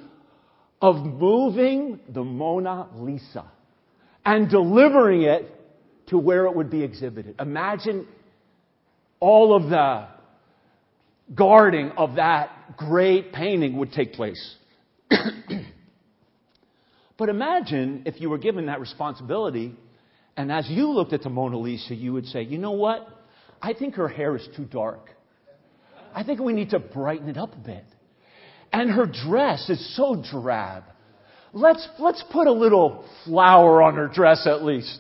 of 0.81 0.95
moving 1.05 1.99
the 2.09 2.23
Mona 2.23 2.87
Lisa 2.95 3.45
and 4.25 4.49
delivering 4.49 5.21
it 5.21 5.51
to 6.07 6.17
where 6.17 6.47
it 6.47 6.55
would 6.55 6.71
be 6.71 6.83
exhibited. 6.83 7.35
Imagine 7.39 8.07
all 9.23 9.55
of 9.55 9.69
the 9.69 10.07
guarding 11.33 11.91
of 11.91 12.15
that 12.15 12.75
great 12.77 13.31
painting 13.31 13.77
would 13.77 13.91
take 13.93 14.13
place. 14.13 14.55
But 17.15 17.29
imagine 17.29 18.03
if 18.05 18.19
you 18.19 18.29
were 18.29 18.37
given 18.37 18.65
that 18.65 18.79
responsibility, 18.79 19.75
and 20.35 20.51
as 20.51 20.67
you 20.69 20.89
looked 20.89 21.13
at 21.13 21.21
the 21.21 21.29
Mona 21.29 21.57
Lisa, 21.57 21.93
you 21.93 22.11
would 22.11 22.25
say, 22.25 22.41
you 22.41 22.57
know 22.57 22.71
what? 22.71 23.07
I 23.61 23.73
think 23.73 23.95
her 23.95 24.07
hair 24.07 24.35
is 24.35 24.45
too 24.57 24.65
dark. 24.65 25.09
I 26.13 26.23
think 26.23 26.39
we 26.39 26.53
need 26.53 26.71
to 26.71 26.79
brighten 26.79 27.29
it 27.29 27.37
up 27.37 27.53
a 27.53 27.59
bit. 27.59 27.85
And 28.73 28.89
her 28.89 29.05
dress 29.05 29.69
is 29.69 29.95
so 29.95 30.21
drab. 30.31 30.83
Let's, 31.53 31.87
let's 31.99 32.23
put 32.31 32.47
a 32.47 32.51
little 32.51 33.05
flower 33.25 33.83
on 33.83 33.95
her 33.95 34.07
dress 34.07 34.47
at 34.47 34.63
least. 34.63 34.99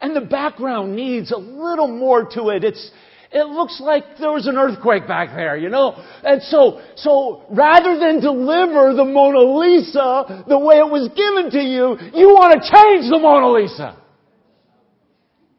And 0.00 0.14
the 0.14 0.20
background 0.20 0.96
needs 0.96 1.30
a 1.30 1.38
little 1.38 1.88
more 1.88 2.28
to 2.32 2.48
it. 2.48 2.64
It's, 2.64 2.90
it 3.34 3.48
looks 3.48 3.80
like 3.80 4.04
there 4.20 4.30
was 4.30 4.46
an 4.46 4.56
earthquake 4.56 5.08
back 5.08 5.34
there, 5.34 5.56
you 5.56 5.68
know? 5.68 6.00
And 6.22 6.40
so, 6.44 6.80
so 6.94 7.42
rather 7.50 7.98
than 7.98 8.20
deliver 8.20 8.94
the 8.94 9.04
Mona 9.04 9.40
Lisa 9.58 10.44
the 10.48 10.56
way 10.56 10.76
it 10.76 10.88
was 10.88 11.10
given 11.16 11.50
to 11.50 11.58
you, 11.58 11.98
you 12.16 12.28
want 12.28 12.54
to 12.54 12.60
change 12.60 13.10
the 13.10 13.18
Mona 13.18 13.50
Lisa. 13.50 14.00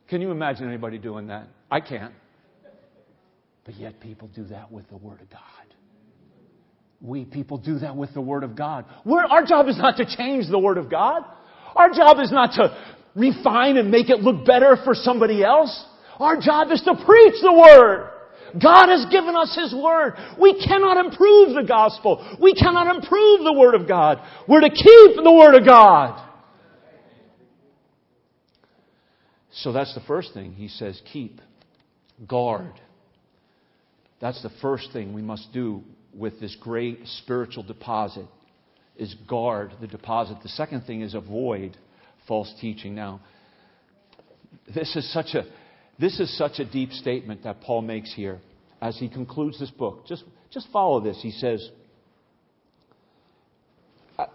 Can 0.08 0.22
you 0.22 0.32
imagine 0.32 0.70
anybody 0.70 0.98
doing 0.98 1.28
that? 1.28 1.48
I 1.70 1.82
can't. 1.82 2.14
But 3.66 3.76
yet 3.76 4.00
people 4.00 4.30
do 4.30 4.46
that 4.46 4.72
with 4.72 4.88
the 4.90 4.98
Word 4.98 5.20
of 5.20 5.30
God. 5.30 5.42
We 7.02 7.26
people 7.26 7.58
do 7.58 7.80
that 7.80 7.98
with 7.98 8.14
the 8.14 8.22
Word 8.22 8.44
of 8.44 8.56
God. 8.56 8.86
We're, 9.04 9.26
our 9.26 9.46
job 9.46 9.68
is 9.68 9.78
not 9.78 9.98
to 9.98 10.06
change 10.16 10.50
the 10.50 10.60
Word 10.60 10.78
of 10.78 10.90
God. 10.90 11.24
Our 11.76 11.90
job 11.90 12.20
is 12.22 12.32
not 12.32 12.54
to 12.54 12.78
refine 13.16 13.76
and 13.76 13.92
make 13.92 14.10
it 14.10 14.22
look 14.22 14.46
better 14.46 14.78
for 14.86 14.94
somebody 14.94 15.44
else. 15.44 15.86
Our 16.20 16.40
job 16.40 16.72
is 16.72 16.82
to 16.82 16.96
preach 16.96 17.36
the 17.42 17.54
Word. 17.54 18.12
God 18.62 18.88
has 18.88 19.06
given 19.12 19.36
us 19.36 19.56
His 19.56 19.74
Word. 19.74 20.14
We 20.40 20.54
cannot 20.66 21.04
improve 21.06 21.56
the 21.56 21.66
gospel. 21.68 22.38
We 22.42 22.54
cannot 22.54 22.96
improve 22.96 23.44
the 23.44 23.54
Word 23.54 23.76
of 23.76 23.88
God. 23.88 24.20
We're 24.48 24.62
to 24.62 24.70
keep 24.70 25.16
the 25.16 25.34
Word 25.34 25.56
of 25.56 25.66
God. 25.66 26.22
So 29.52 29.72
that's 29.72 29.94
the 29.94 30.02
first 30.02 30.34
thing. 30.34 30.54
He 30.54 30.68
says, 30.68 31.02
keep, 31.12 31.40
guard. 32.28 32.74
That's 34.22 34.42
the 34.42 34.52
first 34.62 34.90
thing 34.94 35.14
we 35.14 35.22
must 35.22 35.52
do 35.54 35.82
with 36.14 36.40
this 36.40 36.56
great 36.60 37.00
spiritual 37.06 37.64
deposit 37.64 38.26
is 38.98 39.14
guard 39.30 39.74
the 39.82 39.88
deposit. 39.88 40.38
The 40.44 40.50
second 40.50 40.82
thing 40.82 41.02
is 41.02 41.14
avoid 41.14 41.78
false 42.28 42.54
teaching. 42.62 42.96
Now, 42.96 43.22
this 44.74 44.96
is 44.96 45.12
such 45.12 45.36
a 45.36 45.46
this 45.98 46.20
is 46.20 46.36
such 46.38 46.60
a 46.60 46.66
deep 46.66 46.92
statement 46.92 47.44
that 47.44 47.62
Paul 47.62 47.82
makes 47.82 48.14
here 48.14 48.40
as 48.82 48.98
he 48.98 49.08
concludes 49.08 49.60
this 49.60 49.72
book. 49.72 50.06
Just, 50.08 50.24
just 50.52 50.68
follow 50.72 51.00
this. 51.00 51.20
He 51.22 51.32
says, 51.32 51.70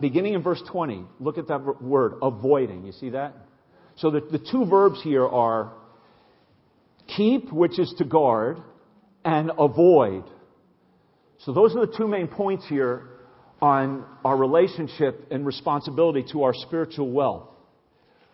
beginning 0.00 0.34
in 0.34 0.42
verse 0.42 0.62
20, 0.70 1.04
look 1.18 1.38
at 1.38 1.48
that 1.48 1.82
word, 1.82 2.14
avoiding. 2.22 2.84
You 2.86 2.92
see 2.92 3.10
that? 3.10 3.34
So 3.96 4.10
the, 4.10 4.20
the 4.20 4.38
two 4.38 4.64
verbs 4.64 5.02
here 5.02 5.26
are 5.26 5.72
keep, 7.06 7.52
which 7.52 7.78
is 7.78 7.94
to 7.98 8.04
guard, 8.04 8.58
and 9.24 9.50
avoid. 9.58 10.24
So 11.38 11.52
those 11.52 11.76
are 11.76 11.86
the 11.86 11.94
two 11.96 12.08
main 12.08 12.28
points 12.28 12.66
here 12.68 13.08
on 13.60 14.04
our 14.24 14.36
relationship 14.36 15.26
and 15.30 15.44
responsibility 15.44 16.24
to 16.32 16.44
our 16.44 16.54
spiritual 16.54 17.10
wealth. 17.10 17.48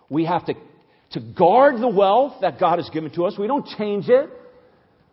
We 0.09 0.25
have 0.25 0.47
to 0.47 0.55
to 1.13 1.21
guard 1.21 1.81
the 1.81 1.89
wealth 1.89 2.35
that 2.41 2.59
God 2.59 2.79
has 2.79 2.91
given 2.91 3.11
to 3.13 3.27
us. 3.27 3.39
We 3.39 3.47
don't 3.47 3.67
change 3.79 4.09
it. 4.09 4.29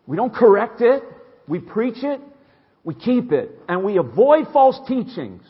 We 0.05 0.17
don't 0.17 0.33
correct 0.33 0.81
it. 0.81 1.03
We 1.47 1.59
preach 1.59 2.03
it. 2.03 2.19
We 2.83 2.95
keep 2.95 3.31
it. 3.31 3.51
And 3.69 3.83
we 3.83 3.97
avoid 3.97 4.47
false 4.51 4.79
teachings. 4.87 5.43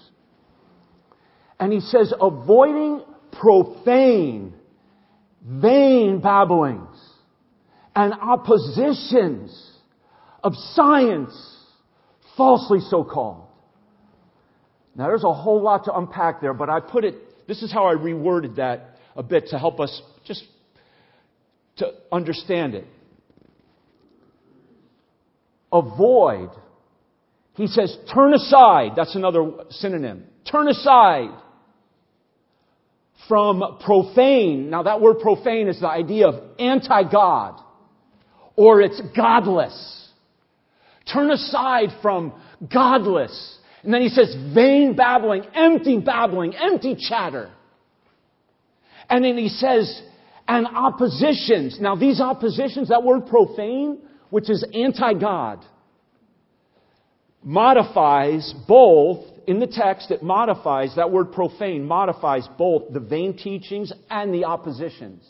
And 1.59 1.71
he 1.71 1.79
says, 1.79 2.13
avoiding 2.19 3.03
profane, 3.31 4.53
vain 5.43 6.19
babblings 6.21 6.95
and 7.95 8.13
oppositions 8.13 9.71
of 10.43 10.53
science, 10.55 11.33
falsely 12.35 12.79
so 12.81 13.03
called. 13.03 13.47
Now 14.95 15.07
there's 15.07 15.23
a 15.23 15.33
whole 15.33 15.61
lot 15.61 15.85
to 15.85 15.95
unpack 15.95 16.41
there, 16.41 16.53
but 16.53 16.69
I 16.69 16.79
put 16.79 17.05
it, 17.05 17.47
this 17.47 17.63
is 17.63 17.71
how 17.71 17.87
I 17.87 17.95
reworded 17.95 18.57
that 18.57 18.97
a 19.15 19.23
bit 19.23 19.47
to 19.47 19.59
help 19.59 19.79
us 19.79 20.01
just 20.25 20.43
to 21.77 21.91
understand 22.11 22.75
it. 22.75 22.85
avoid. 25.73 26.49
He 27.55 27.67
says, 27.67 27.97
turn 28.13 28.33
aside. 28.33 28.91
That's 28.95 29.15
another 29.15 29.51
synonym. 29.71 30.25
Turn 30.49 30.69
aside 30.69 31.29
from 33.27 33.79
profane. 33.83 34.69
Now 34.69 34.83
that 34.83 35.01
word 35.01 35.19
profane 35.19 35.67
is 35.67 35.79
the 35.79 35.89
idea 35.89 36.27
of 36.27 36.59
anti-God. 36.59 37.59
Or 38.55 38.81
it's 38.81 39.01
godless. 39.15 40.09
Turn 41.11 41.31
aside 41.31 41.89
from 42.01 42.33
godless. 42.71 43.57
And 43.83 43.93
then 43.93 44.01
he 44.01 44.09
says 44.09 44.35
vain 44.53 44.95
babbling, 44.95 45.43
empty 45.53 45.99
babbling, 45.99 46.55
empty 46.55 46.95
chatter. 47.09 47.51
And 49.09 49.25
then 49.25 49.37
he 49.37 49.49
says, 49.49 50.01
and 50.47 50.67
oppositions. 50.67 51.77
Now 51.79 51.95
these 51.95 52.19
oppositions, 52.19 52.89
that 52.89 53.03
word 53.03 53.27
profane, 53.27 53.99
which 54.29 54.49
is 54.49 54.65
anti-God, 54.73 55.63
modifies 57.43 58.53
both, 58.67 59.25
in 59.47 59.59
the 59.59 59.67
text 59.67 60.11
it 60.11 60.23
modifies, 60.23 60.95
that 60.95 61.11
word 61.11 61.31
profane 61.31 61.85
modifies 61.85 62.47
both 62.57 62.93
the 62.93 62.99
vain 62.99 63.37
teachings 63.37 63.91
and 64.09 64.33
the 64.33 64.45
oppositions. 64.45 65.25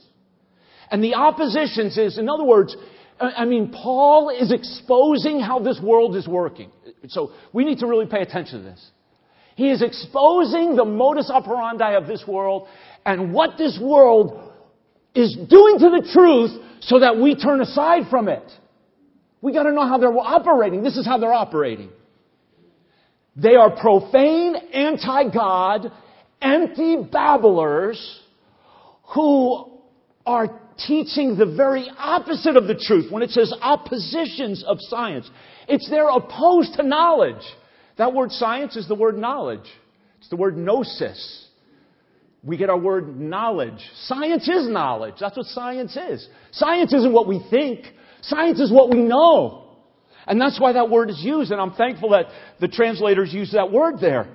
And 0.91 1.03
the 1.03 1.15
oppositions 1.15 1.97
is, 1.97 2.17
in 2.17 2.29
other 2.29 2.43
words, 2.43 2.75
I 3.19 3.45
mean, 3.45 3.71
Paul 3.71 4.29
is 4.29 4.51
exposing 4.51 5.39
how 5.39 5.59
this 5.59 5.79
world 5.81 6.15
is 6.15 6.27
working. 6.27 6.71
So 7.07 7.31
we 7.51 7.63
need 7.63 7.79
to 7.79 7.87
really 7.87 8.05
pay 8.05 8.21
attention 8.21 8.59
to 8.59 8.63
this. 8.63 8.91
He 9.55 9.69
is 9.69 9.81
exposing 9.81 10.75
the 10.75 10.85
modus 10.85 11.29
operandi 11.29 11.93
of 11.95 12.07
this 12.07 12.23
world 12.27 12.67
and 13.05 13.33
what 13.33 13.57
this 13.57 13.79
world 13.81 14.52
is 15.15 15.35
doing 15.35 15.79
to 15.79 15.89
the 15.89 16.09
truth 16.13 16.51
so 16.81 16.99
that 16.99 17.17
we 17.17 17.35
turn 17.35 17.61
aside 17.61 18.03
from 18.09 18.27
it. 18.27 18.43
We 19.41 19.53
gotta 19.53 19.71
know 19.71 19.87
how 19.87 19.97
they're 19.97 20.17
operating. 20.17 20.83
This 20.83 20.97
is 20.97 21.05
how 21.05 21.17
they're 21.17 21.33
operating. 21.33 21.89
They 23.35 23.55
are 23.55 23.71
profane, 23.75 24.55
anti-God, 24.55 25.91
empty 26.41 26.97
babblers 27.11 28.21
who 29.13 29.79
are 30.25 30.59
teaching 30.87 31.37
the 31.37 31.45
very 31.45 31.87
opposite 31.97 32.55
of 32.55 32.67
the 32.67 32.75
truth. 32.75 33.11
When 33.11 33.21
it 33.23 33.31
says 33.31 33.53
oppositions 33.61 34.63
of 34.67 34.77
science, 34.81 35.29
it's 35.67 35.89
they're 35.89 36.09
opposed 36.09 36.73
to 36.75 36.83
knowledge. 36.83 37.43
That 37.97 38.13
word 38.13 38.31
science 38.31 38.75
is 38.75 38.87
the 38.87 38.95
word 38.95 39.17
knowledge. 39.17 39.67
It's 40.19 40.29
the 40.29 40.35
word 40.35 40.57
gnosis. 40.57 41.42
We 42.43 42.57
get 42.57 42.69
our 42.69 42.77
word 42.77 43.19
knowledge. 43.19 43.79
Science 44.05 44.47
is 44.49 44.67
knowledge. 44.67 45.15
That's 45.19 45.37
what 45.37 45.45
science 45.47 45.95
is. 45.95 46.27
Science 46.51 46.93
isn't 46.93 47.13
what 47.13 47.27
we 47.27 47.45
think. 47.49 47.85
Science 48.21 48.59
is 48.59 48.71
what 48.71 48.89
we 48.89 48.99
know. 48.99 49.77
And 50.27 50.39
that's 50.39 50.59
why 50.59 50.73
that 50.73 50.89
word 50.89 51.09
is 51.09 51.19
used, 51.21 51.51
and 51.51 51.59
I'm 51.59 51.73
thankful 51.73 52.11
that 52.11 52.27
the 52.59 52.67
translators 52.67 53.33
use 53.33 53.51
that 53.53 53.71
word 53.71 53.95
there. 53.99 54.27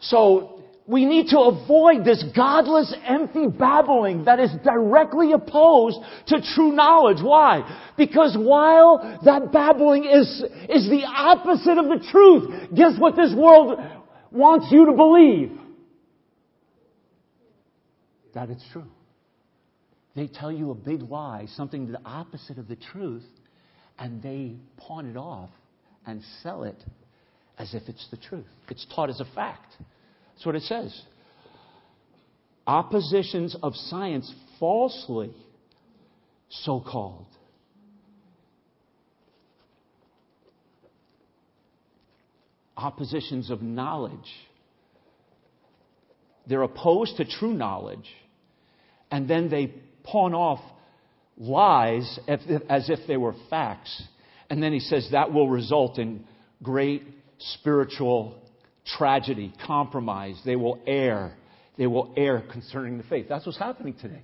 So, 0.00 0.54
we 0.86 1.06
need 1.06 1.28
to 1.28 1.38
avoid 1.38 2.04
this 2.04 2.22
godless, 2.36 2.94
empty 3.06 3.46
babbling 3.46 4.24
that 4.24 4.38
is 4.38 4.50
directly 4.62 5.32
opposed 5.32 5.98
to 6.26 6.42
true 6.54 6.72
knowledge. 6.72 7.22
Why? 7.22 7.92
Because 7.96 8.36
while 8.38 9.18
that 9.24 9.50
babbling 9.50 10.04
is, 10.04 10.44
is 10.68 10.88
the 10.90 11.04
opposite 11.06 11.78
of 11.78 11.86
the 11.86 12.06
truth, 12.10 12.74
guess 12.74 12.98
what 12.98 13.16
this 13.16 13.32
world 13.34 13.80
wants 14.30 14.66
you 14.70 14.84
to 14.84 14.92
believe? 14.92 15.58
That 18.34 18.50
it's 18.50 18.64
true. 18.72 18.86
They 20.16 20.26
tell 20.28 20.52
you 20.52 20.70
a 20.70 20.74
big 20.74 21.02
lie, 21.02 21.46
something 21.56 21.90
the 21.90 22.00
opposite 22.04 22.58
of 22.58 22.68
the 22.68 22.76
truth, 22.76 23.24
and 23.98 24.22
they 24.22 24.56
pawn 24.76 25.06
it 25.06 25.16
off 25.16 25.50
and 26.06 26.22
sell 26.42 26.64
it 26.64 26.82
as 27.58 27.74
if 27.74 27.82
it's 27.88 28.06
the 28.10 28.16
truth. 28.16 28.46
It's 28.68 28.86
taught 28.94 29.10
as 29.10 29.20
a 29.20 29.26
fact. 29.34 29.74
That's 30.34 30.46
what 30.46 30.54
it 30.54 30.62
says. 30.62 31.02
Oppositions 32.66 33.56
of 33.62 33.74
science 33.74 34.32
falsely 34.58 35.30
so 36.48 36.80
called. 36.80 37.26
Oppositions 42.76 43.50
of 43.50 43.62
knowledge. 43.62 44.12
They're 46.46 46.62
opposed 46.62 47.16
to 47.18 47.24
true 47.24 47.54
knowledge, 47.54 48.08
and 49.14 49.30
then 49.30 49.48
they 49.48 49.72
pawn 50.02 50.34
off 50.34 50.58
lies 51.38 52.18
as 52.26 52.90
if 52.90 53.06
they 53.06 53.16
were 53.16 53.36
facts. 53.48 54.02
And 54.50 54.60
then 54.60 54.72
he 54.72 54.80
says 54.80 55.08
that 55.12 55.32
will 55.32 55.48
result 55.48 56.00
in 56.00 56.24
great 56.64 57.04
spiritual 57.38 58.36
tragedy, 58.84 59.54
compromise. 59.68 60.42
They 60.44 60.56
will 60.56 60.80
err. 60.84 61.36
They 61.78 61.86
will 61.86 62.12
err 62.16 62.42
concerning 62.50 62.98
the 62.98 63.04
faith. 63.04 63.26
That's 63.28 63.46
what's 63.46 63.56
happening 63.56 63.94
today. 64.02 64.22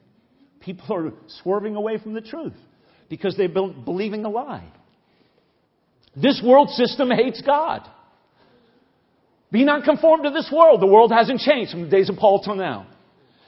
People 0.59 0.97
are 0.97 1.13
swerving 1.41 1.77
away 1.77 1.99
from 1.99 2.13
the 2.13 2.21
truth 2.21 2.57
because 3.09 3.37
they've 3.37 3.55
been 3.55 3.85
believing 3.85 4.25
a 4.25 4.29
lie. 4.29 4.73
This 6.17 6.43
world 6.45 6.69
system 6.71 7.13
hates 7.13 7.41
God. 7.47 7.89
Be 9.53 9.65
not 9.65 9.85
conformed 9.85 10.25
to 10.25 10.31
this 10.31 10.51
world. 10.53 10.83
The 10.83 10.89
world 10.89 11.13
hasn't 11.13 11.39
changed 11.39 11.71
from 11.71 11.83
the 11.83 11.89
days 11.89 12.09
of 12.11 12.17
Paul 12.17 12.43
till 12.43 12.57
now. 12.57 12.89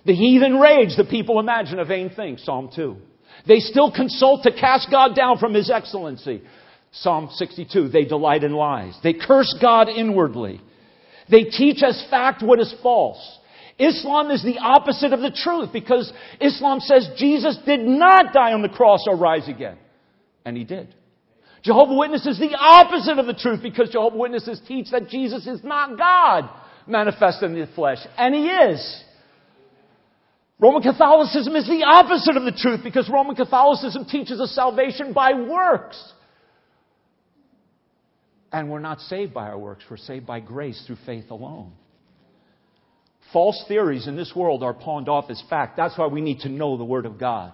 The 0.05 0.15
heathen 0.15 0.59
rage, 0.59 0.97
the 0.97 1.05
people 1.05 1.39
imagine 1.39 1.79
a 1.79 1.85
vain 1.85 2.11
thing. 2.11 2.39
Psalm 2.39 2.71
2. 2.75 2.97
They 3.47 3.59
still 3.59 3.91
consult 3.93 4.43
to 4.45 4.53
cast 4.53 4.91
God 4.91 5.15
down 5.15 5.39
from 5.39 5.55
His 5.55 5.71
excellency. 5.71 6.43
Psalm 6.93 7.31
62. 7.33 7.89
They 7.89 8.05
delight 8.05 8.45
in 8.45 8.53
lies. 8.53 8.95
They 9.03 9.15
curse 9.15 9.55
God 9.61 9.89
inwardly. 9.89 10.61
They 11.31 11.45
teach 11.45 11.83
as 11.83 12.05
fact 12.11 12.43
what 12.43 12.61
is 12.61 12.75
false. 12.83 13.39
Islam 13.79 14.31
is 14.31 14.43
the 14.43 14.59
opposite 14.59 15.13
of 15.13 15.21
the 15.21 15.31
truth 15.31 15.71
because 15.73 16.13
Islam 16.41 16.81
says 16.81 17.09
Jesus 17.17 17.59
did 17.65 17.81
not 17.81 18.33
die 18.33 18.53
on 18.53 18.63
the 18.63 18.69
cross 18.69 19.05
or 19.07 19.17
rise 19.17 19.49
again. 19.49 19.79
And 20.45 20.57
he 20.57 20.65
did. 20.65 20.95
Jehovah 21.63 21.95
Witnesses 21.95 22.39
the 22.39 22.57
opposite 22.59 23.19
of 23.19 23.27
the 23.27 23.35
truth 23.35 23.63
because 23.63 23.91
Jehovah 23.91 24.17
Witnesses 24.17 24.61
teach 24.67 24.91
that 24.91 25.09
Jesus 25.09 25.47
is 25.47 25.63
not 25.65 25.97
God 25.97 26.51
manifest 26.87 27.43
in 27.43 27.55
the 27.55 27.69
flesh. 27.75 27.99
And 28.19 28.35
he 28.35 28.47
is. 28.49 29.05
Roman 30.63 30.81
Catholicism 30.81 31.57
is 31.57 31.67
the 31.67 31.83
opposite 31.85 32.37
of 32.37 32.45
the 32.45 32.53
truth 32.53 32.85
because 32.85 33.11
Roman 33.13 33.35
Catholicism 33.35 34.05
teaches 34.05 34.39
a 34.39 34.47
salvation 34.47 35.13
by 35.13 35.33
works. 35.35 36.01
And 38.53 38.71
we're 38.71 38.79
not 38.79 39.01
saved 39.01 39.35
by 39.35 39.49
our 39.49 39.59
works, 39.59 39.83
we're 39.91 39.97
saved 39.97 40.25
by 40.25 40.39
grace 40.39 40.81
through 40.87 40.99
faith 41.05 41.31
alone. 41.33 41.73
False 43.33 43.65
theories 43.67 44.07
in 44.07 44.15
this 44.15 44.33
world 44.37 44.63
are 44.63 44.75
pawned 44.75 45.09
off 45.09 45.31
as 45.31 45.43
fact. 45.51 45.77
That's 45.77 45.99
why 45.99 46.07
we 46.07 46.21
need 46.21 46.41
to 46.41 46.49
know 46.49 46.77
the 46.77 46.85
Word 46.85 47.07
of 47.07 47.19
God. 47.19 47.53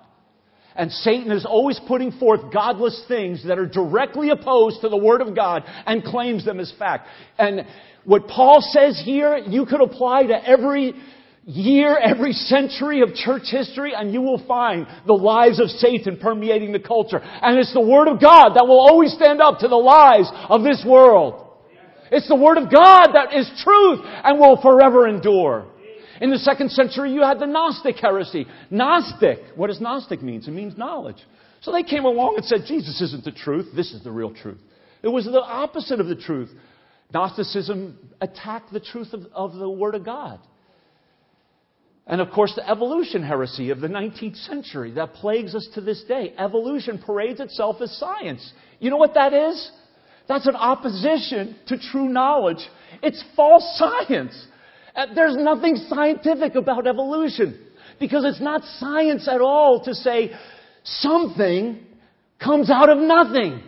And 0.77 0.93
Satan 0.93 1.33
is 1.33 1.47
always 1.47 1.81
putting 1.89 2.13
forth 2.13 2.53
godless 2.53 3.05
things 3.09 3.43
that 3.47 3.59
are 3.59 3.67
directly 3.67 4.29
opposed 4.31 4.83
to 4.83 4.91
the 4.91 4.97
Word 4.99 5.23
of 5.23 5.35
God 5.35 5.63
and 5.87 6.05
claims 6.05 6.45
them 6.45 6.61
as 6.61 6.73
fact. 6.79 7.09
And 7.39 7.65
what 8.05 8.29
Paul 8.29 8.59
says 8.61 9.01
here, 9.03 9.39
you 9.39 9.65
could 9.65 9.81
apply 9.81 10.25
to 10.25 10.49
every 10.49 10.95
year, 11.49 11.97
every 11.97 12.33
century 12.33 13.01
of 13.01 13.15
church 13.15 13.45
history, 13.51 13.93
and 13.97 14.13
you 14.13 14.21
will 14.21 14.45
find 14.47 14.87
the 15.07 15.15
lies 15.15 15.59
of 15.59 15.71
Satan 15.71 16.19
permeating 16.19 16.73
the 16.73 16.79
culture. 16.79 17.21
And 17.23 17.59
it's 17.59 17.73
the 17.73 17.81
Word 17.81 18.07
of 18.07 18.21
God 18.21 18.51
that 18.55 18.67
will 18.67 18.81
always 18.81 19.13
stand 19.13 19.41
up 19.41 19.61
to 19.61 19.69
the 19.69 19.77
lies 19.77 20.31
of 20.49 20.63
this 20.63 20.85
world. 20.87 21.47
It's 22.13 22.29
the 22.29 22.37
Word 22.37 22.59
of 22.59 22.73
God 22.73 23.13
that 23.15 23.35
is 23.35 23.51
truth 23.65 24.01
and 24.05 24.39
will 24.39 24.61
forever 24.61 25.09
endure. 25.09 25.67
In 26.21 26.31
the 26.31 26.39
second 26.39 26.71
century, 26.71 27.13
you 27.13 27.23
had 27.23 27.39
the 27.39 27.47
Gnostic 27.47 27.97
heresy. 27.97 28.47
Gnostic, 28.71 29.39
what 29.57 29.69
does 29.69 29.81
Gnostic 29.81 30.23
mean? 30.23 30.43
It 30.47 30.51
means 30.51 30.77
knowledge. 30.77 31.19
So 31.61 31.73
they 31.73 31.83
came 31.83 32.05
along 32.05 32.37
and 32.37 32.45
said, 32.45 32.61
Jesus 32.67 33.01
isn't 33.01 33.25
the 33.25 33.33
truth, 33.33 33.69
this 33.75 33.93
is 33.93 34.05
the 34.05 34.11
real 34.11 34.35
truth. 34.35 34.59
It 35.03 35.09
was 35.09 35.25
the 35.25 35.41
opposite 35.41 36.01
of 36.01 36.09
the 36.09 36.17
truth. 36.17 36.51
Gnosticism 37.13 37.99
attacked 38.21 38.73
the 38.73 38.81
truth 38.81 39.13
of, 39.13 39.27
of 39.33 39.55
the 39.55 39.71
Word 39.71 39.95
of 39.95 40.05
God. 40.05 40.41
And 42.09 42.23
of 42.23 42.31
course, 42.31 42.55
the 42.57 42.69
evolution 42.69 43.23
heresy 43.23 43.69
of 43.69 43.81
the 43.81 43.87
19th 43.87 44.37
century 44.47 44.93
that 44.93 45.13
plagues 45.13 45.55
us 45.55 45.69
to 45.75 45.83
this 45.83 46.03
day. 46.09 46.33
Evolution 46.39 46.99
parades 46.99 47.39
itself 47.39 47.83
as 47.83 47.95
science. 47.99 48.53
You 48.81 48.89
know 48.89 48.97
what 48.97 49.15
that 49.15 49.35
is? 49.35 49.71
That's 50.27 50.47
an 50.47 50.57
opposition 50.57 51.57
to 51.67 51.79
true 51.79 52.09
knowledge. 52.09 52.67
It's 53.03 53.23
false 53.37 53.79
science. 53.79 54.47
Uh, 54.97 55.07
there's 55.15 55.37
nothing 55.37 55.77
scientific 55.77 56.55
about 56.55 56.87
evolution 56.87 57.59
because 58.01 58.25
it's 58.25 58.41
not 58.41 58.63
science 58.79 59.29
at 59.29 59.43
all 59.43 59.83
to 59.85 59.95
say 59.95 60.31
something 60.85 61.85
comes 62.43 62.71
out 62.71 62.89
of 62.89 62.99
nothing. 62.99 63.63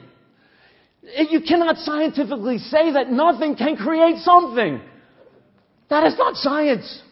You 1.03 1.43
cannot 1.47 1.77
scientifically 1.77 2.59
say 2.59 2.93
that 2.93 3.11
nothing 3.11 3.55
can 3.57 3.77
create 3.77 4.19
something. 4.19 4.81
That 5.91 6.07
is 6.07 6.17
not 6.17 6.37
science. 6.37 7.03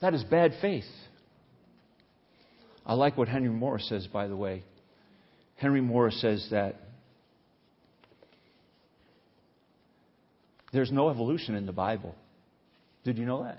That 0.00 0.14
is 0.14 0.24
bad 0.24 0.54
faith. 0.60 0.84
I 2.86 2.94
like 2.94 3.16
what 3.16 3.28
Henry 3.28 3.50
Morris 3.50 3.88
says, 3.88 4.06
by 4.06 4.26
the 4.26 4.36
way. 4.36 4.64
Henry 5.56 5.80
Morris 5.80 6.20
says 6.20 6.48
that 6.50 6.76
There's 10.72 10.92
no 10.92 11.10
evolution 11.10 11.54
in 11.54 11.66
the 11.66 11.72
Bible. 11.72 12.14
Did 13.04 13.18
you 13.18 13.26
know 13.26 13.42
that? 13.44 13.58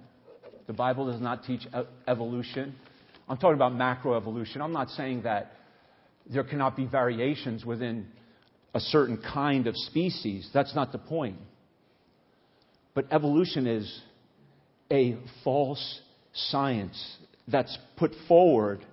The 0.68 0.74
Bible 0.74 1.12
does 1.12 1.20
not 1.20 1.44
teach 1.44 1.62
evolution. 2.08 2.76
I'm 3.28 3.38
talking 3.38 3.56
about 3.56 3.74
macroevolution. 3.74 4.62
I'm 4.62 4.72
not 4.72 4.90
saying 4.90 5.24
that 5.24 5.52
there 6.32 6.44
cannot 6.44 6.78
be 6.78 6.86
variations 6.86 7.66
within 7.66 8.08
a 8.74 8.80
certain 8.80 9.22
kind 9.34 9.68
of 9.68 9.76
species. 9.76 10.50
That's 10.54 10.74
not 10.74 10.92
the 10.92 10.98
point. 10.98 11.38
But 12.94 13.06
evolution 13.12 13.68
is 13.68 14.02
a 14.90 15.18
false 15.44 16.00
science 16.34 17.18
that's 17.48 17.78
put 17.98 18.12
forward 18.28 18.86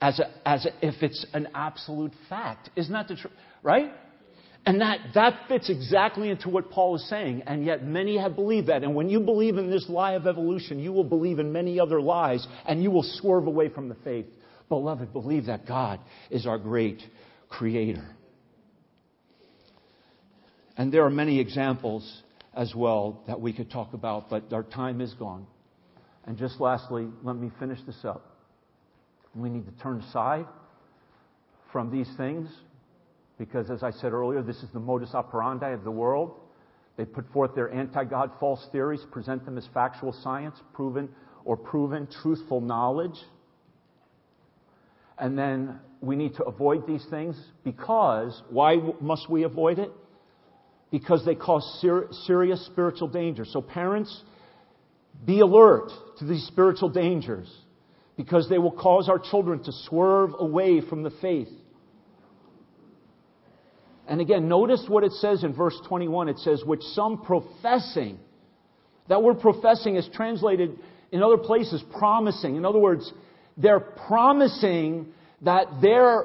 as, 0.00 0.20
a, 0.20 0.48
as 0.48 0.66
a, 0.66 0.86
if 0.86 1.02
it's 1.02 1.24
an 1.32 1.48
absolute 1.54 2.12
fact. 2.28 2.70
Isn't 2.76 2.92
that 2.92 3.08
the 3.08 3.16
truth? 3.16 3.32
Right? 3.62 3.90
And 4.66 4.80
that, 4.80 4.98
that 5.14 5.48
fits 5.48 5.68
exactly 5.68 6.30
into 6.30 6.48
what 6.48 6.70
Paul 6.70 6.96
is 6.96 7.06
saying, 7.08 7.42
and 7.46 7.66
yet 7.66 7.84
many 7.84 8.16
have 8.16 8.34
believed 8.34 8.68
that. 8.68 8.82
And 8.82 8.94
when 8.94 9.10
you 9.10 9.20
believe 9.20 9.58
in 9.58 9.70
this 9.70 9.86
lie 9.90 10.12
of 10.12 10.26
evolution, 10.26 10.78
you 10.78 10.90
will 10.90 11.04
believe 11.04 11.38
in 11.38 11.52
many 11.52 11.78
other 11.78 12.00
lies, 12.00 12.46
and 12.66 12.82
you 12.82 12.90
will 12.90 13.02
swerve 13.02 13.46
away 13.46 13.68
from 13.68 13.90
the 13.90 13.94
faith. 13.96 14.26
Beloved, 14.70 15.12
believe 15.12 15.46
that 15.46 15.66
God 15.66 16.00
is 16.30 16.46
our 16.46 16.56
great 16.56 17.02
creator. 17.50 18.06
And 20.78 20.90
there 20.90 21.04
are 21.04 21.10
many 21.10 21.40
examples 21.40 22.22
as 22.54 22.74
well 22.74 23.22
that 23.26 23.40
we 23.40 23.52
could 23.52 23.70
talk 23.70 23.92
about, 23.92 24.30
but 24.30 24.50
our 24.52 24.62
time 24.62 25.02
is 25.02 25.12
gone. 25.14 25.46
And 26.26 26.38
just 26.38 26.60
lastly, 26.60 27.08
let 27.22 27.36
me 27.36 27.50
finish 27.58 27.78
this 27.86 28.04
up. 28.04 28.36
We 29.34 29.50
need 29.50 29.66
to 29.66 29.82
turn 29.82 30.00
aside 30.00 30.46
from 31.72 31.90
these 31.90 32.08
things 32.16 32.48
because, 33.38 33.70
as 33.70 33.82
I 33.82 33.90
said 33.90 34.12
earlier, 34.12 34.42
this 34.42 34.62
is 34.62 34.68
the 34.72 34.80
modus 34.80 35.14
operandi 35.14 35.70
of 35.70 35.84
the 35.84 35.90
world. 35.90 36.36
They 36.96 37.04
put 37.04 37.30
forth 37.32 37.54
their 37.54 37.70
anti 37.72 38.04
God 38.04 38.30
false 38.38 38.66
theories, 38.70 39.04
present 39.10 39.44
them 39.44 39.58
as 39.58 39.68
factual 39.74 40.12
science, 40.12 40.56
proven 40.72 41.08
or 41.44 41.56
proven 41.56 42.06
truthful 42.22 42.60
knowledge. 42.60 43.16
And 45.18 45.36
then 45.36 45.80
we 46.00 46.16
need 46.16 46.34
to 46.36 46.44
avoid 46.44 46.86
these 46.86 47.04
things 47.10 47.36
because, 47.64 48.42
why 48.50 48.76
must 49.00 49.28
we 49.28 49.42
avoid 49.42 49.78
it? 49.78 49.90
Because 50.90 51.24
they 51.24 51.34
cause 51.34 51.64
ser- 51.80 52.08
serious 52.26 52.64
spiritual 52.66 53.08
danger. 53.08 53.44
So, 53.44 53.60
parents, 53.60 54.22
be 55.24 55.40
alert 55.40 55.90
to 56.18 56.24
these 56.24 56.46
spiritual 56.46 56.88
dangers 56.88 57.52
because 58.16 58.48
they 58.48 58.58
will 58.58 58.72
cause 58.72 59.08
our 59.08 59.18
children 59.18 59.62
to 59.64 59.72
swerve 59.88 60.30
away 60.38 60.80
from 60.80 61.02
the 61.02 61.10
faith. 61.22 61.48
And 64.06 64.20
again, 64.20 64.48
notice 64.48 64.84
what 64.86 65.02
it 65.02 65.12
says 65.12 65.44
in 65.44 65.54
verse 65.54 65.78
21. 65.88 66.28
It 66.28 66.38
says, 66.38 66.62
which 66.64 66.82
some 66.82 67.22
professing, 67.22 68.18
that 69.08 69.22
word 69.22 69.40
professing 69.40 69.96
is 69.96 70.08
translated 70.12 70.78
in 71.10 71.22
other 71.22 71.38
places 71.38 71.82
promising. 71.96 72.56
In 72.56 72.64
other 72.64 72.78
words, 72.78 73.10
they're 73.56 73.80
promising 73.80 75.06
that 75.42 75.66
their 75.80 76.24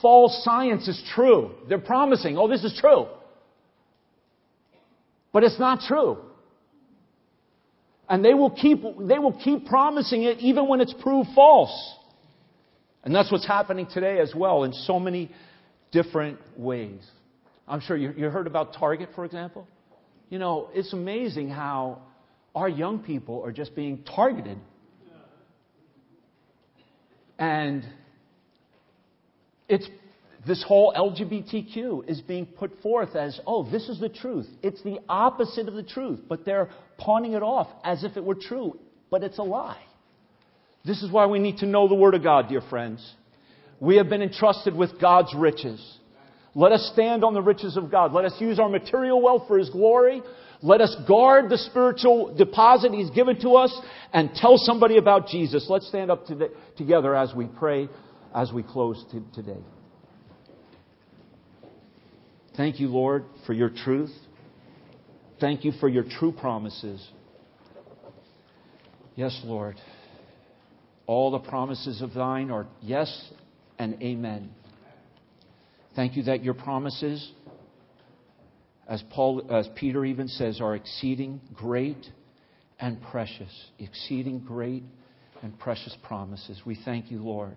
false 0.00 0.42
science 0.44 0.86
is 0.88 1.02
true. 1.14 1.52
They're 1.68 1.78
promising, 1.78 2.38
oh, 2.38 2.48
this 2.48 2.62
is 2.62 2.76
true. 2.80 3.06
But 5.32 5.42
it's 5.42 5.58
not 5.58 5.80
true. 5.80 6.18
And 8.08 8.24
they 8.24 8.34
will 8.34 8.50
keep, 8.50 8.82
they 8.82 9.18
will 9.18 9.38
keep 9.42 9.66
promising 9.66 10.22
it 10.22 10.38
even 10.38 10.68
when 10.68 10.80
it's 10.80 10.94
proved 11.00 11.30
false. 11.34 11.94
And 13.02 13.14
that's 13.14 13.30
what's 13.30 13.46
happening 13.46 13.86
today 13.92 14.18
as 14.20 14.32
well 14.34 14.64
in 14.64 14.72
so 14.72 14.98
many 14.98 15.30
different 15.92 16.38
ways. 16.56 17.00
I'm 17.68 17.80
sure 17.80 17.96
you, 17.96 18.12
you 18.16 18.30
heard 18.30 18.46
about 18.46 18.74
Target, 18.74 19.10
for 19.14 19.24
example. 19.24 19.66
You 20.28 20.38
know, 20.38 20.70
it's 20.72 20.92
amazing 20.92 21.50
how 21.50 22.02
our 22.54 22.68
young 22.68 23.00
people 23.00 23.42
are 23.44 23.52
just 23.52 23.74
being 23.74 24.02
targeted. 24.04 24.58
And 27.38 27.84
it's 29.68 29.86
this 30.46 30.62
whole 30.62 30.92
LGBTQ 30.96 32.08
is 32.08 32.20
being 32.20 32.46
put 32.46 32.80
forth 32.80 33.16
as, 33.16 33.40
oh, 33.46 33.68
this 33.68 33.88
is 33.88 33.98
the 33.98 34.08
truth. 34.08 34.46
It's 34.62 34.82
the 34.82 34.98
opposite 35.08 35.66
of 35.66 35.74
the 35.74 35.82
truth, 35.82 36.20
but 36.28 36.44
they're 36.44 36.70
pawning 36.98 37.32
it 37.32 37.42
off 37.42 37.68
as 37.82 38.04
if 38.04 38.16
it 38.16 38.24
were 38.24 38.36
true, 38.36 38.78
but 39.10 39.24
it's 39.24 39.38
a 39.38 39.42
lie. 39.42 39.82
This 40.84 41.02
is 41.02 41.10
why 41.10 41.26
we 41.26 41.40
need 41.40 41.58
to 41.58 41.66
know 41.66 41.88
the 41.88 41.96
Word 41.96 42.14
of 42.14 42.22
God, 42.22 42.48
dear 42.48 42.60
friends. 42.70 43.14
We 43.80 43.96
have 43.96 44.08
been 44.08 44.22
entrusted 44.22 44.74
with 44.74 45.00
God's 45.00 45.34
riches. 45.34 45.98
Let 46.54 46.72
us 46.72 46.90
stand 46.92 47.24
on 47.24 47.34
the 47.34 47.42
riches 47.42 47.76
of 47.76 47.90
God. 47.90 48.12
Let 48.12 48.24
us 48.24 48.34
use 48.38 48.60
our 48.60 48.68
material 48.68 49.20
wealth 49.20 49.48
for 49.48 49.58
His 49.58 49.68
glory. 49.68 50.22
Let 50.62 50.80
us 50.80 50.96
guard 51.08 51.50
the 51.50 51.58
spiritual 51.58 52.34
deposit 52.36 52.92
He's 52.92 53.10
given 53.10 53.40
to 53.40 53.56
us 53.56 53.78
and 54.12 54.30
tell 54.34 54.56
somebody 54.58 54.96
about 54.96 55.26
Jesus. 55.26 55.66
Let's 55.68 55.88
stand 55.88 56.10
up 56.10 56.26
to 56.26 56.34
the, 56.36 56.52
together 56.78 57.16
as 57.16 57.34
we 57.34 57.46
pray, 57.46 57.88
as 58.32 58.52
we 58.52 58.62
close 58.62 59.04
today. 59.34 59.60
Thank 62.56 62.80
you, 62.80 62.88
Lord, 62.88 63.24
for 63.46 63.52
your 63.52 63.68
truth. 63.68 64.12
Thank 65.40 65.64
you 65.64 65.72
for 65.72 65.90
your 65.90 66.04
true 66.04 66.32
promises. 66.32 67.06
Yes, 69.14 69.38
Lord. 69.44 69.76
All 71.06 71.30
the 71.30 71.38
promises 71.38 72.00
of 72.00 72.14
thine 72.14 72.50
are 72.50 72.66
yes 72.80 73.30
and 73.78 74.02
amen. 74.02 74.50
Thank 75.94 76.16
you 76.16 76.22
that 76.24 76.42
your 76.42 76.54
promises, 76.54 77.30
as 78.88 79.02
Paul, 79.10 79.46
as 79.50 79.68
Peter 79.76 80.04
even 80.06 80.26
says, 80.26 80.60
are 80.60 80.74
exceeding 80.74 81.42
great 81.54 82.06
and 82.80 83.02
precious. 83.10 83.52
Exceeding 83.78 84.40
great 84.40 84.82
and 85.42 85.58
precious 85.58 85.94
promises. 86.02 86.62
We 86.64 86.78
thank 86.86 87.10
you, 87.10 87.22
Lord. 87.22 87.56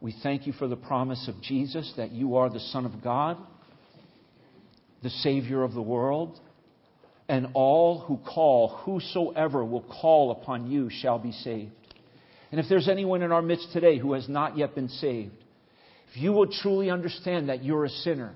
We 0.00 0.12
thank 0.24 0.46
you 0.46 0.52
for 0.52 0.66
the 0.66 0.76
promise 0.76 1.28
of 1.28 1.40
Jesus 1.40 1.92
that 1.96 2.10
you 2.10 2.36
are 2.36 2.50
the 2.50 2.60
Son 2.60 2.84
of 2.84 3.02
God 3.02 3.38
the 5.02 5.10
Savior 5.10 5.62
of 5.62 5.74
the 5.74 5.82
world, 5.82 6.38
and 7.28 7.48
all 7.54 8.00
who 8.00 8.16
call, 8.16 8.68
whosoever 8.68 9.64
will 9.64 9.82
call 9.82 10.30
upon 10.30 10.70
you 10.70 10.88
shall 10.90 11.18
be 11.18 11.32
saved. 11.32 11.72
And 12.50 12.58
if 12.58 12.66
there's 12.68 12.88
anyone 12.88 13.22
in 13.22 13.30
our 13.30 13.42
midst 13.42 13.72
today 13.72 13.98
who 13.98 14.14
has 14.14 14.28
not 14.28 14.56
yet 14.56 14.74
been 14.74 14.88
saved, 14.88 15.34
if 16.10 16.20
you 16.20 16.32
will 16.32 16.50
truly 16.50 16.90
understand 16.90 17.50
that 17.50 17.62
you're 17.62 17.84
a 17.84 17.90
sinner, 17.90 18.34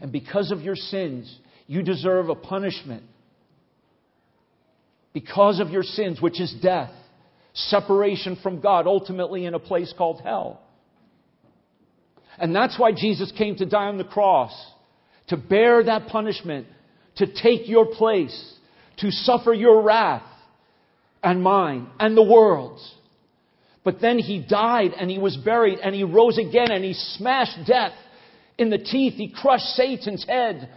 and 0.00 0.10
because 0.10 0.50
of 0.50 0.60
your 0.60 0.74
sins, 0.74 1.32
you 1.66 1.82
deserve 1.82 2.28
a 2.28 2.34
punishment, 2.34 3.04
because 5.12 5.60
of 5.60 5.70
your 5.70 5.82
sins, 5.82 6.20
which 6.20 6.40
is 6.40 6.52
death, 6.62 6.90
separation 7.54 8.36
from 8.42 8.60
God, 8.60 8.86
ultimately 8.86 9.44
in 9.44 9.54
a 9.54 9.58
place 9.58 9.92
called 9.96 10.20
hell. 10.22 10.60
And 12.38 12.54
that's 12.54 12.78
why 12.78 12.92
Jesus 12.92 13.32
came 13.36 13.56
to 13.56 13.66
die 13.66 13.86
on 13.86 13.98
the 13.98 14.04
cross 14.04 14.52
to 15.30 15.36
bear 15.36 15.82
that 15.84 16.08
punishment, 16.08 16.66
to 17.16 17.26
take 17.26 17.68
your 17.68 17.86
place, 17.86 18.54
to 18.98 19.10
suffer 19.10 19.54
your 19.54 19.82
wrath 19.82 20.24
and 21.22 21.42
mine 21.42 21.88
and 21.98 22.16
the 22.16 22.22
world's. 22.22 22.94
But 23.84 24.00
then 24.00 24.18
he 24.18 24.44
died 24.46 24.90
and 24.98 25.08
he 25.08 25.18
was 25.18 25.36
buried 25.36 25.78
and 25.78 25.94
he 25.94 26.04
rose 26.04 26.36
again 26.36 26.70
and 26.70 26.84
he 26.84 26.92
smashed 26.92 27.66
death 27.66 27.92
in 28.58 28.70
the 28.70 28.78
teeth. 28.78 29.14
He 29.14 29.32
crushed 29.34 29.64
Satan's 29.76 30.26
head. 30.26 30.68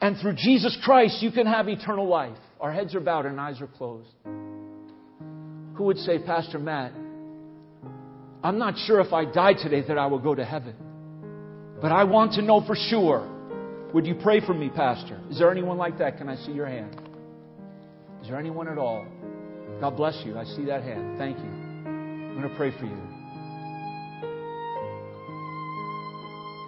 And 0.00 0.18
through 0.20 0.34
Jesus 0.34 0.76
Christ, 0.84 1.22
you 1.22 1.32
can 1.32 1.46
have 1.46 1.66
eternal 1.66 2.06
life. 2.06 2.36
Our 2.60 2.72
heads 2.72 2.94
are 2.94 3.00
bowed 3.00 3.24
and 3.24 3.40
eyes 3.40 3.60
are 3.62 3.66
closed. 3.66 4.10
Who 4.24 5.84
would 5.84 5.98
say, 5.98 6.18
Pastor 6.18 6.58
Matt, 6.58 6.92
I'm 8.42 8.58
not 8.58 8.74
sure 8.86 9.00
if 9.00 9.14
I 9.14 9.24
die 9.24 9.54
today 9.54 9.82
that 9.88 9.96
I 9.96 10.06
will 10.06 10.18
go 10.20 10.34
to 10.34 10.44
heaven. 10.44 10.76
But 11.80 11.92
I 11.92 12.04
want 12.04 12.32
to 12.34 12.42
know 12.42 12.64
for 12.66 12.76
sure. 12.76 13.30
Would 13.92 14.06
you 14.06 14.16
pray 14.16 14.40
for 14.44 14.54
me, 14.54 14.70
Pastor? 14.70 15.20
Is 15.30 15.38
there 15.38 15.50
anyone 15.50 15.78
like 15.78 15.98
that? 15.98 16.18
Can 16.18 16.28
I 16.28 16.36
see 16.36 16.52
your 16.52 16.66
hand? 16.66 17.00
Is 18.22 18.28
there 18.28 18.38
anyone 18.38 18.68
at 18.68 18.78
all? 18.78 19.06
God 19.80 19.96
bless 19.96 20.20
you. 20.24 20.38
I 20.38 20.44
see 20.44 20.64
that 20.64 20.82
hand. 20.82 21.18
Thank 21.18 21.38
you. 21.38 21.44
I'm 21.44 22.38
going 22.38 22.48
to 22.48 22.56
pray 22.56 22.70
for 22.72 22.86
you. 22.86 22.98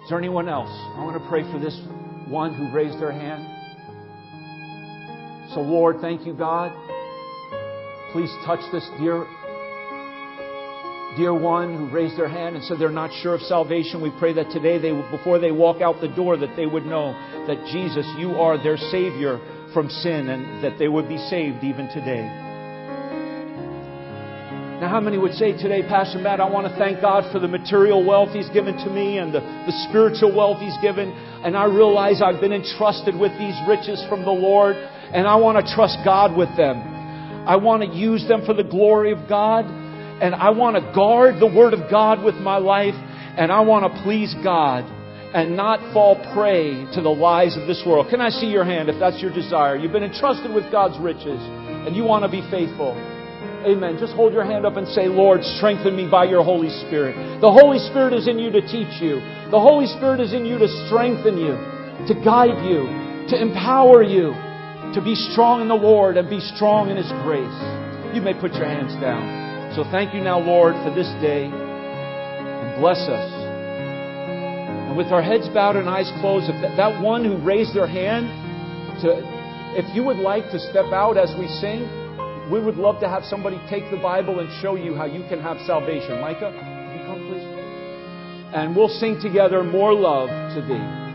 Is 0.03 0.09
there 0.09 0.19
anyone 0.19 0.47
else? 0.47 0.69
I 0.69 1.03
want 1.03 1.21
to 1.21 1.27
pray 1.27 1.43
for 1.51 1.59
this 1.59 1.77
one 2.29 2.53
who 2.53 2.71
raised 2.71 2.99
their 3.01 3.11
hand. 3.11 3.43
So, 5.53 5.61
Lord, 5.61 5.97
thank 5.99 6.25
you, 6.25 6.33
God. 6.33 6.71
Please 8.13 8.31
touch 8.45 8.61
this 8.71 8.87
dear 8.99 9.25
dear 11.17 11.33
one 11.33 11.75
who 11.75 11.89
raised 11.89 12.17
their 12.17 12.29
hand 12.29 12.55
and 12.55 12.63
said 12.63 12.77
they're 12.79 12.89
not 12.89 13.11
sure 13.21 13.33
of 13.33 13.41
salvation, 13.41 14.01
we 14.01 14.11
pray 14.19 14.33
that 14.33 14.51
today 14.51 14.77
they, 14.77 14.93
before 15.09 15.39
they 15.39 15.51
walk 15.51 15.81
out 15.81 15.99
the 15.99 16.07
door, 16.07 16.37
that 16.37 16.55
they 16.55 16.67
would 16.67 16.85
know 16.85 17.11
that 17.47 17.57
Jesus, 17.73 18.05
you 18.17 18.37
are 18.37 18.61
their 18.61 18.77
Savior 18.77 19.39
from 19.73 19.89
sin 19.89 20.29
and 20.29 20.63
that 20.63 20.77
they 20.77 20.87
would 20.87 21.09
be 21.09 21.17
saved 21.17 21.63
even 21.63 21.87
today. 21.89 22.45
Now, 24.77 24.89
how 24.89 25.01
many 25.01 25.17
would 25.17 25.33
say 25.33 25.57
today, 25.57 25.81
Pastor 25.81 26.19
Matt, 26.19 26.39
I 26.39 26.47
want 26.47 26.67
to 26.69 26.75
thank 26.77 27.01
God 27.01 27.25
for 27.33 27.39
the 27.39 27.47
material 27.47 28.05
wealth 28.05 28.29
He's 28.29 28.49
given 28.49 28.77
to 28.77 28.89
me 28.91 29.17
and 29.17 29.33
the, 29.33 29.41
the 29.41 29.73
spiritual 29.89 30.37
wealth 30.37 30.61
He's 30.61 30.77
given. 30.85 31.09
And 31.09 31.57
I 31.57 31.65
realize 31.65 32.21
I've 32.21 32.39
been 32.39 32.53
entrusted 32.53 33.17
with 33.17 33.33
these 33.41 33.57
riches 33.67 33.97
from 34.07 34.21
the 34.21 34.29
Lord, 34.29 34.75
and 34.77 35.25
I 35.25 35.35
want 35.37 35.57
to 35.57 35.73
trust 35.73 35.97
God 36.05 36.37
with 36.37 36.55
them. 36.55 36.77
I 37.49 37.55
want 37.55 37.81
to 37.81 37.89
use 37.89 38.27
them 38.27 38.45
for 38.45 38.53
the 38.53 38.63
glory 38.63 39.11
of 39.11 39.27
God, 39.27 39.65
and 40.21 40.33
I 40.33 40.49
want 40.49 40.75
to 40.75 40.93
guard 40.93 41.39
the 41.39 41.47
Word 41.47 41.73
of 41.73 41.89
God 41.89 42.23
with 42.23 42.35
my 42.35 42.57
life, 42.57 42.95
and 42.95 43.51
I 43.51 43.61
want 43.61 43.91
to 43.91 44.01
please 44.03 44.33
God 44.43 44.83
and 45.33 45.55
not 45.55 45.79
fall 45.93 46.15
prey 46.33 46.87
to 46.93 47.01
the 47.01 47.11
lies 47.11 47.57
of 47.57 47.67
this 47.67 47.83
world. 47.85 48.07
Can 48.09 48.21
I 48.21 48.29
see 48.29 48.47
your 48.47 48.63
hand 48.63 48.89
if 48.89 48.99
that's 48.99 49.21
your 49.21 49.33
desire? 49.33 49.75
You've 49.75 49.91
been 49.91 50.03
entrusted 50.03 50.53
with 50.53 50.71
God's 50.71 50.97
riches, 50.99 51.39
and 51.85 51.95
you 51.95 52.03
want 52.03 52.23
to 52.23 52.31
be 52.31 52.41
faithful. 52.49 52.95
Amen. 53.67 53.97
Just 53.99 54.13
hold 54.13 54.33
your 54.33 54.45
hand 54.45 54.65
up 54.65 54.77
and 54.77 54.87
say, 54.87 55.07
Lord, 55.07 55.43
strengthen 55.43 55.95
me 55.95 56.07
by 56.09 56.25
your 56.25 56.43
Holy 56.43 56.69
Spirit. 56.87 57.41
The 57.41 57.51
Holy 57.51 57.79
Spirit 57.89 58.13
is 58.13 58.27
in 58.27 58.39
you 58.39 58.49
to 58.51 58.61
teach 58.61 59.01
you. 59.01 59.19
The 59.51 59.59
Holy 59.59 59.87
Spirit 59.87 60.21
is 60.21 60.33
in 60.33 60.45
you 60.45 60.57
to 60.57 60.67
strengthen 60.87 61.37
you, 61.37 61.57
to 62.07 62.13
guide 62.23 62.63
you, 62.65 62.87
to 63.29 63.35
empower 63.35 64.03
you, 64.03 64.31
to 64.93 65.01
be 65.03 65.15
strong 65.15 65.61
in 65.61 65.67
the 65.67 65.75
Lord 65.75 66.17
and 66.17 66.29
be 66.29 66.39
strong 66.39 66.89
in 66.89 66.97
His 66.97 67.11
grace. 67.23 68.15
You 68.15 68.21
may 68.21 68.33
put 68.33 68.53
your 68.53 68.65
hands 68.65 68.93
down. 69.01 69.46
So 69.77 69.83
thank 69.91 70.15
you 70.15 70.21
now, 70.21 70.39
Lord, 70.39 70.73
for 70.81 70.89
this 70.89 71.05
day 71.21 71.45
and 71.45 72.81
bless 72.81 72.97
us. 72.97 73.29
And 74.89 74.97
with 74.97 75.13
our 75.13 75.21
heads 75.21 75.47
bowed 75.49 75.75
and 75.75 75.87
eyes 75.87 76.11
closed, 76.19 76.49
if 76.49 76.59
that, 76.63 76.77
that 76.77 76.99
one 76.99 77.23
who 77.23 77.37
raised 77.45 77.75
their 77.75 77.85
hand 77.85 78.25
to, 79.03 79.21
if 79.77 79.85
you 79.95 80.03
would 80.03 80.17
like 80.17 80.49
to 80.49 80.57
step 80.57 80.85
out 80.85 81.15
as 81.15 81.29
we 81.37 81.45
sing, 81.61 81.85
we 82.49 82.59
would 82.59 82.77
love 82.77 82.99
to 83.01 83.07
have 83.07 83.21
somebody 83.25 83.61
take 83.69 83.91
the 83.91 83.97
Bible 83.97 84.39
and 84.39 84.49
show 84.63 84.73
you 84.73 84.95
how 84.95 85.05
you 85.05 85.21
can 85.29 85.39
have 85.39 85.57
salvation. 85.67 86.19
Micah, 86.21 86.57
can 86.57 86.97
you 86.97 87.05
come, 87.05 87.27
please? 87.29 87.45
And 88.55 88.75
we'll 88.75 88.89
sing 88.89 89.21
together, 89.21 89.61
More 89.63 89.93
Love 89.93 90.29
to 90.55 90.61
Thee. 90.65 91.06